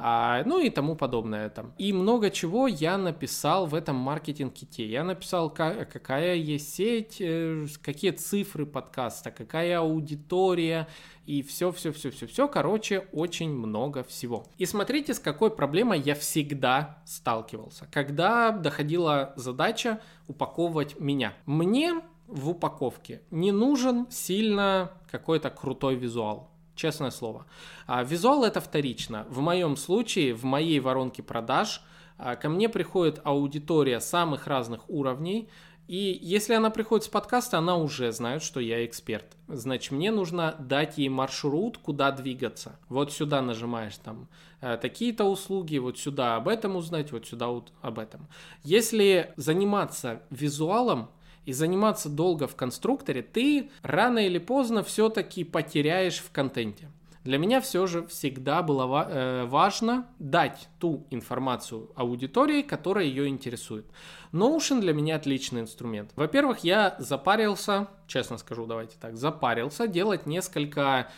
а, 0.00 0.44
ну 0.44 0.60
и 0.60 0.70
тому 0.70 0.94
подобное 0.94 1.50
там. 1.50 1.74
И 1.76 1.92
много 1.92 2.30
чего 2.30 2.68
я 2.68 2.96
написал 2.96 3.66
в 3.66 3.74
этом 3.74 3.96
маркетинг-ките. 3.96 4.86
Я 4.86 5.02
написал, 5.02 5.50
как, 5.50 5.90
какая 5.90 6.36
есть 6.36 6.72
сеть, 6.72 7.16
э, 7.20 7.66
какие 7.82 8.12
цифры 8.12 8.64
подкаста, 8.64 9.32
какая 9.32 9.80
аудитория, 9.80 10.86
и 11.26 11.42
все, 11.42 11.72
все, 11.72 11.92
все, 11.92 12.12
все, 12.12 12.28
все, 12.28 12.46
короче, 12.46 13.08
очень 13.12 13.50
много 13.50 14.04
всего. 14.04 14.46
И 14.56 14.66
смотрите, 14.66 15.14
с 15.14 15.18
какой 15.18 15.50
проблемой 15.50 16.00
я 16.00 16.14
всегда 16.14 17.02
сталкивался, 17.04 17.88
когда 17.90 18.52
доходила 18.52 19.32
задача 19.34 20.00
упаковывать 20.28 21.00
меня. 21.00 21.34
Мне 21.44 22.00
в 22.28 22.50
упаковке 22.50 23.22
не 23.32 23.50
нужен 23.50 24.06
сильно 24.10 24.92
какой-то 25.10 25.50
крутой 25.50 25.96
визуал 25.96 26.50
честное 26.78 27.10
слово. 27.10 27.44
А, 27.86 28.02
визуал 28.02 28.44
это 28.44 28.60
вторично. 28.60 29.26
В 29.28 29.40
моем 29.40 29.76
случае, 29.76 30.32
в 30.34 30.44
моей 30.44 30.80
воронке 30.80 31.22
продаж, 31.22 31.82
а, 32.16 32.36
ко 32.36 32.48
мне 32.48 32.68
приходит 32.68 33.20
аудитория 33.24 34.00
самых 34.00 34.46
разных 34.46 34.88
уровней, 34.88 35.48
и 35.88 36.18
если 36.20 36.52
она 36.52 36.68
приходит 36.68 37.06
с 37.06 37.08
подкаста, 37.08 37.58
она 37.58 37.78
уже 37.78 38.12
знает, 38.12 38.42
что 38.42 38.60
я 38.60 38.84
эксперт. 38.84 39.24
Значит, 39.48 39.90
мне 39.90 40.10
нужно 40.10 40.54
дать 40.58 40.98
ей 40.98 41.08
маршрут, 41.08 41.78
куда 41.78 42.12
двигаться. 42.12 42.78
Вот 42.90 43.10
сюда 43.10 43.40
нажимаешь 43.40 43.96
там 43.96 44.28
э, 44.60 44.76
такие-то 44.76 45.24
услуги, 45.24 45.78
вот 45.78 45.98
сюда 45.98 46.36
об 46.36 46.46
этом 46.46 46.76
узнать, 46.76 47.10
вот 47.10 47.26
сюда 47.26 47.48
вот 47.48 47.72
об 47.80 47.98
этом. 47.98 48.28
Если 48.64 49.32
заниматься 49.36 50.20
визуалом, 50.28 51.08
и 51.48 51.52
заниматься 51.54 52.10
долго 52.10 52.46
в 52.46 52.56
конструкторе, 52.56 53.22
ты 53.22 53.70
рано 53.80 54.18
или 54.18 54.36
поздно 54.36 54.82
все-таки 54.82 55.44
потеряешь 55.44 56.18
в 56.18 56.30
контенте. 56.30 56.90
Для 57.24 57.38
меня 57.38 57.62
все 57.62 57.86
же 57.86 58.06
всегда 58.06 58.62
было 58.62 59.08
э, 59.08 59.44
важно 59.46 60.06
дать 60.18 60.68
ту 60.78 61.06
информацию 61.08 61.90
аудитории, 61.94 62.60
которая 62.60 63.06
ее 63.06 63.28
интересует. 63.28 63.86
Notion 64.30 64.80
для 64.80 64.92
меня 64.92 65.16
отличный 65.16 65.62
инструмент. 65.62 66.10
Во-первых, 66.16 66.64
я 66.64 66.96
запарился, 66.98 67.88
честно 68.06 68.36
скажу, 68.36 68.66
давайте 68.66 68.98
так, 69.00 69.16
запарился 69.16 69.88
делать 69.88 70.26
несколько 70.26 71.10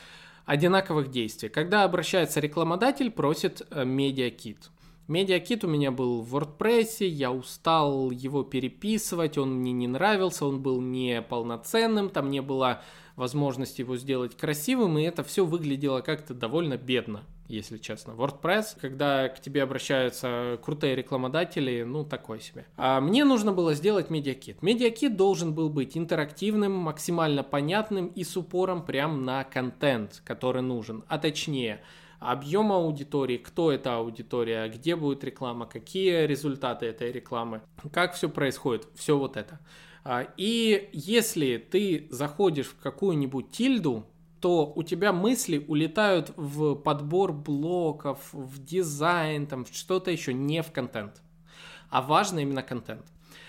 одинаковых 0.47 1.11
действий. 1.11 1.49
Когда 1.49 1.83
обращается 1.83 2.39
рекламодатель, 2.39 3.11
просит 3.11 3.67
э, 3.73 3.85
медиакит. 3.85 4.71
Медиакит 5.11 5.65
у 5.65 5.67
меня 5.67 5.91
был 5.91 6.23
в 6.23 6.37
WordPress, 6.37 7.05
я 7.05 7.33
устал 7.33 8.13
его 8.13 8.45
переписывать, 8.45 9.39
он 9.39 9.55
мне 9.55 9.73
не 9.73 9.89
нравился, 9.89 10.47
он 10.47 10.63
был 10.63 10.81
неполноценным, 10.81 12.11
там 12.11 12.31
не 12.31 12.41
было 12.41 12.83
возможности 13.17 13.81
его 13.81 13.97
сделать 13.97 14.37
красивым, 14.37 14.99
и 14.99 15.03
это 15.03 15.25
все 15.25 15.45
выглядело 15.45 16.01
как-то 16.01 16.33
довольно 16.33 16.77
бедно, 16.77 17.25
если 17.49 17.79
честно. 17.79 18.13
WordPress, 18.13 18.79
когда 18.81 19.29
к 19.31 19.41
тебе 19.41 19.65
обращаются 19.65 20.61
крутые 20.63 20.95
рекламодатели, 20.95 21.83
ну, 21.83 22.05
такой 22.05 22.41
себе. 22.41 22.67
А 22.77 23.01
мне 23.01 23.25
нужно 23.25 23.51
было 23.51 23.75
сделать 23.75 24.11
медиакит. 24.11 24.63
Медиакит 24.63 25.17
должен 25.17 25.55
был 25.55 25.71
быть 25.71 25.97
интерактивным, 25.97 26.71
максимально 26.71 27.43
понятным 27.43 28.07
и 28.07 28.23
с 28.23 28.37
упором 28.37 28.87
прям 28.87 29.25
на 29.25 29.43
контент, 29.43 30.23
который 30.25 30.63
нужен, 30.63 31.03
а 31.09 31.19
точнее– 31.19 31.81
объем 32.21 32.71
аудитории, 32.71 33.39
кто 33.39 33.73
эта 33.73 33.97
аудитория, 33.97 34.69
где 34.69 34.95
будет 34.95 35.25
реклама, 35.25 35.67
какие 35.67 36.27
результаты 36.27 36.87
этой 36.87 37.11
рекламы, 37.11 37.63
как 37.93 38.15
все 38.15 38.29
происходит, 38.29 38.87
все 38.95 39.19
вот 39.19 39.37
это. 39.37 39.59
А, 40.05 40.29
и 40.37 40.91
если 40.93 41.57
ты 41.57 42.07
заходишь 42.11 42.69
в 42.69 42.79
какую-нибудь 42.79 43.51
тильду, 43.51 44.07
то 44.41 44.73
у 44.75 44.83
тебя 44.83 45.13
мысли 45.13 45.65
улетают 45.67 46.33
в 46.37 46.75
подбор 46.75 47.33
блоков, 47.33 48.33
в 48.33 48.63
дизайн, 48.65 49.47
там, 49.47 49.65
в 49.65 49.75
что-то 49.75 50.11
еще, 50.11 50.33
не 50.33 50.63
в 50.63 50.73
контент. 50.73 51.23
А 51.91 52.01
важно 52.01 52.39
именно 52.39 52.63
контент. 52.63 53.05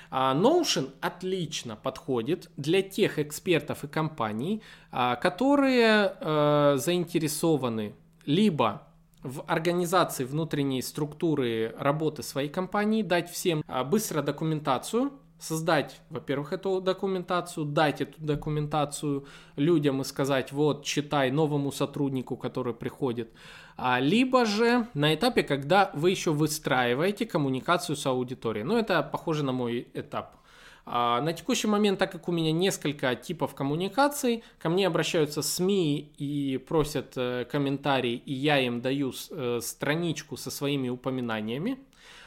А 0.09 0.35
Notion 0.35 0.91
отлично 0.99 1.77
подходит 1.77 2.51
для 2.57 2.81
тех 2.81 3.19
экспертов 3.19 3.85
и 3.85 3.87
компаний, 3.87 4.61
а, 4.91 5.15
которые 5.15 6.13
э, 6.19 6.75
заинтересованы 6.77 7.95
либо 8.25 8.87
в 9.23 9.43
организации 9.47 10.23
внутренней 10.23 10.81
структуры 10.81 11.75
работы 11.77 12.23
своей 12.23 12.49
компании, 12.49 13.03
дать 13.03 13.29
всем 13.29 13.63
а, 13.67 13.83
быстро 13.83 14.21
документацию, 14.21 15.11
создать, 15.39 16.01
во-первых, 16.09 16.53
эту 16.53 16.81
документацию, 16.81 17.65
дать 17.65 18.01
эту 18.01 18.21
документацию 18.21 19.25
людям 19.55 20.01
и 20.01 20.03
сказать, 20.03 20.51
вот, 20.51 20.85
читай 20.85 21.31
новому 21.31 21.71
сотруднику, 21.71 22.37
который 22.37 22.73
приходит. 22.73 23.31
А, 23.75 23.99
либо 23.99 24.45
же 24.45 24.87
на 24.93 25.13
этапе, 25.15 25.41
когда 25.43 25.89
вы 25.93 26.11
еще 26.11 26.31
выстраиваете 26.31 27.25
коммуникацию 27.25 27.95
с 27.95 28.05
аудиторией. 28.05 28.63
Ну, 28.63 28.77
это 28.77 29.01
похоже 29.01 29.43
на 29.43 29.51
мой 29.51 29.87
этап. 29.93 30.37
А, 30.85 31.21
на 31.21 31.33
текущий 31.33 31.67
момент, 31.67 31.99
так 31.99 32.11
как 32.11 32.27
у 32.27 32.31
меня 32.31 32.51
несколько 32.51 33.15
типов 33.15 33.55
коммуникаций, 33.55 34.43
ко 34.59 34.69
мне 34.69 34.87
обращаются 34.87 35.41
СМИ 35.41 36.13
и 36.17 36.57
просят 36.57 37.13
э, 37.15 37.45
комментарий, 37.49 38.15
и 38.15 38.33
я 38.33 38.59
им 38.59 38.81
даю 38.81 39.13
э, 39.29 39.59
страничку 39.61 40.37
со 40.37 40.49
своими 40.49 40.89
упоминаниями. 40.89 41.79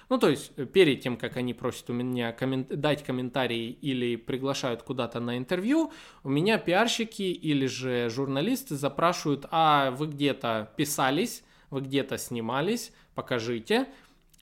Ну, 0.09 0.19
то 0.19 0.29
есть, 0.29 0.53
э, 0.57 0.67
перед 0.67 1.01
тем, 1.01 1.17
как 1.17 1.37
они 1.37 1.55
просят 1.55 1.91
у 1.91 1.93
меня 1.93 2.33
коммент... 2.33 2.69
дать 2.69 3.03
комментарий 3.03 3.71
или 3.71 4.17
приглашают 4.17 4.83
куда-то 4.83 5.21
на 5.21 5.37
интервью, 5.37 5.93
у 6.23 6.29
меня 6.29 6.59
пиарщики 6.59 7.23
или 7.23 7.67
же 7.67 8.09
журналисты 8.11 8.77
запрашивают, 8.77 9.47
а 9.51 9.91
вы 9.93 10.07
где-то 10.07 10.71
писались, 10.77 11.43
вы 11.71 11.81
где-то 11.81 12.19
снимались, 12.19 12.93
покажите. 13.15 13.89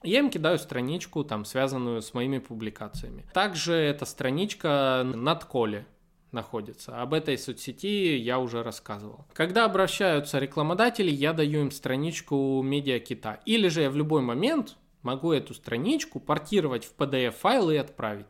Я 0.03 0.19
им 0.19 0.29
кидаю 0.29 0.59
страничку, 0.59 1.23
там, 1.23 1.45
связанную 1.45 2.01
с 2.01 2.13
моими 2.13 2.39
публикациями. 2.39 3.25
Также 3.33 3.73
эта 3.73 4.05
страничка 4.05 5.03
над 5.05 5.45
Коле 5.45 5.85
находится. 6.31 7.01
Об 7.01 7.13
этой 7.13 7.37
соцсети 7.37 8.17
я 8.17 8.39
уже 8.39 8.63
рассказывал. 8.63 9.25
Когда 9.33 9.65
обращаются 9.65 10.39
рекламодатели, 10.39 11.09
я 11.09 11.31
даю 11.31 11.61
им 11.61 11.71
страничку 11.71 12.61
медиакита. 12.61 13.39
Или 13.45 13.69
же 13.69 13.81
я 13.81 13.89
в 13.89 13.95
любой 13.95 14.21
момент 14.21 14.75
могу 15.03 15.31
эту 15.31 15.53
страничку 15.53 16.19
портировать 16.19 16.85
в 16.85 16.95
PDF-файл 16.97 17.69
и 17.69 17.77
отправить. 17.77 18.27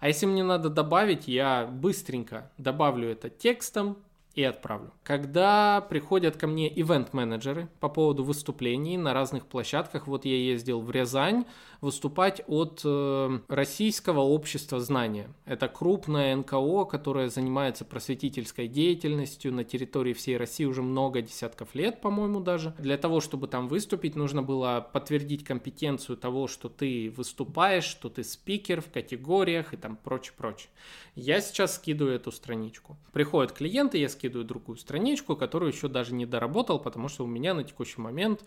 А 0.00 0.08
если 0.08 0.26
мне 0.26 0.42
надо 0.42 0.68
добавить, 0.68 1.28
я 1.28 1.66
быстренько 1.66 2.50
добавлю 2.58 3.08
это 3.08 3.30
текстом, 3.30 3.98
и 4.34 4.42
отправлю. 4.42 4.92
Когда 5.02 5.80
приходят 5.80 6.36
ко 6.36 6.46
мне 6.46 6.68
ивент-менеджеры 6.80 7.68
по 7.80 7.88
поводу 7.88 8.24
выступлений 8.24 8.96
на 8.96 9.14
разных 9.14 9.46
площадках, 9.46 10.06
вот 10.06 10.24
я 10.24 10.36
ездил 10.36 10.80
в 10.80 10.90
Рязань, 10.90 11.44
выступать 11.84 12.42
от 12.48 12.80
э, 12.84 13.38
Российского 13.48 14.20
общества 14.20 14.80
знания. 14.80 15.28
Это 15.44 15.68
крупное 15.68 16.34
НКО, 16.34 16.86
которое 16.86 17.28
занимается 17.28 17.84
просветительской 17.84 18.66
деятельностью 18.66 19.52
на 19.52 19.62
территории 19.64 20.14
всей 20.14 20.36
России 20.36 20.64
уже 20.64 20.82
много 20.82 21.22
десятков 21.22 21.74
лет, 21.74 22.00
по-моему, 22.00 22.40
даже. 22.40 22.74
Для 22.78 22.96
того, 22.96 23.20
чтобы 23.20 23.46
там 23.46 23.68
выступить, 23.68 24.16
нужно 24.16 24.42
было 24.42 24.86
подтвердить 24.92 25.44
компетенцию 25.44 26.16
того, 26.16 26.48
что 26.48 26.68
ты 26.68 27.12
выступаешь, 27.14 27.84
что 27.84 28.08
ты 28.08 28.24
спикер 28.24 28.80
в 28.80 28.90
категориях 28.90 29.74
и 29.74 29.76
там 29.76 29.96
прочее, 29.96 30.32
прочее. 30.36 30.70
Я 31.14 31.40
сейчас 31.40 31.76
скидываю 31.76 32.16
эту 32.16 32.32
страничку. 32.32 32.96
Приходят 33.12 33.52
клиенты, 33.52 33.98
я 33.98 34.08
скидываю 34.08 34.46
другую 34.46 34.78
страничку, 34.78 35.36
которую 35.36 35.70
еще 35.70 35.88
даже 35.88 36.14
не 36.14 36.24
доработал, 36.24 36.80
потому 36.80 37.08
что 37.08 37.24
у 37.24 37.26
меня 37.26 37.52
на 37.52 37.62
текущий 37.62 38.00
момент 38.00 38.42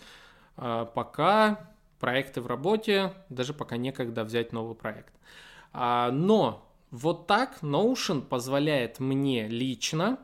э, 0.58 0.86
пока 0.96 1.70
проекты 2.00 2.42
в 2.42 2.48
работе, 2.48 3.14
даже 3.30 3.54
пока 3.54 3.78
некогда 3.78 4.24
взять 4.24 4.54
новый 4.54 4.76
проект. 4.76 5.14
А, 5.74 6.12
но 6.12 6.72
вот 6.92 7.28
так 7.28 7.60
Notion 7.62 8.22
позволяет 8.22 9.00
мне 9.00 9.48
лично 9.48 10.20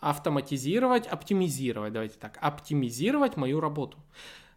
автоматизировать, 0.00 1.06
оптимизировать, 1.06 1.92
давайте 1.92 2.18
так, 2.18 2.38
оптимизировать 2.40 3.36
мою 3.36 3.60
работу 3.60 3.98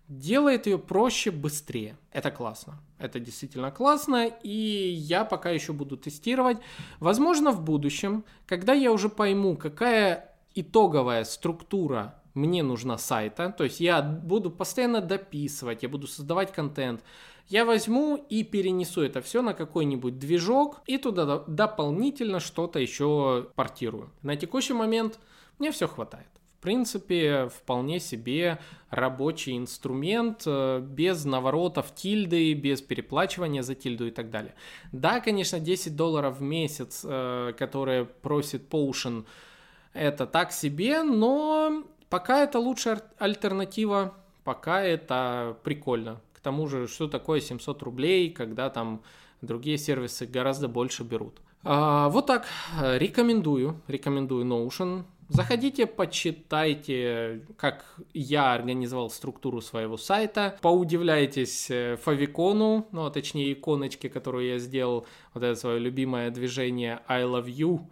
делает 0.09 0.65
ее 0.65 0.77
проще, 0.79 1.31
быстрее. 1.31 1.95
Это 2.11 2.31
классно. 2.31 2.81
Это 2.97 3.19
действительно 3.19 3.71
классно, 3.71 4.25
и 4.25 4.49
я 4.49 5.23
пока 5.23 5.51
еще 5.51 5.71
буду 5.71 5.95
тестировать. 5.95 6.57
Возможно, 6.99 7.51
в 7.51 7.63
будущем, 7.63 8.25
когда 8.45 8.73
я 8.73 8.91
уже 8.91 9.07
пойму, 9.07 9.55
какая 9.55 10.35
итоговая 10.55 11.23
структура 11.23 12.15
мне 12.39 12.63
нужна 12.63 12.97
сайта, 12.97 13.53
то 13.57 13.63
есть 13.63 13.79
я 13.79 14.01
буду 14.01 14.49
постоянно 14.49 15.01
дописывать, 15.01 15.83
я 15.83 15.89
буду 15.89 16.07
создавать 16.07 16.51
контент, 16.51 17.03
я 17.47 17.65
возьму 17.65 18.15
и 18.15 18.43
перенесу 18.43 19.01
это 19.01 19.21
все 19.21 19.41
на 19.41 19.53
какой-нибудь 19.53 20.19
движок 20.19 20.81
и 20.87 20.97
туда 20.97 21.43
дополнительно 21.47 22.39
что-то 22.39 22.79
еще 22.79 23.49
портирую. 23.55 24.11
На 24.21 24.35
текущий 24.35 24.73
момент 24.73 25.19
мне 25.57 25.71
все 25.71 25.87
хватает 25.87 26.27
в 26.59 26.61
принципе, 26.61 27.47
вполне 27.47 28.01
себе 28.01 28.59
рабочий 28.89 29.55
инструмент, 29.55 30.43
э, 30.45 30.81
без 30.81 31.23
наворотов 31.23 31.95
тильды, 31.95 32.53
без 32.53 32.81
переплачивания 32.81 33.61
за 33.61 33.75
тильду 33.75 34.07
и 34.07 34.11
так 34.11 34.29
далее. 34.29 34.53
Да, 34.91 35.21
конечно, 35.21 35.61
10 35.61 35.95
долларов 35.95 36.39
в 36.39 36.41
месяц, 36.41 37.05
э, 37.05 37.53
которые 37.57 38.03
просит 38.03 38.67
Potion, 38.69 39.25
это 39.93 40.27
так 40.27 40.51
себе, 40.51 41.01
но 41.01 41.85
пока 42.09 42.43
это 42.43 42.59
лучшая 42.59 43.01
альтернатива, 43.17 44.13
пока 44.43 44.81
это 44.81 45.57
прикольно. 45.63 46.21
К 46.33 46.39
тому 46.39 46.67
же, 46.67 46.87
что 46.87 47.07
такое 47.07 47.41
700 47.41 47.83
рублей, 47.83 48.31
когда 48.31 48.69
там 48.69 49.01
другие 49.41 49.77
сервисы 49.77 50.25
гораздо 50.25 50.67
больше 50.67 51.03
берут. 51.03 51.39
А, 51.63 52.09
вот 52.09 52.27
так, 52.27 52.45
рекомендую, 52.79 53.81
рекомендую 53.87 54.45
Notion. 54.45 55.03
Заходите, 55.29 55.85
почитайте, 55.85 57.45
как 57.55 57.85
я 58.15 58.53
организовал 58.53 59.11
структуру 59.11 59.61
своего 59.61 59.95
сайта, 59.95 60.57
поудивляйтесь 60.59 61.69
э, 61.69 61.97
фавикону, 61.97 62.87
ну, 62.91 63.05
а 63.05 63.11
точнее 63.11 63.53
иконочке, 63.53 64.09
которую 64.09 64.47
я 64.47 64.57
сделал, 64.57 65.05
вот 65.35 65.43
это 65.43 65.53
свое 65.53 65.77
любимое 65.77 66.31
движение 66.31 67.01
I 67.07 67.25
love 67.25 67.45
you 67.45 67.81
э, 67.81 67.83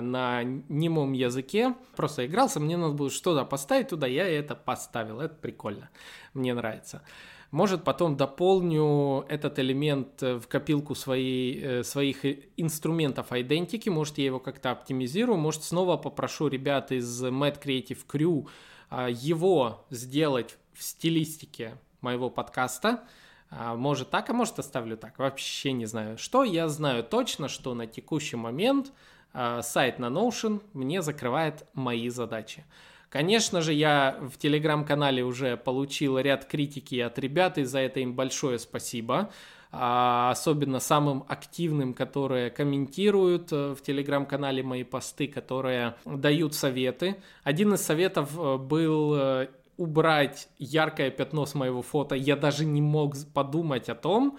на 0.00 0.42
немом 0.42 1.12
языке. 1.12 1.74
Просто 1.96 2.26
игрался, 2.26 2.60
мне 2.60 2.76
надо 2.76 2.94
было 2.94 3.10
что-то 3.10 3.44
поставить 3.44 3.88
туда, 3.88 4.06
я 4.06 4.26
это 4.26 4.54
поставил, 4.54 5.20
это 5.20 5.34
прикольно, 5.34 5.90
мне 6.34 6.54
нравится. 6.54 7.02
Может, 7.50 7.84
потом 7.84 8.16
дополню 8.16 9.26
этот 9.28 9.58
элемент 9.58 10.22
э, 10.22 10.36
в 10.36 10.48
копилку 10.48 10.94
своей, 10.94 11.60
э, 11.62 11.82
своих 11.84 12.24
инструментов 12.56 13.30
идентики, 13.30 13.90
может, 13.90 14.16
я 14.16 14.24
его 14.24 14.40
как-то 14.40 14.70
оптимизирую, 14.70 15.36
может, 15.36 15.62
снова 15.62 15.98
попрошу 15.98 16.48
ребят 16.48 16.92
из 16.92 17.22
Mad 17.22 17.62
Creative 17.62 17.98
Crew 18.10 18.48
а, 18.94 19.08
его 19.08 19.86
сделать 19.88 20.58
в 20.74 20.82
стилистике 20.82 21.78
моего 22.02 22.28
подкаста. 22.28 23.04
А, 23.50 23.74
может 23.74 24.10
так, 24.10 24.28
а 24.28 24.34
может 24.34 24.58
оставлю 24.58 24.98
так. 24.98 25.18
Вообще 25.18 25.72
не 25.72 25.86
знаю 25.86 26.18
что. 26.18 26.44
Я 26.44 26.68
знаю 26.68 27.02
точно, 27.02 27.48
что 27.48 27.72
на 27.72 27.86
текущий 27.86 28.36
момент 28.36 28.92
сайт 29.32 29.98
на 29.98 30.06
Notion 30.06 30.60
мне 30.72 31.02
закрывает 31.02 31.66
мои 31.74 32.08
задачи. 32.08 32.64
Конечно 33.08 33.60
же, 33.60 33.74
я 33.74 34.16
в 34.20 34.38
телеграм-канале 34.38 35.22
уже 35.22 35.56
получил 35.58 36.18
ряд 36.18 36.46
критики 36.46 36.98
от 36.98 37.18
ребят, 37.18 37.58
и 37.58 37.64
за 37.64 37.80
это 37.80 38.00
им 38.00 38.14
большое 38.14 38.58
спасибо. 38.58 39.30
А, 39.74 40.30
особенно 40.30 40.80
самым 40.80 41.24
активным, 41.28 41.94
которые 41.94 42.50
комментируют 42.50 43.50
э, 43.52 43.74
в 43.74 43.80
телеграм-канале 43.80 44.62
мои 44.62 44.84
посты, 44.84 45.28
которые 45.28 45.94
дают 46.04 46.54
советы. 46.54 47.16
Один 47.42 47.72
из 47.72 47.80
советов 47.80 48.38
э, 48.38 48.58
был 48.58 49.14
э, 49.14 49.48
убрать 49.78 50.48
яркое 50.58 51.10
пятно 51.10 51.46
с 51.46 51.54
моего 51.54 51.80
фото. 51.80 52.14
Я 52.14 52.36
даже 52.36 52.66
не 52.66 52.82
мог 52.82 53.14
подумать 53.32 53.88
о 53.88 53.94
том, 53.94 54.38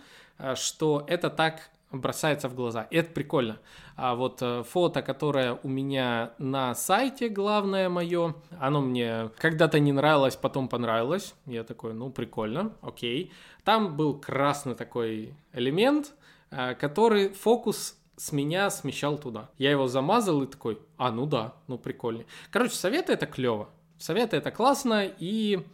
что 0.54 1.04
это 1.08 1.32
так 1.32 1.70
бросается 1.94 2.50
в 2.50 2.56
глаза. 2.56 2.88
Это 2.92 3.12
прикольно. 3.12 3.60
А 3.96 4.16
вот 4.16 4.42
э, 4.42 4.64
фото, 4.64 5.02
которое 5.02 5.60
у 5.64 5.68
меня 5.68 6.34
на 6.38 6.76
сайте, 6.76 7.30
главное 7.30 7.90
мое, 7.90 8.36
оно 8.60 8.82
мне 8.82 9.30
когда-то 9.38 9.80
не 9.80 9.92
нравилось, 9.92 10.36
потом 10.36 10.68
понравилось. 10.68 11.36
Я 11.46 11.64
такой, 11.64 11.94
ну, 11.94 12.10
прикольно, 12.10 12.74
окей. 12.82 13.32
Там 13.64 13.96
был 13.96 14.20
красный 14.20 14.76
такой 14.76 15.36
элемент, 15.54 16.14
э, 16.52 16.76
который 16.76 17.30
фокус 17.30 17.98
с 18.18 18.32
меня 18.32 18.70
смещал 18.70 19.18
туда. 19.18 19.50
Я 19.58 19.72
его 19.72 19.88
замазал 19.88 20.44
и 20.44 20.48
такой, 20.48 20.80
а, 20.98 21.12
ну 21.12 21.26
да, 21.26 21.54
ну 21.68 21.78
прикольно. 21.78 22.26
Короче, 22.52 22.76
советы 22.76 23.14
это 23.14 23.26
клево. 23.26 23.70
Советы 23.98 24.38
это 24.38 24.52
классно 24.52 25.06
и 25.06 25.66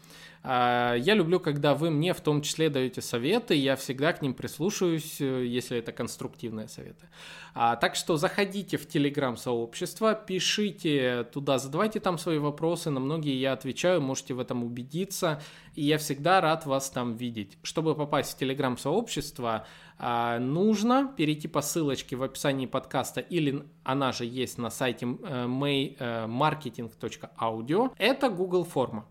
я 0.43 1.13
люблю, 1.15 1.39
когда 1.39 1.75
вы 1.75 1.89
мне 1.89 2.13
в 2.13 2.21
том 2.21 2.41
числе 2.41 2.69
даете 2.69 3.01
советы, 3.01 3.55
я 3.55 3.75
всегда 3.75 4.13
к 4.13 4.21
ним 4.21 4.33
прислушаюсь, 4.33 5.19
э, 5.19 5.45
если 5.45 5.77
это 5.77 5.91
конструктивные 5.91 6.69
советы. 6.69 7.09
А, 7.53 7.75
так 7.75 7.95
что 7.95 8.15
заходите 8.15 8.77
в 8.77 8.87
телеграм-сообщество, 8.87 10.15
пишите 10.15 11.25
туда, 11.33 11.57
задавайте 11.57 11.99
там 11.99 12.17
свои 12.17 12.37
вопросы, 12.37 12.89
на 12.89 13.01
многие 13.01 13.37
я 13.37 13.51
отвечаю, 13.51 13.99
можете 14.01 14.33
в 14.33 14.39
этом 14.39 14.63
убедиться, 14.63 15.41
и 15.75 15.83
я 15.83 15.97
всегда 15.97 16.39
рад 16.39 16.65
вас 16.65 16.89
там 16.89 17.17
видеть. 17.17 17.57
Чтобы 17.61 17.95
попасть 17.95 18.33
в 18.33 18.37
телеграм-сообщество, 18.37 19.67
а, 19.97 20.39
нужно 20.39 21.13
перейти 21.17 21.49
по 21.49 21.61
ссылочке 21.61 22.15
в 22.15 22.23
описании 22.23 22.65
подкаста, 22.65 23.19
или 23.19 23.65
она 23.83 24.13
же 24.13 24.23
есть 24.23 24.57
на 24.57 24.69
сайте 24.69 25.05
э, 25.05 25.47
maymarketing.audio, 25.47 27.91
это 27.97 28.29
Google 28.29 28.63
форма. 28.63 29.05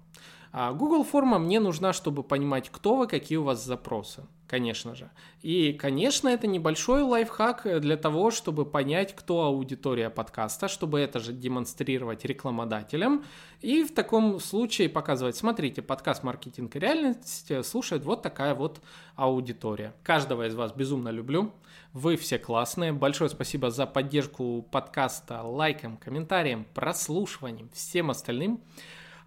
А 0.52 0.72
Google 0.72 1.04
форма 1.04 1.38
мне 1.38 1.60
нужна, 1.60 1.92
чтобы 1.92 2.22
понимать, 2.22 2.70
кто 2.70 2.96
вы, 2.96 3.06
какие 3.06 3.36
у 3.38 3.42
вас 3.44 3.64
запросы, 3.64 4.24
конечно 4.46 4.94
же. 4.94 5.10
И, 5.42 5.72
конечно, 5.74 6.28
это 6.28 6.46
небольшой 6.46 7.02
лайфхак 7.02 7.80
для 7.80 7.96
того, 7.96 8.30
чтобы 8.30 8.64
понять, 8.64 9.14
кто 9.14 9.44
аудитория 9.44 10.08
подкаста, 10.08 10.68
чтобы 10.68 11.00
это 11.00 11.20
же 11.20 11.32
демонстрировать 11.32 12.24
рекламодателям. 12.24 13.24
И 13.60 13.84
в 13.84 13.92
таком 13.92 14.40
случае 14.40 14.88
показывать, 14.88 15.36
смотрите, 15.36 15.82
подкаст 15.82 16.22
«Маркетинг 16.22 16.74
и 16.76 16.78
реальность» 16.78 17.52
слушает 17.64 18.04
вот 18.04 18.22
такая 18.22 18.54
вот 18.54 18.80
аудитория. 19.16 19.94
Каждого 20.02 20.46
из 20.46 20.54
вас 20.54 20.72
безумно 20.72 21.10
люблю. 21.10 21.52
Вы 21.92 22.16
все 22.16 22.38
классные. 22.38 22.92
Большое 22.92 23.30
спасибо 23.30 23.70
за 23.70 23.86
поддержку 23.86 24.62
подкаста 24.70 25.42
лайком, 25.42 25.96
комментарием, 25.96 26.66
прослушиванием, 26.74 27.68
всем 27.72 28.10
остальным. 28.10 28.60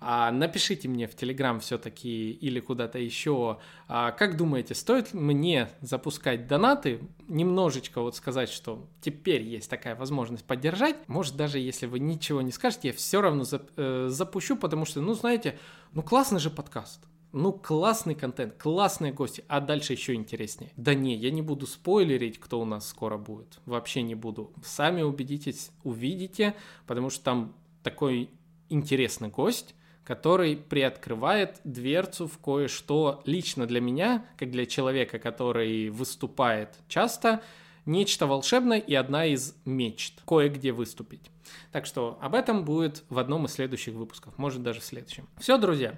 А, 0.04 0.32
напишите 0.32 0.88
мне 0.88 1.06
в 1.06 1.16
Телеграм 1.16 1.60
все-таки 1.60 2.32
или 2.32 2.60
куда-то 2.60 2.98
еще, 2.98 3.60
а, 3.88 4.12
как 4.12 4.36
думаете, 4.36 4.74
стоит 4.74 5.14
мне 5.14 5.70
запускать 5.82 6.48
донаты, 6.48 7.02
немножечко 7.28 8.02
вот 8.02 8.16
сказать, 8.16 8.50
что 8.50 8.88
теперь 9.00 9.44
есть 9.44 9.70
такая 9.70 9.96
возможность 9.96 10.44
поддержать, 10.44 10.96
может 11.08 11.36
даже 11.36 11.60
если 11.60 11.86
вы 11.86 12.00
ничего 12.00 12.42
не 12.42 12.52
скажете, 12.52 12.88
я 12.88 12.94
все 12.96 13.22
равно 13.22 13.44
э, 13.78 14.08
запущу, 14.10 14.56
потому 14.56 14.86
что, 14.86 15.02
ну 15.02 15.14
знаете, 15.14 15.60
ну 15.94 16.02
классный 16.02 16.40
же 16.40 16.50
подкаст. 16.50 17.02
Ну, 17.34 17.54
классный 17.54 18.14
контент, 18.14 18.56
классные 18.56 19.14
гости, 19.14 19.46
а 19.48 19.62
дальше 19.62 19.94
еще 19.94 20.16
интереснее. 20.16 20.74
Да 20.76 20.94
не, 20.94 21.16
я 21.16 21.32
не 21.32 21.42
буду 21.42 21.66
спойлерить, 21.66 22.38
кто 22.40 22.60
у 22.60 22.66
нас 22.66 22.90
скоро 22.90 23.18
будет. 23.18 23.62
Вообще 23.66 24.02
не 24.02 24.16
буду. 24.16 24.52
Сами 24.66 25.02
убедитесь, 25.02 25.72
увидите, 25.86 26.56
потому 26.88 27.10
что 27.10 27.24
там 27.24 27.56
такой 27.84 28.32
интересный 28.68 29.30
гость, 29.30 29.76
который 30.12 30.58
приоткрывает 30.58 31.62
дверцу 31.64 32.28
в 32.28 32.38
кое-что 32.38 33.22
лично 33.24 33.66
для 33.66 33.80
меня, 33.80 34.26
как 34.38 34.52
для 34.52 34.66
человека, 34.66 35.20
который 35.20 35.88
выступает 35.90 36.68
часто, 36.90 37.42
нечто 37.86 38.28
волшебное 38.28 38.80
и 38.80 38.94
одна 38.94 39.26
из 39.26 39.56
мечт 39.64 40.22
кое-где 40.28 40.74
выступить. 40.74 41.32
Так 41.72 41.86
что 41.86 42.20
об 42.22 42.36
этом 42.36 42.66
будет 42.66 43.06
в 43.08 43.20
одном 43.20 43.46
из 43.46 43.54
следующих 43.54 43.94
выпусков, 43.94 44.38
может 44.38 44.62
даже 44.62 44.82
в 44.82 44.84
следующем. 44.84 45.30
Все, 45.40 45.58
друзья. 45.58 45.98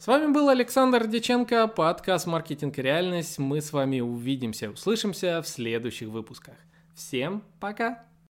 С 0.00 0.08
вами 0.08 0.32
был 0.32 0.48
Александр 0.48 1.06
Деченко, 1.06 1.68
подкаст 1.68 2.26
«Маркетинг 2.26 2.76
и 2.80 2.82
реальность». 2.82 3.38
Мы 3.38 3.60
с 3.60 3.72
вами 3.72 4.00
увидимся, 4.00 4.68
услышимся 4.68 5.40
в 5.42 5.46
следующих 5.46 6.08
выпусках. 6.08 6.56
Всем 6.96 7.44
пока! 7.60 8.04